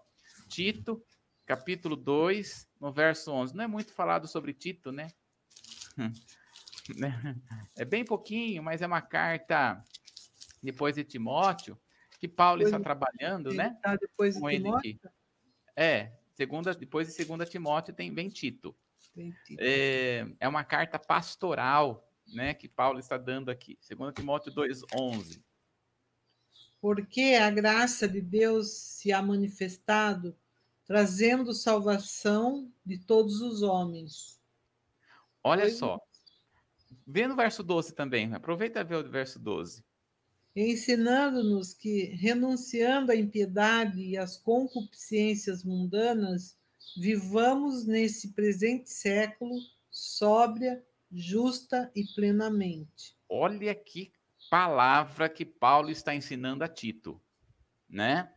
Tito, 0.48 1.04
capítulo 1.46 1.96
2, 1.96 2.68
no 2.80 2.92
verso 2.92 3.32
11. 3.32 3.56
Não 3.56 3.66
é 3.66 3.68
muito 3.68 3.94
falado 3.94 4.28
sobre 4.28 4.54
Tito, 4.54 4.92
né? 4.92 5.10
É 7.78 7.86
bem 7.86 8.04
pouquinho, 8.06 8.64
mas 8.64 8.82
é 8.82 8.88
uma 8.88 9.02
carta 9.02 9.84
depois 10.64 10.96
de 10.96 11.04
Timóteo, 11.04 11.78
que 12.20 12.28
Paulo 12.28 12.60
depois, 12.60 12.74
está 12.74 12.84
trabalhando, 12.84 13.54
né? 13.54 13.78
Tá 13.82 13.96
depois 13.96 14.36
de 14.36 14.42
Timóteo? 14.42 15.00
É, 15.76 16.14
segunda, 16.34 16.74
depois 16.74 17.08
de 17.08 17.14
segunda 17.14 17.46
Timóteo 17.46 17.94
tem 17.94 18.14
vem 18.14 18.30
Tito. 18.30 18.76
É, 19.58 20.26
é 20.40 20.48
uma 20.48 20.64
carta 20.64 20.98
pastoral, 20.98 22.10
né, 22.28 22.54
que 22.54 22.68
Paulo 22.68 23.00
está 23.00 23.18
dando 23.18 23.50
aqui. 23.50 23.78
Segunda 23.82 24.12
Timóteo 24.12 24.52
2:11. 24.52 25.44
Porque 26.82 27.38
a 27.40 27.50
graça 27.50 28.08
de 28.08 28.22
Deus 28.22 28.70
se 28.72 29.12
ha 29.12 29.22
manifestado, 29.22 30.38
trazendo 30.86 31.54
salvação 31.54 32.72
de 32.86 32.98
todos 32.98 33.42
os 33.42 33.62
homens. 33.62 34.40
Olha 35.44 35.64
Foi... 35.64 35.72
só. 35.72 36.00
Vê 37.06 37.28
no 37.28 37.36
verso 37.36 37.64
12 37.64 37.94
também. 37.94 38.34
Aproveita 38.34 38.80
e 38.80 38.84
vê 38.84 38.96
o 38.96 39.10
verso 39.10 39.40
12 39.40 39.84
ensinando-nos 40.56 41.74
que, 41.74 42.06
renunciando 42.16 43.12
à 43.12 43.16
impiedade 43.16 44.02
e 44.02 44.18
às 44.18 44.38
concupiscências 44.38 45.64
mundanas, 45.64 46.58
vivamos 46.98 47.86
nesse 47.86 48.34
presente 48.34 48.90
século 48.90 49.56
sóbria, 49.90 50.84
justa 51.12 51.92
e 51.96 52.04
plenamente. 52.16 53.18
Olha 53.28 53.74
que 53.76 54.12
palavra 54.50 55.30
que 55.30 55.46
Paulo 55.46 55.90
está 55.90 56.16
ensinando 56.16 56.64
a 56.64 56.68
Tito, 56.68 57.22
né? 57.88 58.32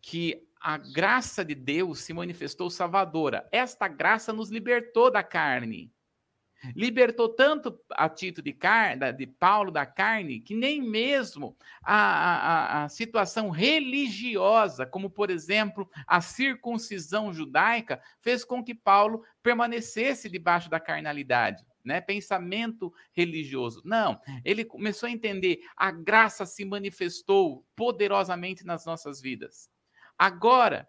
Que 0.00 0.46
a 0.60 0.76
graça 0.76 1.44
de 1.44 1.54
Deus 1.54 2.00
se 2.00 2.12
manifestou 2.12 2.70
salvadora. 2.70 3.48
Esta 3.50 3.88
graça 3.88 4.32
nos 4.32 4.50
libertou 4.50 5.10
da 5.10 5.22
carne. 5.22 5.92
Libertou 6.74 7.28
tanto 7.28 7.78
a 7.90 8.08
Tito 8.08 8.42
de, 8.42 8.52
carne, 8.52 9.12
de 9.12 9.26
Paulo 9.26 9.70
da 9.70 9.86
carne, 9.86 10.40
que 10.40 10.54
nem 10.54 10.82
mesmo 10.82 11.56
a, 11.82 11.94
a, 11.94 12.84
a 12.84 12.88
situação 12.88 13.50
religiosa, 13.50 14.84
como 14.84 15.08
por 15.08 15.30
exemplo 15.30 15.88
a 16.06 16.20
circuncisão 16.20 17.32
judaica, 17.32 18.00
fez 18.20 18.44
com 18.44 18.62
que 18.62 18.74
Paulo 18.74 19.24
permanecesse 19.42 20.28
debaixo 20.28 20.68
da 20.68 20.80
carnalidade. 20.80 21.64
Né, 21.82 21.98
pensamento 21.98 22.92
religioso. 23.10 23.80
Não, 23.86 24.20
ele 24.44 24.66
começou 24.66 25.06
a 25.06 25.10
entender 25.10 25.60
a 25.74 25.90
graça 25.90 26.44
se 26.44 26.62
manifestou 26.62 27.64
poderosamente 27.74 28.66
nas 28.66 28.84
nossas 28.84 29.18
vidas. 29.18 29.70
Agora, 30.18 30.86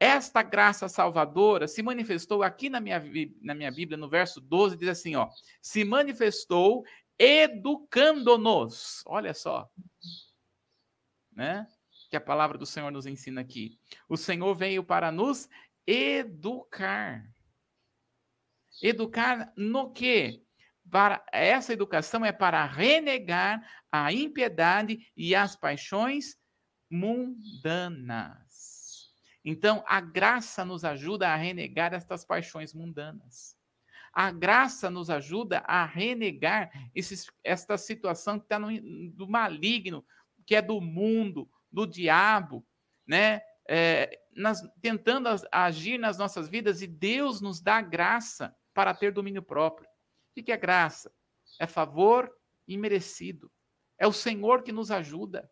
esta 0.00 0.42
graça 0.42 0.88
salvadora 0.88 1.66
se 1.66 1.82
manifestou 1.82 2.42
aqui 2.42 2.70
na 2.70 2.80
minha, 2.80 3.02
na 3.42 3.54
minha 3.54 3.70
Bíblia, 3.70 3.96
no 3.96 4.08
verso 4.08 4.40
12, 4.40 4.76
diz 4.76 4.88
assim: 4.88 5.16
ó, 5.16 5.28
se 5.60 5.84
manifestou 5.84 6.84
educando-nos. 7.18 9.02
Olha 9.06 9.34
só. 9.34 9.68
Né? 11.32 11.66
Que 12.10 12.16
a 12.16 12.20
palavra 12.20 12.56
do 12.56 12.64
Senhor 12.64 12.90
nos 12.90 13.06
ensina 13.06 13.40
aqui. 13.40 13.78
O 14.08 14.16
Senhor 14.16 14.54
veio 14.54 14.84
para 14.84 15.10
nos 15.10 15.48
educar. 15.86 17.24
Educar 18.80 19.52
no 19.56 19.92
quê? 19.92 20.42
Para 20.88 21.24
essa 21.32 21.72
educação 21.72 22.24
é 22.24 22.32
para 22.32 22.64
renegar 22.64 23.60
a 23.90 24.12
impiedade 24.12 25.10
e 25.16 25.34
as 25.34 25.56
paixões 25.56 26.36
mundanas. 26.90 28.47
Então, 29.50 29.82
a 29.86 29.98
graça 29.98 30.62
nos 30.62 30.84
ajuda 30.84 31.30
a 31.30 31.34
renegar 31.34 31.94
estas 31.94 32.22
paixões 32.22 32.74
mundanas. 32.74 33.56
A 34.12 34.30
graça 34.30 34.90
nos 34.90 35.08
ajuda 35.08 35.60
a 35.60 35.86
renegar 35.86 36.70
esses, 36.94 37.30
esta 37.42 37.78
situação 37.78 38.38
que 38.38 38.44
está 38.44 38.58
do 38.58 39.26
maligno, 39.26 40.04
que 40.44 40.54
é 40.54 40.60
do 40.60 40.82
mundo, 40.82 41.48
do 41.72 41.86
diabo, 41.86 42.62
né? 43.06 43.40
É, 43.66 44.20
nas, 44.34 44.60
tentando 44.82 45.30
agir 45.50 45.96
nas 45.96 46.18
nossas 46.18 46.46
vidas 46.46 46.82
e 46.82 46.86
Deus 46.86 47.40
nos 47.40 47.58
dá 47.58 47.80
graça 47.80 48.54
para 48.74 48.92
ter 48.92 49.12
domínio 49.12 49.42
próprio. 49.42 49.88
O 50.36 50.42
que 50.42 50.52
é 50.52 50.58
graça? 50.58 51.10
É 51.58 51.66
favor 51.66 52.30
imerecido. 52.66 53.50
É 53.96 54.06
o 54.06 54.12
Senhor 54.12 54.62
que 54.62 54.72
nos 54.72 54.90
ajuda 54.90 55.50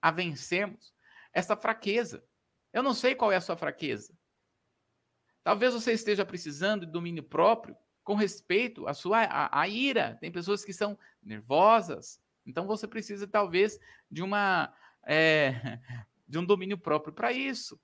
a 0.00 0.12
vencermos 0.12 0.94
essa 1.32 1.56
fraqueza. 1.56 2.24
Eu 2.72 2.82
não 2.82 2.94
sei 2.94 3.14
qual 3.14 3.30
é 3.30 3.36
a 3.36 3.40
sua 3.40 3.56
fraqueza. 3.56 4.16
Talvez 5.44 5.74
você 5.74 5.92
esteja 5.92 6.24
precisando 6.24 6.86
de 6.86 6.92
domínio 6.92 7.22
próprio 7.22 7.76
com 8.04 8.14
respeito 8.14 8.86
à 8.86 8.94
sua 8.94 9.24
à, 9.24 9.60
à 9.60 9.68
ira. 9.68 10.16
Tem 10.20 10.30
pessoas 10.30 10.64
que 10.64 10.72
são 10.72 10.98
nervosas. 11.22 12.20
Então 12.46 12.66
você 12.66 12.86
precisa 12.86 13.26
talvez 13.26 13.78
de 14.10 14.22
uma 14.22 14.72
é, 15.04 15.78
de 16.26 16.38
um 16.38 16.44
domínio 16.44 16.78
próprio 16.78 17.12
para 17.12 17.32
isso. 17.32 17.80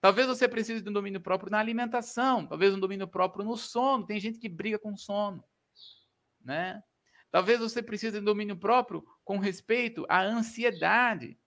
Talvez 0.00 0.26
você 0.26 0.46
precise 0.46 0.82
de 0.82 0.90
um 0.90 0.92
domínio 0.92 1.20
próprio 1.20 1.50
na 1.50 1.58
alimentação, 1.58 2.46
talvez 2.46 2.74
um 2.74 2.78
domínio 2.78 3.08
próprio 3.08 3.44
no 3.44 3.56
sono. 3.56 4.04
Tem 4.04 4.20
gente 4.20 4.38
que 4.38 4.50
briga 4.50 4.78
com 4.78 4.94
sono, 4.96 5.42
né? 6.42 6.82
Talvez 7.30 7.58
você 7.58 7.82
precise 7.82 8.12
de 8.12 8.20
um 8.20 8.24
domínio 8.24 8.56
próprio 8.56 9.02
com 9.24 9.38
respeito 9.38 10.04
à 10.08 10.20
ansiedade. 10.20 11.38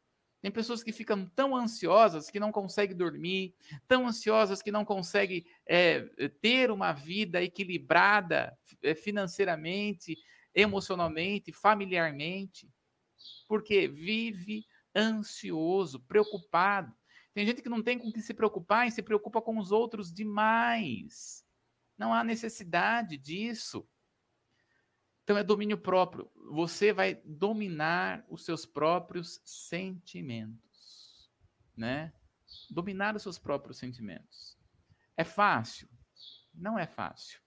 Tem 0.41 0.51
pessoas 0.51 0.83
que 0.83 0.91
ficam 0.91 1.25
tão 1.25 1.55
ansiosas 1.55 2.29
que 2.29 2.39
não 2.39 2.51
conseguem 2.51 2.95
dormir, 2.95 3.55
tão 3.87 4.07
ansiosas 4.07 4.61
que 4.61 4.71
não 4.71 4.85
conseguem 4.85 5.45
é, 5.65 6.01
ter 6.41 6.69
uma 6.69 6.93
vida 6.93 7.41
equilibrada 7.41 8.57
é, 8.83 8.93
financeiramente, 8.93 10.15
emocionalmente, 10.53 11.51
familiarmente, 11.51 12.69
porque 13.47 13.87
vive 13.87 14.65
ansioso, 14.95 15.99
preocupado. 16.01 16.93
Tem 17.33 17.45
gente 17.45 17.61
que 17.61 17.69
não 17.69 17.83
tem 17.83 17.99
com 17.99 18.11
que 18.11 18.21
se 18.21 18.33
preocupar 18.33 18.87
e 18.87 18.91
se 18.91 19.03
preocupa 19.03 19.41
com 19.41 19.57
os 19.57 19.71
outros 19.71 20.11
demais. 20.11 21.45
Não 21.97 22.13
há 22.13 22.23
necessidade 22.23 23.17
disso. 23.17 23.87
Então 25.27 25.37
é 25.37 25.43
domínio 25.43 25.77
próprio. 25.77 26.31
Você 26.53 26.93
vai 26.93 27.15
dominar 27.25 28.25
os 28.29 28.45
seus 28.45 28.65
próprios 28.65 29.41
sentimentos, 29.43 31.29
né? 31.75 32.13
Dominar 32.69 33.13
os 33.13 33.23
seus 33.23 33.37
próprios 33.37 33.77
sentimentos. 33.77 34.57
É 35.17 35.25
fácil? 35.25 35.89
Não 36.53 36.79
é 36.79 36.87
fácil. 36.87 37.41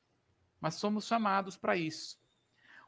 Mas 0.61 0.75
somos 0.75 1.07
chamados 1.07 1.57
para 1.57 1.75
isso. 1.75 2.21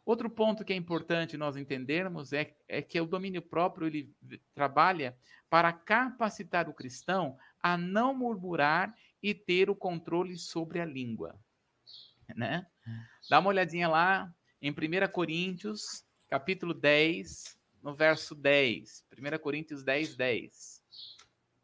Outro 0.04 0.28
ponto 0.28 0.62
que 0.62 0.74
é 0.74 0.76
importante 0.76 1.38
nós 1.38 1.56
entendermos 1.56 2.34
é, 2.34 2.54
é 2.68 2.82
que 2.82 3.00
o 3.00 3.06
domínio 3.06 3.40
próprio 3.40 3.86
ele 3.86 4.14
trabalha 4.54 5.16
para 5.48 5.72
capacitar 5.72 6.68
o 6.68 6.74
cristão 6.74 7.38
a 7.62 7.78
não 7.78 8.14
murmurar 8.14 8.94
e 9.22 9.32
ter 9.32 9.70
o 9.70 9.74
controle 9.74 10.36
sobre 10.36 10.82
a 10.82 10.84
língua. 10.84 11.40
Né? 12.36 12.66
Dá 13.30 13.38
uma 13.38 13.48
olhadinha 13.48 13.88
lá 13.88 14.30
em 14.62 14.70
1 14.70 15.10
Coríntios, 15.10 16.04
capítulo 16.30 16.72
10, 16.72 17.58
no 17.82 17.96
verso 17.96 18.32
10. 18.32 19.04
1 19.18 19.38
Coríntios 19.40 19.82
10, 19.82 20.14
10. 20.14 20.82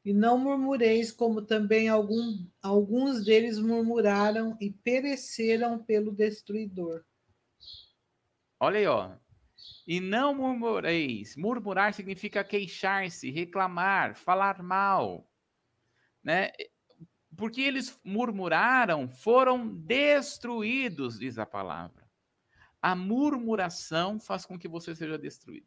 E 0.04 0.12
não 0.12 0.36
murmureis, 0.36 1.12
como 1.12 1.40
também 1.42 1.88
algum, 1.88 2.44
alguns 2.60 3.24
deles 3.24 3.60
murmuraram 3.60 4.56
e 4.60 4.72
pereceram 4.72 5.78
pelo 5.78 6.10
destruidor. 6.10 7.04
Olha 8.58 8.78
aí, 8.80 8.86
ó. 8.86 9.12
E 9.86 10.00
não 10.00 10.34
murmureis. 10.34 11.36
Murmurar 11.36 11.94
significa 11.94 12.42
queixar-se, 12.42 13.30
reclamar, 13.30 14.16
falar 14.16 14.60
mal. 14.60 15.30
Né? 16.24 16.50
Porque 17.36 17.60
eles 17.60 17.96
murmuraram, 18.02 19.08
foram 19.08 19.68
destruídos, 19.68 21.16
diz 21.16 21.38
a 21.38 21.46
palavra. 21.46 22.07
A 22.80 22.94
murmuração 22.94 24.20
faz 24.20 24.46
com 24.46 24.58
que 24.58 24.68
você 24.68 24.94
seja 24.94 25.18
destruído. 25.18 25.66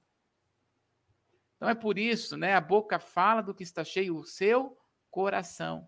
Então 1.58 1.70
é 1.70 1.76
por 1.76 2.00
isso, 2.00 2.38
né? 2.38 2.56
A 2.56 2.62
boca 2.62 3.00
fala 3.00 3.42
do 3.42 3.54
que 3.54 3.64
está 3.64 3.84
cheio 3.84 4.18
o 4.18 4.26
seu 4.26 4.78
coração. 5.10 5.88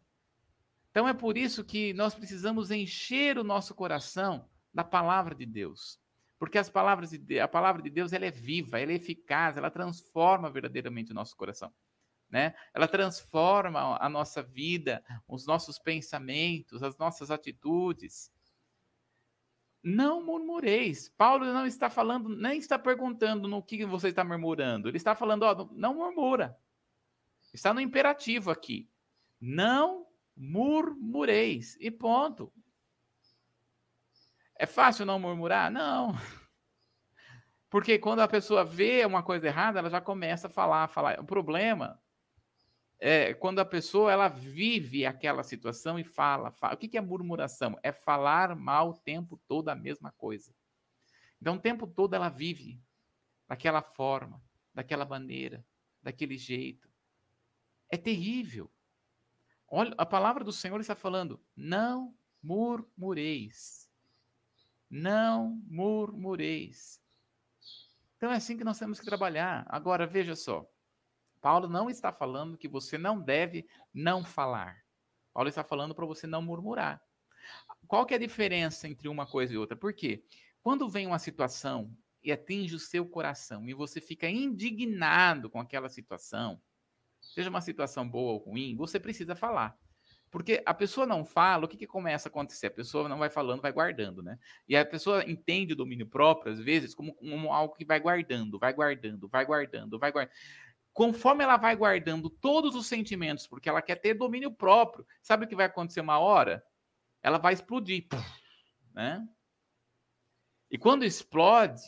Então 0.92 1.08
é 1.08 1.14
por 1.14 1.38
isso 1.38 1.64
que 1.64 1.94
nós 1.94 2.14
precisamos 2.14 2.70
encher 2.70 3.40
o 3.40 3.44
nosso 3.44 3.74
coração 3.74 4.48
da 4.72 4.84
palavra 4.84 5.34
de 5.34 5.46
Deus. 5.46 6.00
Porque 6.38 6.58
as 6.58 6.70
palavras 6.70 7.10
de, 7.10 7.40
a 7.40 7.48
palavra 7.48 7.82
de 7.82 7.90
Deus 7.90 8.14
ela 8.14 8.26
é 8.26 8.32
viva, 8.32 8.80
ela 8.80 8.92
é 8.92 8.96
eficaz, 8.96 9.58
ela 9.58 9.72
transforma 9.72 10.52
verdadeiramente 10.52 11.12
o 11.12 11.16
nosso 11.16 11.36
coração. 11.36 11.74
Né? 12.30 12.54
Ela 12.74 12.88
transforma 12.88 13.98
a 14.00 14.10
nossa 14.10 14.44
vida, 14.44 15.04
os 15.28 15.48
nossos 15.48 15.80
pensamentos, 15.80 16.84
as 16.84 16.98
nossas 16.98 17.32
atitudes. 17.32 18.32
Não 19.84 20.24
murmureis. 20.24 21.10
Paulo 21.10 21.46
não 21.46 21.66
está 21.66 21.90
falando, 21.90 22.30
nem 22.30 22.58
está 22.58 22.80
perguntando 22.80 23.50
no 23.50 23.62
que 23.62 23.86
você 23.86 24.08
está 24.08 24.24
murmurando. 24.24 24.88
Ele 24.88 24.96
está 24.96 25.14
falando, 25.14 25.44
ó, 25.44 25.68
não 25.74 25.96
murmura. 25.96 26.58
Está 27.54 27.74
no 27.74 27.82
imperativo 27.82 28.50
aqui. 28.50 28.90
Não 29.42 30.08
murmureis. 30.38 31.78
E 31.82 31.92
ponto. 31.92 32.52
É 34.56 34.66
fácil 34.66 35.06
não 35.06 35.20
murmurar? 35.20 35.70
Não. 35.70 36.16
Porque 37.70 38.00
quando 38.00 38.22
a 38.22 38.28
pessoa 38.28 38.64
vê 38.64 39.06
uma 39.06 39.22
coisa 39.22 39.48
errada, 39.48 39.80
ela 39.80 39.90
já 39.90 40.00
começa 40.00 40.48
a 40.48 40.50
falar, 40.50 40.84
a 40.84 40.88
falar. 40.88 41.20
O 41.20 41.26
problema 41.26 42.00
é 43.06 43.34
quando 43.34 43.60
a 43.60 43.66
pessoa 43.66 44.14
ela 44.14 44.30
vive 44.30 45.06
aquela 45.06 45.44
situação 45.44 46.00
e 46.00 46.06
fala, 46.06 46.52
fala. 46.52 46.76
O 46.76 46.78
que 46.78 46.98
é 46.98 47.02
murmuração? 47.02 47.78
É 47.84 47.92
falar 47.92 48.56
mal 48.56 48.92
o 48.92 48.98
tempo 48.98 49.38
todo 49.46 49.68
a 49.68 49.76
mesma 49.76 50.10
coisa. 50.14 50.56
Então, 51.42 51.56
o 51.56 51.60
tempo 51.60 51.86
todo 51.86 52.14
ela 52.14 52.30
vive 52.30 52.82
daquela 53.46 53.82
forma, 53.82 54.42
daquela 54.74 55.04
maneira, 55.04 55.66
daquele 56.02 56.38
jeito. 56.38 56.90
É 57.90 57.98
terrível. 57.98 58.72
Olha, 59.68 59.94
a 59.98 60.06
palavra 60.06 60.42
do 60.42 60.54
Senhor 60.54 60.80
está 60.80 60.96
falando: 60.96 61.44
não 61.54 62.16
murmureis. 62.42 63.90
Não 64.90 65.62
murmureis. 65.68 67.04
Então 68.16 68.32
é 68.32 68.38
assim 68.38 68.56
que 68.56 68.64
nós 68.64 68.80
temos 68.80 68.98
que 68.98 69.06
trabalhar. 69.06 69.66
Agora, 69.68 70.08
veja 70.08 70.38
só. 70.38 70.66
Paulo 71.44 71.68
não 71.68 71.90
está 71.90 72.14
falando 72.14 72.58
que 72.58 72.70
você 72.70 72.98
não 72.98 73.20
deve 73.20 73.68
não 73.94 74.24
falar. 74.24 74.82
Paulo 75.34 75.50
está 75.50 75.62
falando 75.62 75.94
para 75.94 76.06
você 76.06 76.26
não 76.26 76.42
murmurar. 76.42 77.04
Qual 77.86 78.06
que 78.06 78.14
é 78.14 78.18
a 78.18 78.20
diferença 78.20 78.88
entre 78.88 79.10
uma 79.10 79.28
coisa 79.28 79.54
e 79.54 79.58
outra? 79.58 79.76
Por 79.76 79.92
quê? 79.94 80.24
Quando 80.62 80.88
vem 80.88 81.06
uma 81.06 81.20
situação 81.20 81.94
e 82.24 82.32
atinge 82.32 82.74
o 82.76 82.80
seu 82.80 83.06
coração 83.06 83.68
e 83.68 83.74
você 83.74 84.00
fica 84.00 84.30
indignado 84.30 85.50
com 85.50 85.60
aquela 85.60 85.90
situação, 85.90 86.62
seja 87.20 87.50
uma 87.50 87.60
situação 87.60 88.08
boa 88.08 88.32
ou 88.32 88.38
ruim, 88.38 88.78
você 88.78 88.98
precisa 88.98 89.36
falar. 89.36 89.78
Porque 90.32 90.64
a 90.66 90.74
pessoa 90.74 91.06
não 91.06 91.26
fala, 91.26 91.66
o 91.66 91.68
que, 91.68 91.76
que 91.76 91.86
começa 91.86 92.30
a 92.30 92.32
acontecer? 92.32 92.68
A 92.68 92.72
pessoa 92.72 93.10
não 93.10 93.20
vai 93.20 93.30
falando, 93.30 93.62
vai 93.62 93.74
guardando, 93.74 94.24
né? 94.24 94.40
E 94.68 94.78
a 94.78 94.86
pessoa 94.86 95.30
entende 95.30 95.74
o 95.74 95.76
domínio 95.76 96.08
próprio, 96.08 96.54
às 96.54 96.60
vezes, 96.60 96.96
como, 96.96 97.14
como 97.16 97.52
algo 97.52 97.76
que 97.76 97.84
vai 97.84 98.00
guardando, 98.00 98.58
vai 98.58 98.74
guardando, 98.74 99.28
vai 99.28 99.46
guardando, 99.46 100.00
vai 100.00 100.12
guardando. 100.12 100.34
Conforme 100.94 101.44
ela 101.44 101.58
vai 101.58 101.76
guardando 101.76 102.30
todos 102.30 102.76
os 102.76 102.86
sentimentos, 102.86 103.48
porque 103.48 103.68
ela 103.68 103.82
quer 103.82 103.96
ter 103.96 104.14
domínio 104.14 104.52
próprio, 104.52 105.06
sabe 105.22 105.46
o 105.46 105.48
que 105.48 105.56
vai 105.56 105.66
acontecer 105.66 106.02
uma 106.02 106.20
hora? 106.20 106.64
Ela 107.22 107.40
vai 107.40 107.54
explodir, 107.54 108.08
né? 108.94 109.28
E 110.70 110.78
quando 110.78 111.04
explode, 111.04 111.82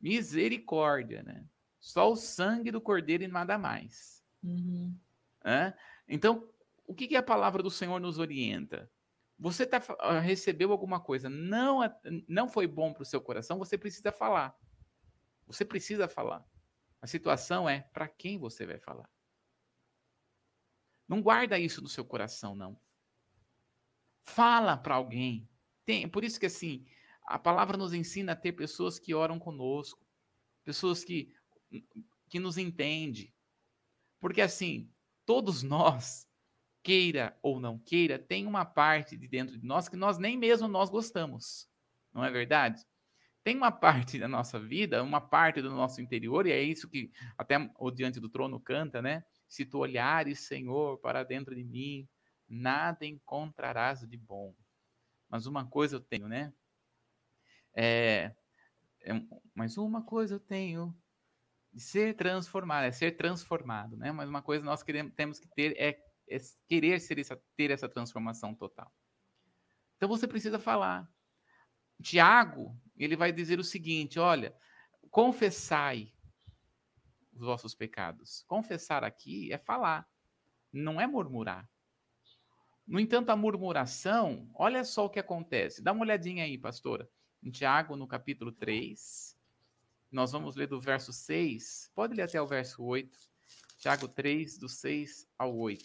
misericórdia, 0.00 1.22
né? 1.22 1.44
Só 1.78 2.10
o 2.10 2.16
sangue 2.16 2.70
do 2.70 2.80
cordeiro 2.80 3.24
e 3.24 3.28
nada 3.28 3.58
mais. 3.58 4.22
Uhum. 4.42 4.94
É? 5.44 5.72
Então, 6.08 6.48
o 6.86 6.94
que, 6.94 7.06
que 7.06 7.16
a 7.16 7.22
palavra 7.22 7.62
do 7.62 7.70
Senhor 7.70 7.98
nos 8.00 8.18
orienta? 8.18 8.90
Você 9.38 9.66
tá, 9.66 9.82
ah, 10.00 10.20
recebeu 10.20 10.70
alguma 10.72 11.00
coisa, 11.00 11.30
não, 11.30 11.80
não 12.28 12.48
foi 12.48 12.66
bom 12.66 12.92
para 12.92 13.02
o 13.02 13.06
seu 13.06 13.20
coração, 13.20 13.58
você 13.58 13.78
precisa 13.78 14.12
falar. 14.12 14.54
Você 15.46 15.64
precisa 15.64 16.06
falar. 16.06 16.46
A 17.00 17.06
situação 17.06 17.68
é 17.68 17.80
para 17.80 18.08
quem 18.08 18.38
você 18.38 18.66
vai 18.66 18.78
falar. 18.78 19.10
Não 21.08 21.22
guarda 21.22 21.58
isso 21.58 21.82
no 21.82 21.88
seu 21.88 22.04
coração, 22.04 22.54
não. 22.54 22.80
Fala 24.22 24.76
para 24.76 24.94
alguém. 24.94 25.48
Tem, 25.84 26.08
por 26.08 26.22
isso 26.22 26.38
que 26.38 26.46
assim, 26.46 26.86
a 27.26 27.38
palavra 27.38 27.76
nos 27.76 27.92
ensina 27.92 28.32
a 28.32 28.36
ter 28.36 28.52
pessoas 28.52 28.98
que 28.98 29.14
oram 29.14 29.38
conosco, 29.38 30.06
pessoas 30.64 31.02
que 31.02 31.34
que 32.30 32.38
nos 32.38 32.56
entendem. 32.56 33.34
Porque 34.20 34.40
assim, 34.40 34.90
todos 35.26 35.62
nós 35.62 36.26
queira 36.82 37.36
ou 37.42 37.60
não 37.60 37.78
queira, 37.78 38.18
tem 38.18 38.46
uma 38.46 38.64
parte 38.64 39.16
de 39.16 39.28
dentro 39.28 39.58
de 39.58 39.66
nós 39.66 39.88
que 39.88 39.96
nós 39.96 40.16
nem 40.16 40.38
mesmo 40.38 40.68
nós 40.68 40.88
gostamos. 40.88 41.68
Não 42.12 42.24
é 42.24 42.30
verdade? 42.30 42.86
Tem 43.42 43.56
uma 43.56 43.72
parte 43.72 44.18
da 44.18 44.28
nossa 44.28 44.60
vida, 44.60 45.02
uma 45.02 45.20
parte 45.20 45.62
do 45.62 45.70
nosso 45.70 46.00
interior, 46.00 46.46
e 46.46 46.52
é 46.52 46.62
isso 46.62 46.88
que 46.88 47.10
até 47.38 47.56
o 47.78 47.90
Diante 47.90 48.20
do 48.20 48.28
Trono 48.28 48.60
canta, 48.60 49.00
né? 49.00 49.24
Se 49.48 49.64
tu 49.64 49.78
olhares, 49.78 50.40
Senhor, 50.40 50.98
para 50.98 51.24
dentro 51.24 51.54
de 51.54 51.64
mim, 51.64 52.08
nada 52.48 53.06
encontrarás 53.06 54.00
de 54.00 54.16
bom. 54.16 54.54
Mas 55.28 55.46
uma 55.46 55.66
coisa 55.66 55.96
eu 55.96 56.00
tenho, 56.00 56.28
né? 56.28 56.52
É, 57.74 58.34
é, 59.02 59.12
mas 59.54 59.78
uma 59.78 60.02
coisa 60.02 60.34
eu 60.34 60.40
tenho 60.40 60.94
de 61.72 61.80
ser 61.80 62.14
transformado, 62.16 62.84
é 62.84 62.92
ser 62.92 63.16
transformado, 63.16 63.96
né? 63.96 64.12
Mas 64.12 64.28
uma 64.28 64.42
coisa 64.42 64.64
nós 64.64 64.82
queremos, 64.82 65.14
temos 65.14 65.38
que 65.38 65.48
ter 65.48 65.74
é 65.78 66.10
é 66.30 66.38
querer 66.68 67.00
ser 67.00 67.18
essa, 67.18 67.36
ter 67.56 67.70
essa 67.72 67.88
transformação 67.88 68.54
total. 68.54 68.90
Então 69.96 70.08
você 70.08 70.28
precisa 70.28 70.58
falar. 70.58 71.10
Tiago, 72.00 72.80
ele 73.04 73.16
vai 73.16 73.32
dizer 73.32 73.58
o 73.58 73.64
seguinte: 73.64 74.18
olha, 74.18 74.54
confessai 75.10 76.12
os 77.32 77.40
vossos 77.40 77.74
pecados. 77.74 78.44
Confessar 78.46 79.02
aqui 79.02 79.52
é 79.52 79.58
falar, 79.58 80.08
não 80.72 81.00
é 81.00 81.06
murmurar. 81.06 81.68
No 82.86 82.98
entanto, 82.98 83.30
a 83.30 83.36
murmuração, 83.36 84.50
olha 84.54 84.84
só 84.84 85.06
o 85.06 85.10
que 85.10 85.18
acontece. 85.18 85.82
Dá 85.82 85.92
uma 85.92 86.02
olhadinha 86.02 86.44
aí, 86.44 86.58
pastora. 86.58 87.08
Em 87.42 87.50
Tiago, 87.50 87.96
no 87.96 88.06
capítulo 88.06 88.52
3, 88.52 89.38
nós 90.10 90.32
vamos 90.32 90.56
ler 90.56 90.66
do 90.66 90.80
verso 90.80 91.12
6, 91.12 91.92
pode 91.94 92.14
ler 92.14 92.22
até 92.22 92.42
o 92.42 92.46
verso 92.46 92.82
8. 92.82 93.18
Tiago 93.78 94.08
3, 94.08 94.58
do 94.58 94.68
6 94.68 95.26
ao 95.38 95.56
8. 95.56 95.82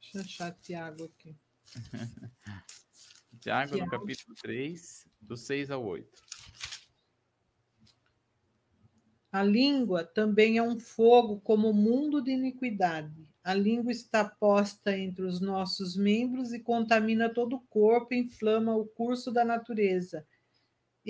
Deixa 0.00 0.18
eu 0.18 0.20
achar 0.22 0.52
Tiago 0.52 1.04
aqui. 1.04 1.36
Tiago, 3.40 3.76
no 3.76 3.88
capítulo 3.88 4.34
3, 4.42 5.06
do 5.20 5.36
6 5.36 5.70
ao 5.70 5.84
8. 5.84 6.22
A 9.30 9.42
língua 9.42 10.04
também 10.04 10.56
é 10.56 10.62
um 10.62 10.80
fogo 10.80 11.40
como 11.40 11.70
o 11.70 11.74
mundo 11.74 12.22
de 12.22 12.30
iniquidade. 12.30 13.28
A 13.44 13.54
língua 13.54 13.92
está 13.92 14.24
posta 14.24 14.96
entre 14.96 15.24
os 15.24 15.40
nossos 15.40 15.96
membros 15.96 16.52
e 16.52 16.58
contamina 16.58 17.32
todo 17.32 17.56
o 17.56 17.60
corpo, 17.68 18.14
inflama 18.14 18.74
o 18.74 18.86
curso 18.86 19.30
da 19.30 19.44
natureza 19.44 20.26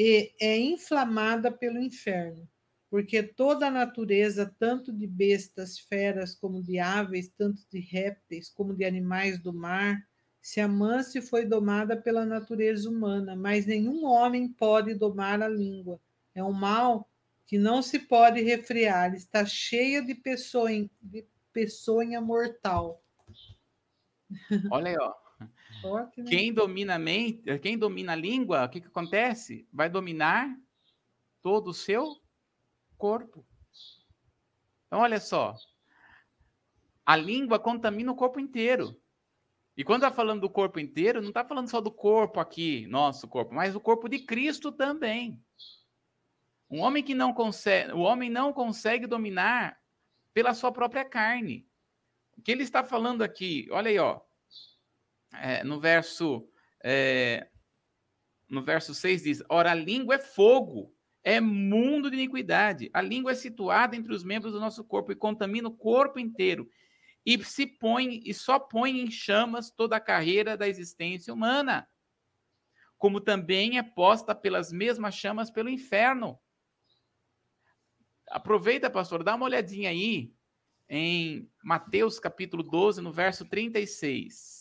e 0.01 0.33
é 0.41 0.57
inflamada 0.57 1.51
pelo 1.51 1.81
inferno, 1.81 2.49
porque 2.89 3.21
toda 3.21 3.67
a 3.67 3.71
natureza, 3.71 4.55
tanto 4.57 4.93
de 4.93 5.09
bestas, 5.09 5.77
feras, 5.77 6.37
como 6.37 6.63
de 6.63 6.79
aves, 6.79 7.29
tanto 7.37 7.63
de 7.69 7.81
répteis, 7.81 8.49
como 8.49 8.77
de 8.77 8.85
animais 8.85 9.41
do 9.41 9.53
mar, 9.53 10.08
se 10.49 10.63
amansa 10.63 11.19
e 11.19 11.21
foi 11.21 11.45
domada 11.45 11.95
pela 11.95 12.25
natureza 12.25 12.89
humana, 12.89 13.37
mas 13.37 13.67
nenhum 13.67 14.07
homem 14.07 14.49
pode 14.49 14.95
domar 14.95 15.43
a 15.43 15.49
língua. 15.49 16.01
É 16.35 16.43
um 16.43 16.55
mal 16.55 17.07
que 17.47 17.59
não 17.59 17.83
se 17.83 17.99
pode 17.99 18.41
refrear, 18.41 19.15
está 19.15 19.45
cheia 19.45 20.01
de 20.03 20.15
peçonha, 20.15 20.89
de 21.03 21.27
peçonha 21.53 22.19
mortal. 22.19 23.05
Olha 24.73 24.93
aí, 24.93 24.97
ó. 24.99 26.07
Quem 26.27 26.51
domina 26.51 26.95
a 26.95 26.99
mente, 26.99 27.59
quem 27.59 27.77
domina 27.77 28.15
a 28.15 28.17
língua, 28.17 28.65
o 28.65 28.71
que, 28.71 28.81
que 28.81 28.89
acontece? 28.89 29.69
Vai 29.71 29.91
dominar 29.91 30.49
todo 31.43 31.69
o 31.69 31.75
seu 31.75 32.17
corpo. 32.97 33.45
Então, 34.87 35.01
olha 35.01 35.21
só. 35.21 35.55
A 37.05 37.15
língua 37.17 37.59
contamina 37.59 38.11
o 38.11 38.17
corpo 38.17 38.41
inteiro. 38.41 38.99
E 39.79 39.85
quando 39.85 40.03
está 40.03 40.11
falando 40.11 40.41
do 40.41 40.51
corpo 40.51 40.81
inteiro, 40.81 41.23
não 41.23 41.29
está 41.29 41.45
falando 41.45 41.71
só 41.71 41.81
do 41.81 41.93
corpo 41.93 42.41
aqui, 42.41 42.85
nosso 42.89 43.29
corpo, 43.29 43.55
mas 43.55 43.77
o 43.77 43.81
corpo 43.81 44.09
de 44.09 44.19
Cristo 44.19 44.73
também. 44.73 45.41
Um 46.69 46.81
homem 46.81 47.01
que 47.01 47.15
não 47.15 47.33
consegue, 47.33 47.93
o 47.93 48.01
homem 48.01 48.29
não 48.29 48.53
consegue 48.53 49.07
dominar 49.07 49.79
pela 50.35 50.53
sua 50.53 50.73
própria 50.73 51.05
carne. 51.05 51.65
O 52.37 52.43
que 52.43 52.51
ele 52.51 52.65
está 52.65 52.83
falando 52.83 53.23
aqui? 53.23 53.69
Olha 53.71 53.89
aí, 53.89 54.01
ó. 54.01 54.21
É, 55.33 55.63
no 55.63 55.79
verso 55.79 56.51
é, 56.83 57.47
no 58.49 58.65
verso 58.65 58.93
6 58.93 59.23
diz: 59.23 59.45
Ora, 59.49 59.71
a 59.71 59.75
língua 59.75 60.17
é 60.17 60.19
fogo, 60.19 60.93
é 61.23 61.41
mundo 61.41 62.11
de 62.11 62.17
iniquidade. 62.17 62.91
A 62.93 63.01
língua 63.01 63.31
é 63.31 63.37
situada 63.37 63.95
entre 63.95 64.13
os 64.13 64.25
membros 64.25 64.53
do 64.53 64.59
nosso 64.59 64.83
corpo 64.83 65.13
e 65.13 65.15
contamina 65.15 65.69
o 65.69 65.77
corpo 65.77 66.19
inteiro 66.19 66.69
e 67.29 67.45
se 67.45 67.67
põe 67.67 68.23
e 68.25 68.33
só 68.33 68.59
põe 68.59 69.01
em 69.01 69.11
chamas 69.11 69.71
toda 69.71 69.97
a 69.97 70.01
carreira 70.01 70.57
da 70.57 70.67
existência 70.67 71.35
humana, 71.35 71.87
como 72.97 73.21
também 73.21 73.77
é 73.77 73.83
posta 73.83 74.35
pelas 74.35 74.73
mesmas 74.73 75.15
chamas 75.15 75.51
pelo 75.51 75.69
inferno. 75.69 76.41
Aproveita, 78.31 78.89
pastor, 78.89 79.23
dá 79.23 79.35
uma 79.35 79.45
olhadinha 79.45 79.91
aí 79.91 80.33
em 80.89 81.53
Mateus 81.63 82.19
capítulo 82.19 82.63
12, 82.63 83.03
no 83.03 83.13
verso 83.13 83.45
36. 83.45 84.58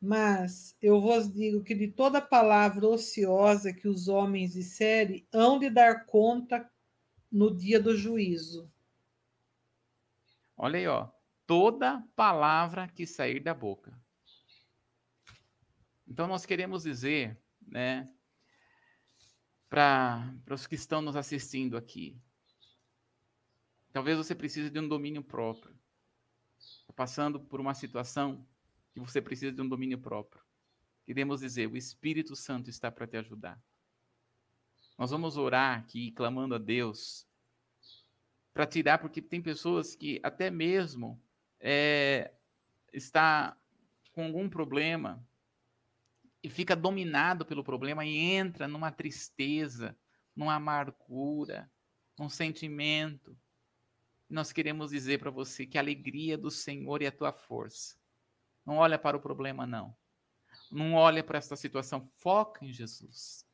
Mas 0.00 0.76
eu 0.80 1.00
vos 1.00 1.32
digo 1.32 1.64
que 1.64 1.74
de 1.74 1.88
toda 1.88 2.20
palavra 2.20 2.86
ociosa 2.86 3.72
que 3.72 3.88
os 3.88 4.06
homens 4.06 4.52
disserem, 4.52 5.26
hão 5.32 5.58
de 5.58 5.68
dar 5.68 6.06
conta 6.06 6.70
no 7.30 7.54
dia 7.54 7.80
do 7.80 7.96
juízo. 7.96 8.70
Olha 10.56 10.78
aí, 10.78 10.86
ó. 10.86 11.08
Toda 11.46 12.04
palavra 12.14 12.88
que 12.88 13.06
sair 13.06 13.40
da 13.40 13.54
boca. 13.54 13.98
Então, 16.06 16.26
nós 16.26 16.46
queremos 16.46 16.84
dizer, 16.84 17.38
né, 17.66 18.06
para 19.68 20.32
os 20.50 20.66
que 20.66 20.74
estão 20.74 21.02
nos 21.02 21.16
assistindo 21.16 21.76
aqui, 21.76 22.20
talvez 23.92 24.16
você 24.16 24.34
precise 24.34 24.70
de 24.70 24.78
um 24.78 24.88
domínio 24.88 25.22
próprio. 25.22 25.78
Tá 26.86 26.92
passando 26.94 27.38
por 27.40 27.60
uma 27.60 27.74
situação 27.74 28.46
que 29.04 29.12
você 29.12 29.20
precisa 29.20 29.52
de 29.52 29.60
um 29.60 29.68
domínio 29.68 29.98
próprio. 29.98 30.42
Queremos 31.04 31.40
dizer, 31.40 31.66
o 31.66 31.76
Espírito 31.76 32.36
Santo 32.36 32.68
está 32.68 32.90
para 32.90 33.06
te 33.06 33.16
ajudar. 33.16 33.60
Nós 34.98 35.10
vamos 35.10 35.36
orar 35.36 35.78
aqui, 35.78 36.10
clamando 36.10 36.54
a 36.54 36.58
Deus, 36.58 37.26
para 38.52 38.66
tirar, 38.66 38.98
porque 38.98 39.22
tem 39.22 39.40
pessoas 39.40 39.94
que 39.94 40.20
até 40.22 40.50
mesmo 40.50 41.22
é, 41.60 42.32
está 42.92 43.56
com 44.12 44.24
algum 44.24 44.48
problema 44.48 45.24
e 46.42 46.50
fica 46.50 46.74
dominado 46.74 47.46
pelo 47.46 47.62
problema 47.62 48.04
e 48.04 48.16
entra 48.16 48.66
numa 48.66 48.90
tristeza, 48.90 49.96
numa 50.34 50.54
amargura, 50.54 51.70
num 52.18 52.28
sentimento. 52.28 53.36
Nós 54.28 54.52
queremos 54.52 54.90
dizer 54.90 55.18
para 55.18 55.30
você 55.30 55.64
que 55.64 55.78
a 55.78 55.80
alegria 55.80 56.36
do 56.36 56.50
Senhor 56.50 57.02
é 57.02 57.06
a 57.06 57.12
tua 57.12 57.32
força. 57.32 57.96
Não 58.68 58.76
olha 58.76 58.98
para 58.98 59.16
o 59.16 59.20
problema, 59.20 59.66
não. 59.66 59.96
Não 60.70 60.92
olha 60.92 61.24
para 61.24 61.38
esta 61.38 61.56
situação. 61.56 62.06
Foca 62.18 62.66
em 62.66 62.70
Jesus. 62.70 63.48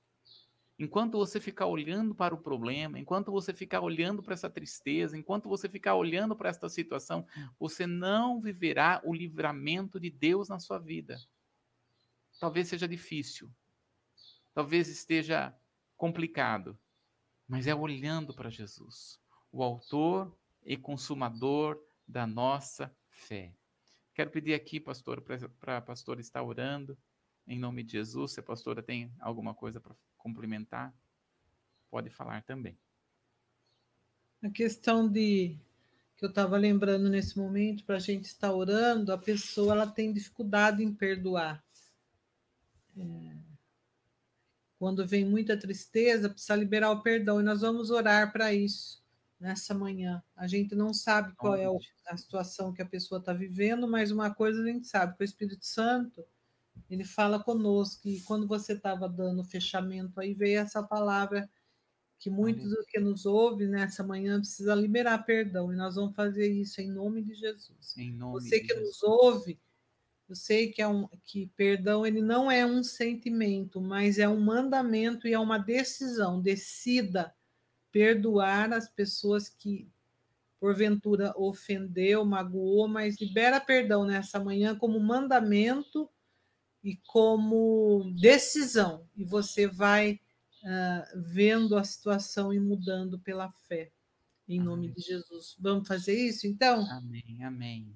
Enquanto 0.77 1.19
você 1.19 1.39
ficar 1.39 1.67
olhando 1.67 2.17
para 2.17 2.35
o 2.35 2.39
problema, 2.39 2.99
enquanto 2.99 3.31
você 3.31 3.55
ficar 3.55 3.81
olhando 3.81 4.25
para 4.25 4.35
essa 4.35 4.51
tristeza, 4.51 5.17
enquanto 5.17 5.49
você 5.49 5.69
ficar 5.69 5.95
olhando 5.95 6.35
para 6.35 6.49
esta 6.49 6.69
situação, 6.69 7.25
você 7.61 7.87
não 7.87 8.41
viverá 8.41 9.01
o 9.05 9.15
livramento 9.15 10.01
de 10.01 10.11
Deus 10.11 10.49
na 10.49 10.59
sua 10.59 10.81
vida. 10.81 11.17
Talvez 12.41 12.67
seja 12.67 12.89
difícil, 12.89 13.49
talvez 14.53 14.89
esteja 14.89 15.57
complicado, 15.97 16.77
mas 17.47 17.69
é 17.69 17.75
olhando 17.75 18.35
para 18.35 18.51
Jesus, 18.51 19.21
o 19.53 19.63
Autor 19.63 20.37
e 20.65 20.77
Consumador 20.77 21.81
da 22.05 22.27
nossa 22.27 22.93
fé. 23.09 23.55
Quero 24.15 24.31
pedir 24.31 24.55
aqui, 24.55 24.79
pastor, 24.79 25.21
para 25.59 25.77
a 25.77 25.83
pastora 25.83 26.21
estar 26.21 26.41
orando 26.41 26.97
em 27.49 27.59
nome 27.59 27.83
de 27.83 27.93
Jesus. 27.93 28.33
Se 28.33 28.41
a 28.41 28.45
pastora 28.45 28.81
tem 28.81 29.13
alguma 29.19 29.53
coisa 29.53 29.81
para 29.81 29.97
complementar, 30.17 30.95
pode 31.91 32.11
falar 32.11 32.43
também. 32.45 32.79
A 34.41 34.49
questão 34.49 35.09
de 35.09 35.59
que 36.17 36.25
eu 36.25 36.29
estava 36.29 36.57
lembrando 36.57 37.11
nesse 37.11 37.37
momento 37.37 37.85
para 37.85 37.97
a 37.97 38.01
gente 38.01 38.27
estar 38.27 38.53
orando, 38.53 39.13
a 39.13 39.19
pessoa 39.19 39.73
ela 39.73 39.87
tem 39.87 40.13
dificuldade 40.13 40.85
em 40.85 40.95
perdoar. 40.95 41.65
É, 42.97 43.37
quando 44.79 45.05
vem 45.05 45.25
muita 45.25 45.57
tristeza, 45.57 46.31
precisa 46.31 46.55
liberar 46.55 46.93
o 46.93 47.03
perdão 47.03 47.41
e 47.41 47.45
nós 47.45 47.63
vamos 47.63 47.91
orar 47.91 48.33
para 48.33 48.55
isso 48.55 49.04
nessa 49.39 49.75
manhã. 49.75 50.23
A 50.37 50.47
gente 50.47 50.75
não 50.75 50.95
sabe 50.95 51.35
qual 51.37 51.55
é 51.55 51.67
a 52.07 52.17
situação 52.17 52.73
que 52.73 52.83
a 52.83 52.87
pessoa 52.87 53.19
está 53.19 53.33
vivendo, 53.33 53.87
mas 53.89 54.11
uma 54.11 54.35
coisa 54.35 54.63
a 54.63 54.67
gente 54.67 54.87
sabe, 54.87 55.17
que 55.17 55.23
o 55.23 55.25
Espírito 55.25 55.65
Santo, 55.65 56.25
ele 56.89 57.05
fala 57.05 57.43
conosco, 57.43 58.09
e 58.09 58.21
quando 58.23 58.47
você 58.47 58.73
estava 58.73 59.09
dando 59.09 59.45
fechamento, 59.45 60.21
aí 60.21 60.35
veio 60.35 60.61
essa 60.61 60.83
palavra 60.83 61.49
que 62.19 62.31
muitos 62.31 62.71
do 62.71 62.85
que 62.87 62.99
nos 62.99 63.27
ouvem 63.27 63.69
nessa 63.69 64.03
manhã 64.03 64.39
precisa 64.39 64.75
liberar 64.75 65.19
perdão, 65.25 65.73
e 65.73 65.77
nós 65.77 65.97
vamos 65.97 66.15
fazer 66.15 66.49
isso 66.49 66.81
em 66.81 66.91
nome 66.91 67.23
de 67.23 67.35
Jesus. 67.35 67.95
Nome 67.97 68.41
você 68.41 68.61
que 68.61 68.69
Jesus. 68.69 68.87
nos 68.87 69.03
ouve, 69.03 69.61
eu 70.29 70.35
sei 70.35 70.73
que, 70.73 70.81
é 70.81 70.89
um, 70.89 71.07
que 71.23 71.49
perdão 71.55 72.07
ele 72.07 72.23
não 72.23 72.51
é 72.51 72.65
um 72.65 72.83
sentimento, 72.83 73.81
mas 73.81 74.19
é 74.19 74.27
um 74.29 74.41
mandamento 74.41 75.29
e 75.29 75.35
é 75.35 75.39
uma 75.39 75.59
decisão. 75.59 76.41
Decida 76.41 77.35
perdoar 77.95 78.73
as 78.73 78.89
pessoas 78.89 79.49
que 79.49 79.89
porventura 80.59 81.33
ofendeu, 81.37 82.25
magoou, 82.25 82.89
mas 82.89 83.21
libera 83.21 83.61
perdão 83.61 84.05
nessa 84.05 84.43
manhã 84.43 84.77
como 84.77 84.99
mandamento 84.99 86.11
e 86.83 86.97
como 87.07 88.13
decisão, 88.21 89.07
e 89.17 89.23
você 89.23 89.69
vai 89.69 90.21
uh, 90.65 91.23
vendo 91.23 91.77
a 91.77 91.85
situação 91.85 92.53
e 92.53 92.59
mudando 92.59 93.17
pela 93.21 93.49
fé, 93.69 93.93
em 94.49 94.59
amém. 94.59 94.69
nome 94.69 94.89
de 94.93 95.01
Jesus. 95.01 95.55
Vamos 95.61 95.87
fazer 95.87 96.19
isso 96.19 96.49
então? 96.49 96.85
Amém, 96.91 97.45
amém. 97.45 97.95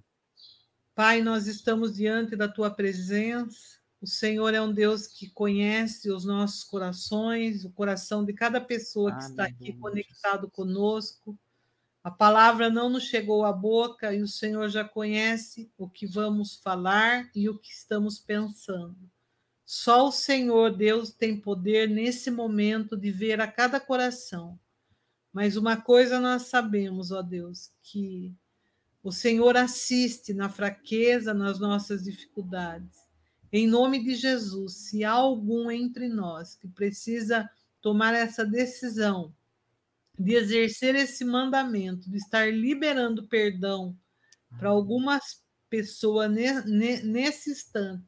Pai, 0.95 1.23
nós 1.23 1.49
estamos 1.49 1.97
diante 1.97 2.37
da 2.37 2.47
tua 2.47 2.71
presença 2.71 3.78
o 4.01 4.07
Senhor 4.07 4.55
é 4.55 4.63
um 4.63 4.73
Deus 4.73 5.09
que 5.09 5.29
conhece 5.29 6.11
os 6.11 6.25
nossos 6.25 6.63
corações, 6.63 7.65
o 7.65 7.71
coração 7.71 8.25
de 8.25 8.33
cada 8.33 8.61
pessoa 8.61 9.15
que 9.15 9.25
está 9.25 9.45
aqui 9.45 9.73
conectado 9.73 10.49
conosco. 10.49 11.37
A 12.03 12.11
palavra 12.11 12.71
não 12.71 12.89
nos 12.89 13.05
chegou 13.05 13.45
à 13.45 13.53
boca 13.53 14.15
e 14.15 14.23
o 14.23 14.29
Senhor 14.29 14.69
já 14.69 14.85
conhece 14.85 15.71
o 15.77 15.89
que 15.89 16.07
vamos 16.07 16.57
falar 16.57 17.29
e 17.35 17.49
o 17.49 17.59
que 17.59 17.73
estamos 17.73 18.21
pensando. 18.21 18.97
Só 19.67 20.07
o 20.07 20.13
Senhor, 20.13 20.75
Deus, 20.75 21.13
tem 21.13 21.37
poder 21.37 21.89
nesse 21.89 22.31
momento 22.31 22.97
de 22.97 23.11
ver 23.11 23.41
a 23.41 23.49
cada 23.49 23.81
coração. 23.81 24.59
Mas 25.33 25.57
uma 25.57 25.77
coisa 25.77 26.21
nós 26.21 26.43
sabemos, 26.43 27.11
ó 27.11 27.21
Deus, 27.21 27.71
que 27.83 28.35
o 29.03 29.11
Senhor 29.11 29.57
assiste 29.57 30.33
na 30.33 30.49
fraqueza, 30.49 31.35
nas 31.35 31.59
nossas 31.59 32.05
dificuldades. 32.05 33.08
Em 33.53 33.67
nome 33.67 34.03
de 34.03 34.15
Jesus, 34.15 34.75
se 34.75 35.05
há 35.05 35.13
algum 35.13 35.71
entre 35.71 36.09
nós 36.09 36.55
que 36.55 36.69
precisa 36.69 37.49
tomar 37.81 38.15
essa 38.15 38.45
decisão 38.45 39.35
de 40.19 40.35
exercer 40.35 40.95
esse 40.95 41.25
mandamento, 41.25 42.11
de 42.11 42.17
estar 42.17 42.53
liberando 42.53 43.27
perdão 43.27 43.97
para 44.59 44.69
algumas 44.69 45.43
pessoas 45.71 46.31
nesse 46.31 47.51
instante, 47.51 48.05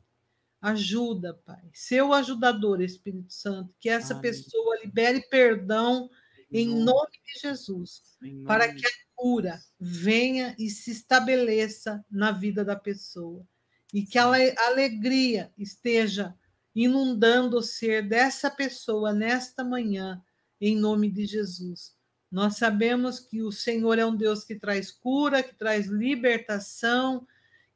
ajuda, 0.61 1.35
Pai. 1.47 1.71
Seu 1.73 2.13
ajudador, 2.13 2.81
Espírito 2.81 3.33
Santo, 3.33 3.75
que 3.79 3.89
essa 3.89 4.13
Amém. 4.13 4.23
pessoa 4.23 4.81
libere 4.83 5.23
perdão 5.31 6.11
em 6.51 6.67
nome 6.67 7.13
de 7.25 7.41
Jesus, 7.41 8.03
para 8.45 8.75
que 8.75 8.85
a 8.85 8.91
cura 9.15 9.61
venha 9.79 10.55
e 10.59 10.69
se 10.69 10.91
estabeleça 10.91 12.05
na 12.11 12.33
vida 12.33 12.65
da 12.65 12.75
pessoa 12.75 13.47
e 13.93 14.03
que 14.05 14.19
a 14.19 14.25
alegria 14.69 15.53
esteja 15.59 16.35
inundando 16.75 17.59
o 17.59 17.63
ser 17.63 18.07
dessa 18.07 18.51
pessoa 18.51 19.13
nesta 19.13 19.65
manhã, 19.65 20.23
em 20.61 20.77
nome 20.77 21.11
de 21.11 21.27
Jesus. 21.27 21.95
Nós 22.31 22.57
sabemos 22.57 23.19
que 23.19 23.43
o 23.43 23.51
Senhor 23.51 23.99
é 23.99 24.07
um 24.07 24.15
Deus 24.15 24.45
que 24.45 24.55
traz 24.55 24.93
cura, 24.93 25.43
que 25.43 25.55
traz 25.55 25.87
libertação, 25.87 27.27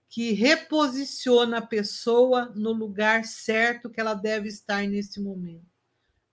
que 0.08 0.32
reposiciona 0.32 1.58
a 1.58 1.66
pessoa 1.66 2.52
no 2.54 2.72
lugar 2.72 3.24
certo 3.24 3.90
que 3.90 4.00
ela 4.00 4.14
deve 4.14 4.48
estar 4.48 4.86
nesse 4.86 5.20
momento. 5.20 5.66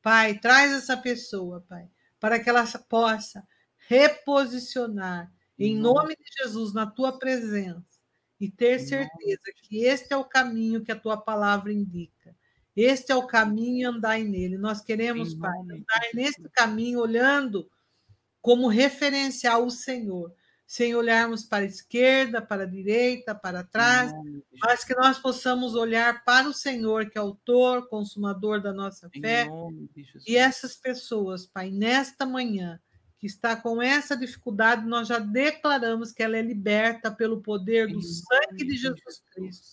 Pai, 0.03 0.37
traz 0.37 0.71
essa 0.71 0.95
pessoa, 0.95 1.65
Pai, 1.67 1.89
para 2.19 2.39
que 2.39 2.47
ela 2.47 2.65
possa 2.87 3.43
reposicionar 3.87 5.31
em 5.57 5.75
nome 5.75 6.15
de 6.15 6.43
Jesus 6.43 6.73
na 6.73 6.85
tua 6.85 7.17
presença 7.17 7.90
e 8.41 8.49
ter 8.49 8.79
certeza 8.79 9.43
que 9.61 9.85
este 9.85 10.11
é 10.11 10.17
o 10.17 10.25
caminho 10.25 10.83
que 10.83 10.91
a 10.91 10.99
tua 10.99 11.15
palavra 11.15 11.71
indica. 11.71 12.35
Este 12.75 13.11
é 13.11 13.15
o 13.15 13.27
caminho 13.27 13.91
andar 13.91 14.17
nele. 14.17 14.57
Nós 14.57 14.81
queremos, 14.81 15.35
Pai, 15.35 15.55
andar 15.59 16.01
nesse 16.15 16.41
caminho 16.49 16.99
olhando 16.99 17.69
como 18.41 18.67
referencial 18.67 19.63
o 19.63 19.69
Senhor, 19.69 20.33
sem 20.65 20.95
olharmos 20.95 21.43
para 21.43 21.65
a 21.65 21.67
esquerda, 21.67 22.41
para 22.41 22.63
a 22.63 22.65
direita, 22.65 23.35
para 23.35 23.63
trás, 23.63 24.11
mas 24.59 24.83
que 24.83 24.95
nós 24.95 25.19
possamos 25.19 25.75
olhar 25.75 26.23
para 26.23 26.49
o 26.49 26.53
Senhor, 26.53 27.11
que 27.11 27.19
é 27.19 27.21
autor, 27.21 27.87
consumador 27.89 28.59
da 28.59 28.73
nossa 28.73 29.07
fé. 29.09 29.47
E 30.25 30.35
essas 30.35 30.75
pessoas, 30.75 31.45
Pai, 31.45 31.69
nesta 31.69 32.25
manhã, 32.25 32.79
que 33.21 33.27
está 33.27 33.55
com 33.55 33.81
essa 33.81 34.17
dificuldade, 34.17 34.85
nós 34.85 35.07
já 35.07 35.19
declaramos 35.19 36.11
que 36.11 36.23
ela 36.23 36.35
é 36.35 36.41
liberta 36.41 37.09
pelo 37.11 37.39
poder 37.39 37.87
do 37.87 38.01
sangue 38.01 38.65
de 38.65 38.75
Jesus 38.75 39.23
Cristo 39.31 39.69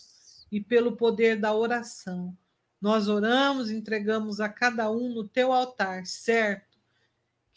e 0.53 0.61
pelo 0.61 0.96
poder 0.96 1.40
da 1.40 1.55
oração. 1.55 2.36
Nós 2.80 3.09
oramos, 3.09 3.70
entregamos 3.70 4.38
a 4.38 4.49
cada 4.49 4.90
um 4.90 5.12
no 5.12 5.26
teu 5.26 5.53
altar, 5.53 6.07
certo? 6.07 6.68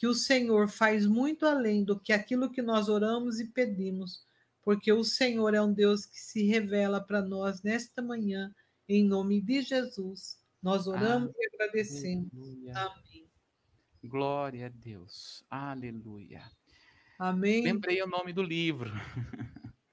que 0.02 0.08
o 0.08 0.16
Senhor 0.16 0.68
faz 0.68 1.06
muito 1.06 1.46
além 1.46 1.84
do 1.84 2.00
que 2.00 2.12
aquilo 2.12 2.50
que 2.50 2.64
nós 2.64 2.90
oramos 2.90 3.40
e 3.40 3.46
pedimos, 3.46 4.26
porque 4.64 4.92
o 4.92 5.04
Senhor 5.04 5.54
é 5.54 5.62
um 5.62 5.72
Deus 5.72 6.08
que 6.08 6.20
se 6.20 6.44
revela 6.44 7.00
para 7.00 7.22
nós 7.22 7.62
nesta 7.62 8.02
manhã, 8.02 8.52
em 8.90 9.06
nome 9.06 9.40
de 9.40 9.62
Jesus. 9.62 10.40
Nós 10.60 10.88
oramos 10.88 11.30
Aleluia. 11.30 11.36
e 11.38 11.56
agradecemos. 11.56 12.32
Amém. 12.74 13.11
Glória 14.04 14.66
a 14.66 14.70
Deus. 14.70 15.44
Aleluia. 15.50 16.42
Amém. 17.20 17.64
Lembrei 17.64 18.02
o 18.02 18.08
nome 18.08 18.34
do 18.34 18.42
livro. 18.42 18.92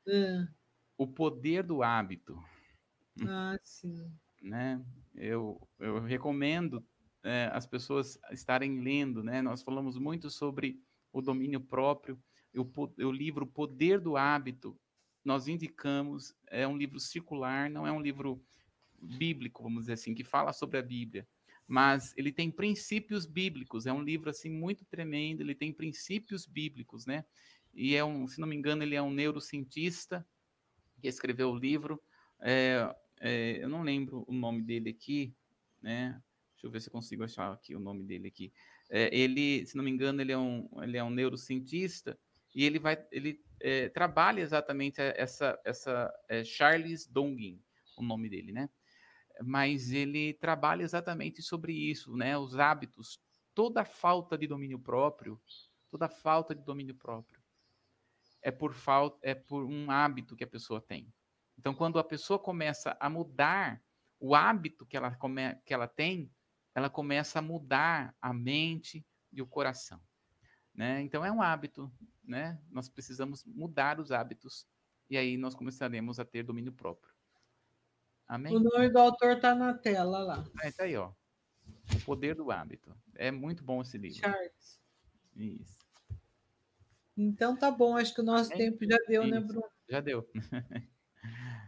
É. 0.06 0.48
O 0.96 1.06
Poder 1.06 1.62
do 1.62 1.82
Hábito. 1.82 2.42
Ah, 3.26 3.59
sim. 3.62 4.11
Né? 4.40 4.82
Eu, 5.14 5.61
eu 5.78 6.00
recomendo 6.00 6.82
é, 7.22 7.50
as 7.52 7.66
pessoas 7.66 8.18
estarem 8.30 8.80
lendo, 8.80 9.22
né? 9.22 9.42
Nós 9.42 9.62
falamos 9.62 9.98
muito 9.98 10.30
sobre 10.30 10.80
o 11.12 11.20
domínio 11.20 11.61
próprio, 11.61 12.18
o, 12.56 12.64
o 13.04 13.12
livro 13.12 13.46
Poder 13.46 14.00
do 14.00 14.16
Hábito, 14.16 14.78
nós 15.24 15.46
indicamos, 15.46 16.34
é 16.46 16.66
um 16.66 16.76
livro 16.76 16.98
circular, 16.98 17.68
não 17.68 17.86
é 17.86 17.92
um 17.92 18.00
livro 18.00 18.42
bíblico, 19.00 19.62
vamos 19.62 19.82
dizer 19.82 19.92
assim, 19.94 20.14
que 20.14 20.24
fala 20.24 20.52
sobre 20.52 20.78
a 20.78 20.82
Bíblia, 20.82 21.26
mas 21.69 22.14
ele 22.16 22.33
tem 22.33 22.51
princípios 22.51 23.27
bíblicos, 23.27 23.87
é 23.87 23.93
um 23.93 24.03
livro 24.03 24.31
assim 24.31 24.49
muito 24.49 24.87
tremendo, 24.87 25.43
ele 25.43 25.55
tem 25.55 25.71
princípios 25.71 26.47
bíblicos, 26.47 27.05
né? 27.05 27.27
E 27.75 27.95
é 27.95 28.03
um, 28.03 28.27
se 28.27 28.41
não 28.41 28.49
me 28.49 28.57
engano, 28.57 28.83
ele 28.83 28.95
é 28.95 29.03
um 29.03 29.12
neurocientista 29.12 30.27
que 31.01 31.07
escreveu 31.07 31.51
o 31.51 31.57
livro, 31.57 32.03
é, 32.41 32.95
é, 33.21 33.62
eu 33.62 33.69
não 33.69 33.83
lembro 33.83 34.25
o 34.27 34.33
nome 34.33 34.62
dele 34.62 34.91
aqui, 34.91 35.35
né? 35.83 36.21
Deixa 36.53 36.66
eu 36.66 36.71
ver 36.71 36.81
se 36.81 36.89
eu 36.89 36.93
consigo 36.93 37.23
achar 37.23 37.53
aqui 37.53 37.75
o 37.75 37.81
nome 37.81 38.03
dele 38.03 38.29
aqui. 38.29 38.53
É, 38.91 39.14
ele, 39.14 39.66
se 39.66 39.77
não 39.77 39.85
me 39.85 39.91
engano, 39.91 40.23
ele 40.23 40.33
é 40.33 40.39
um, 40.39 40.69
ele 40.83 40.97
é 40.97 41.05
um 41.05 41.11
neurocientista 41.11 42.19
e 42.55 42.64
ele 42.64 42.79
vai, 42.79 42.99
ele 43.12 43.41
é, 43.61 43.89
trabalha 43.91 44.41
exatamente 44.41 45.01
essa, 45.01 45.61
essa 45.64 46.12
é, 46.29 46.43
Charles 46.43 47.07
Dongin, 47.07 47.61
o 47.97 48.03
nome 48.03 48.29
dele, 48.29 48.53
né? 48.53 48.71
Mas 49.43 49.93
ele 49.93 50.34
trabalha 50.34 50.82
exatamente 50.82 51.43
sobre 51.43 51.72
isso, 51.72 52.16
né? 52.16 52.36
Os 52.36 52.59
hábitos, 52.59 53.20
toda 53.55 53.84
falta 53.84 54.36
de 54.36 54.47
domínio 54.47 54.78
próprio, 54.78 55.41
toda 55.91 56.09
falta 56.09 56.55
de 56.55 56.62
domínio 56.62 56.95
próprio 56.95 57.41
é 58.43 58.51
por 58.51 58.72
falta, 58.74 59.18
é 59.22 59.34
por 59.34 59.64
um 59.64 59.91
hábito 59.91 60.36
que 60.36 60.45
a 60.45 60.49
pessoa 60.49 60.80
tem. 60.80 61.12
Então, 61.59 61.74
quando 61.74 61.99
a 61.99 62.05
pessoa 62.05 62.39
começa 62.39 62.97
a 63.01 63.11
mudar 63.11 63.82
o 64.20 64.34
hábito 64.34 64.86
que 64.86 64.97
ela, 64.97 65.14
come, 65.14 65.55
que 65.64 65.74
ela 65.74 65.86
tem, 65.86 66.30
ela 66.74 66.89
começa 66.89 67.39
a 67.39 67.43
mudar 67.43 68.14
a 68.20 68.32
mente 68.32 69.05
e 69.32 69.43
o 69.43 69.47
coração. 69.47 70.01
Né? 70.74 71.03
Então 71.03 71.24
é 71.24 71.32
um 71.32 71.43
hábito, 71.43 71.93
né? 72.22 72.61
Nós 72.70 72.89
precisamos 72.89 73.45
mudar 73.45 73.99
os 73.99 74.12
hábitos 74.12 74.66
e 75.11 75.16
aí 75.16 75.36
nós 75.36 75.55
começaremos 75.55 76.20
a 76.20 76.24
ter 76.24 76.45
domínio 76.45 76.72
próprio. 76.72 77.07
Amém? 78.29 78.55
O 78.55 78.61
nome 78.61 78.91
do 78.91 78.99
autor 78.99 79.37
está 79.37 79.55
na 79.55 79.74
tela 79.74 80.18
lá. 80.18 80.45
É, 80.62 80.70
tá 80.70 80.85
aí, 80.85 80.97
ó. 80.97 81.11
O 81.95 82.01
poder 82.05 82.35
do 82.35 82.51
hábito. 82.51 82.95
É 83.14 83.31
muito 83.31 83.64
bom 83.64 83.81
esse 83.81 83.97
livro. 83.97 84.18
Charles. 84.18 84.81
Isso. 85.35 85.79
Então 87.16 87.57
tá 87.57 87.70
bom, 87.70 87.97
acho 87.97 88.14
que 88.14 88.20
o 88.20 88.24
nosso 88.24 88.53
é, 88.53 88.57
tempo 88.57 88.79
já 88.85 88.99
deu, 89.09 89.22
né, 89.22 89.29
isso. 89.29 89.41
né, 89.41 89.41
Bruno? 89.41 89.70
Já 89.89 90.01
deu. 90.01 90.29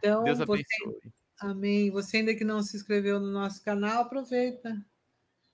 Então, 0.03 0.25
Deus 0.25 0.41
abençoe. 0.41 0.65
Você... 0.65 1.13
Amém. 1.41 1.91
Você 1.91 2.17
ainda 2.19 2.35
que 2.35 2.43
não 2.43 2.63
se 2.63 2.75
inscreveu 2.75 3.21
no 3.21 3.31
nosso 3.31 3.63
canal, 3.63 4.01
aproveita 4.01 4.83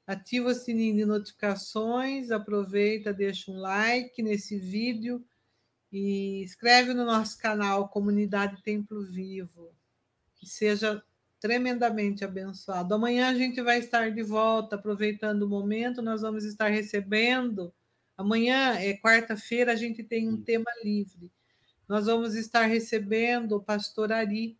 ativa 0.06 0.50
o 0.50 0.54
sininho 0.54 0.94
de 0.94 1.04
notificações, 1.04 2.30
aproveita, 2.30 3.12
deixa 3.12 3.50
um 3.50 3.56
like 3.56 4.22
nesse 4.22 4.56
vídeo 4.58 5.24
e 5.92 6.42
inscreve 6.44 6.94
no 6.94 7.04
nosso 7.04 7.36
canal 7.38 7.88
Comunidade 7.88 8.62
Templo 8.62 9.04
Vivo. 9.04 9.74
Que 10.36 10.46
seja 10.46 11.02
tremendamente 11.40 12.24
abençoado. 12.24 12.94
Amanhã 12.94 13.28
a 13.28 13.34
gente 13.34 13.60
vai 13.62 13.78
estar 13.78 14.10
de 14.10 14.22
volta, 14.22 14.76
aproveitando 14.76 15.42
o 15.42 15.48
momento, 15.48 16.02
nós 16.02 16.22
vamos 16.22 16.44
estar 16.44 16.68
recebendo. 16.68 17.72
Amanhã 18.16 18.74
é 18.78 18.96
quarta-feira, 18.96 19.72
a 19.72 19.76
gente 19.76 20.02
tem 20.02 20.28
um 20.28 20.42
tema 20.42 20.70
livre. 20.82 21.32
Nós 21.88 22.06
vamos 22.06 22.34
estar 22.34 22.66
recebendo 22.66 23.52
o 23.52 23.62
pastor 23.62 24.12
Ari, 24.12 24.58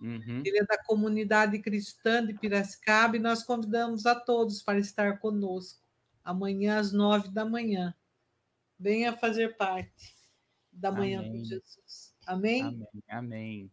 Uhum. 0.00 0.42
Ele 0.44 0.58
é 0.58 0.64
da 0.64 0.76
comunidade 0.84 1.58
cristã 1.60 2.24
de 2.24 2.34
Piracicaba 2.34 3.16
e 3.16 3.20
nós 3.20 3.42
convidamos 3.42 4.04
a 4.06 4.14
todos 4.14 4.62
para 4.62 4.78
estar 4.78 5.18
conosco 5.18 5.82
amanhã 6.22 6.78
às 6.78 6.92
nove 6.92 7.28
da 7.28 7.44
manhã. 7.44 7.94
Venha 8.78 9.16
fazer 9.16 9.56
parte 9.56 10.14
da 10.72 10.90
manhã 10.90 11.20
Amém. 11.20 11.32
com 11.32 11.44
Jesus. 11.44 12.14
Amém? 12.26 12.62
Amém. 12.62 12.88
Amém. 13.08 13.72